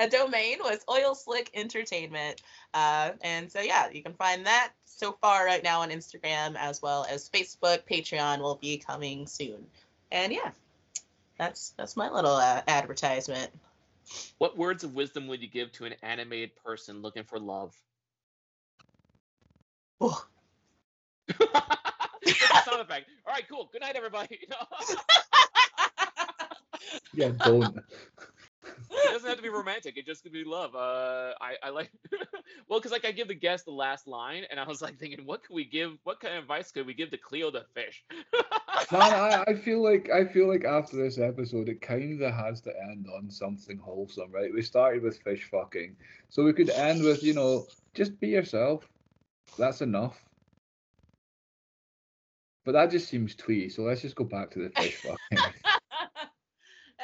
a 0.00 0.08
domain 0.08 0.58
was 0.62 0.80
Oil 0.90 1.14
Slick 1.14 1.50
Entertainment. 1.54 2.42
Uh, 2.72 3.10
and 3.22 3.50
so, 3.50 3.60
yeah, 3.60 3.90
you 3.90 4.02
can 4.02 4.14
find 4.14 4.46
that 4.46 4.72
so 4.84 5.12
far 5.20 5.44
right 5.44 5.62
now 5.62 5.80
on 5.80 5.90
Instagram 5.90 6.56
as 6.56 6.80
well 6.80 7.06
as 7.10 7.28
Facebook. 7.28 7.80
Patreon 7.90 8.40
will 8.40 8.56
be 8.56 8.78
coming 8.78 9.26
soon. 9.26 9.66
And 10.10 10.32
yeah, 10.32 10.52
that's 11.38 11.70
that's 11.76 11.96
my 11.96 12.10
little 12.10 12.36
uh, 12.36 12.62
advertisement. 12.68 13.50
What 14.38 14.56
words 14.56 14.84
of 14.84 14.94
wisdom 14.94 15.26
would 15.28 15.42
you 15.42 15.48
give 15.48 15.72
to 15.72 15.86
an 15.86 15.94
animated 16.02 16.54
person 16.56 17.02
looking 17.02 17.24
for 17.24 17.38
love? 17.38 17.74
Oh, 20.00 20.24
sound 22.64 22.80
effect. 22.80 23.08
All 23.26 23.32
right, 23.32 23.44
cool. 23.48 23.68
Good 23.72 23.82
night, 23.82 23.96
everybody. 23.96 24.40
yeah, 27.14 27.30
don't. 27.44 27.78
It 28.66 29.12
doesn't 29.12 29.28
have 29.28 29.36
to 29.36 29.42
be 29.42 29.48
romantic. 29.48 29.96
It 29.96 30.06
just 30.06 30.22
could 30.22 30.32
be 30.32 30.44
love. 30.44 30.74
Uh, 30.74 31.32
I, 31.40 31.54
I 31.62 31.70
like. 31.70 31.90
well, 32.68 32.80
because 32.80 32.92
like 32.92 33.04
I 33.04 33.12
give 33.12 33.28
the 33.28 33.34
guest 33.34 33.66
the 33.66 33.72
last 33.72 34.06
line, 34.06 34.44
and 34.50 34.58
I 34.58 34.66
was 34.66 34.82
like 34.82 34.98
thinking, 34.98 35.24
what 35.24 35.42
could 35.42 35.54
we 35.54 35.64
give? 35.64 35.92
What 36.04 36.20
kind 36.20 36.34
of 36.34 36.42
advice 36.42 36.72
could 36.72 36.86
we 36.86 36.94
give 36.94 37.10
to 37.10 37.18
Cleo 37.18 37.50
the 37.50 37.64
fish? 37.74 38.04
Man, 38.92 39.02
I, 39.02 39.44
I 39.48 39.54
feel 39.54 39.82
like 39.82 40.10
I 40.10 40.24
feel 40.24 40.48
like 40.48 40.64
after 40.64 40.96
this 40.96 41.18
episode, 41.18 41.68
it 41.68 41.80
kind 41.80 42.20
of 42.22 42.34
has 42.34 42.60
to 42.62 42.72
end 42.90 43.06
on 43.14 43.30
something 43.30 43.78
wholesome, 43.78 44.32
right? 44.32 44.52
We 44.52 44.62
started 44.62 45.02
with 45.02 45.18
fish 45.18 45.48
fucking, 45.50 45.96
so 46.28 46.44
we 46.44 46.52
could 46.52 46.70
end 46.70 47.02
with 47.02 47.22
you 47.22 47.34
know 47.34 47.66
just 47.94 48.18
be 48.20 48.28
yourself. 48.28 48.88
That's 49.58 49.82
enough. 49.82 50.24
But 52.64 52.72
that 52.72 52.90
just 52.90 53.08
seems 53.08 53.34
twee, 53.34 53.68
so 53.68 53.82
let's 53.82 54.00
just 54.00 54.16
go 54.16 54.24
back 54.24 54.50
to 54.52 54.58
the 54.60 54.70
fish 54.70 54.94
fucking. 55.02 55.44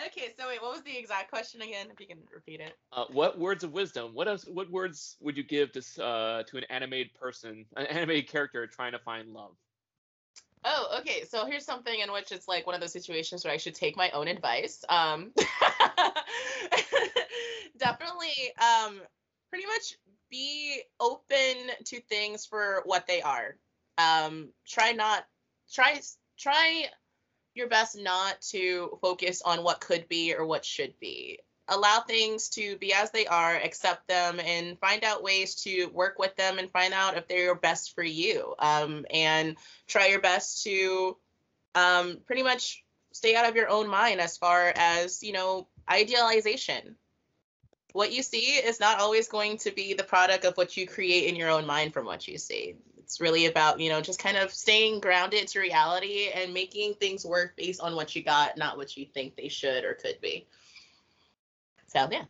okay, 0.07 0.33
so 0.39 0.49
wait, 0.49 0.63
what 0.63 0.73
was 0.73 0.83
the 0.83 0.97
exact 0.97 1.31
question 1.31 1.61
again? 1.61 1.89
If 1.93 2.01
you 2.01 2.07
can 2.07 2.19
repeat 2.35 2.61
it. 2.61 2.77
Uh, 2.93 3.05
what 3.13 3.39
words 3.39 3.63
of 3.63 3.73
wisdom? 3.73 4.15
What 4.15 4.27
else? 4.27 4.47
What 4.47 4.71
words 4.71 5.17
would 5.21 5.37
you 5.37 5.43
give 5.43 5.73
to 5.73 5.81
uh, 6.03 6.43
to 6.45 6.57
an 6.57 6.65
animated 6.71 7.13
person, 7.15 7.67
an 7.77 7.87
animated 7.87 8.29
character 8.31 8.67
trying 8.67 8.93
to 8.93 8.99
find 8.99 9.29
love? 9.29 9.53
Oh, 10.65 10.99
okay. 11.01 11.25
So 11.25 11.47
here's 11.47 11.65
something 11.65 12.01
in 12.01 12.13
which 12.13 12.33
it's 12.33 12.49
like 12.49 12.67
one 12.67 12.75
of 12.75 12.81
those 12.81 12.93
situations 12.93 13.45
where 13.45 13.53
I 13.53 13.57
should 13.57 13.75
take 13.75 13.97
my 13.97 14.11
own 14.11 14.29
advice. 14.29 14.85
Um, 14.89 15.33
definitely, 17.79 18.53
um, 18.59 19.01
pretty 19.49 19.67
much 19.67 19.97
be 20.31 20.83
open 21.01 21.57
to 21.87 22.01
things 22.03 22.47
for 22.47 22.83
what 22.85 23.07
they 23.07 23.23
are. 23.23 23.57
Um, 23.99 24.51
try 24.67 24.93
not 24.93 25.25
try 25.73 26.01
try 26.39 26.87
your 27.55 27.69
best 27.69 27.97
not 27.99 28.41
to 28.41 28.99
focus 29.01 29.43
on 29.43 29.65
what 29.65 29.81
could 29.81 30.09
be 30.09 30.35
or 30.35 30.47
what 30.47 30.65
should 30.65 30.95
be. 31.01 31.41
Allow 31.69 32.01
things 32.01 32.49
to 32.51 32.77
be 32.79 32.93
as 32.93 33.11
they 33.11 33.27
are, 33.27 33.55
accept 33.55 34.09
them, 34.09 34.41
and 34.41 34.79
find 34.79 35.05
out 35.05 35.23
ways 35.23 35.55
to 35.63 35.87
work 35.87 36.19
with 36.19 36.35
them 36.37 36.59
and 36.59 36.71
find 36.71 36.93
out 36.93 37.17
if 37.17 37.29
they're 37.29 37.55
best 37.55 37.95
for 37.95 38.03
you. 38.03 38.55
Um, 38.59 39.07
and 39.11 39.57
try 39.87 40.09
your 40.09 40.21
best 40.21 40.65
to 40.65 41.17
um, 41.75 42.19
pretty 42.27 42.43
much 42.43 42.85
stay 43.13 43.37
out 43.37 43.49
of 43.49 43.55
your 43.55 43.69
own 43.69 43.89
mind 43.89 44.21
as 44.21 44.37
far 44.37 44.73
as, 44.75 45.23
you 45.23 45.33
know, 45.33 45.69
idealization. 45.89 46.97
What 47.93 48.13
you 48.13 48.23
see 48.23 48.53
is 48.57 48.81
not 48.81 49.01
always 49.01 49.29
going 49.29 49.59
to 49.59 49.73
be 49.73 49.95
the 49.95 50.05
product 50.05 50.45
of 50.45 50.57
what 50.57 50.77
you 50.77 50.87
create 50.87 51.29
in 51.29 51.37
your 51.37 51.51
own 51.51 51.67
mind 51.67 51.93
from 51.93 52.07
what 52.07 52.27
you 52.27 52.39
see 52.39 52.77
it's 53.11 53.21
really 53.21 53.47
about 53.47 53.81
you 53.81 53.91
know 53.91 54.01
just 54.01 54.21
kind 54.21 54.37
of 54.37 54.53
staying 54.53 55.01
grounded 55.01 55.49
to 55.49 55.59
reality 55.59 56.29
and 56.33 56.55
making 56.55 56.95
things 56.95 57.25
work 57.25 57.57
based 57.57 57.81
on 57.81 57.97
what 57.97 58.15
you 58.15 58.23
got 58.23 58.57
not 58.57 58.77
what 58.77 58.97
you 58.97 59.05
think 59.05 59.35
they 59.35 59.49
should 59.49 59.85
or 59.85 59.95
could 59.95 60.21
be. 60.21 60.47
So 61.89 62.09
yeah 62.09 62.27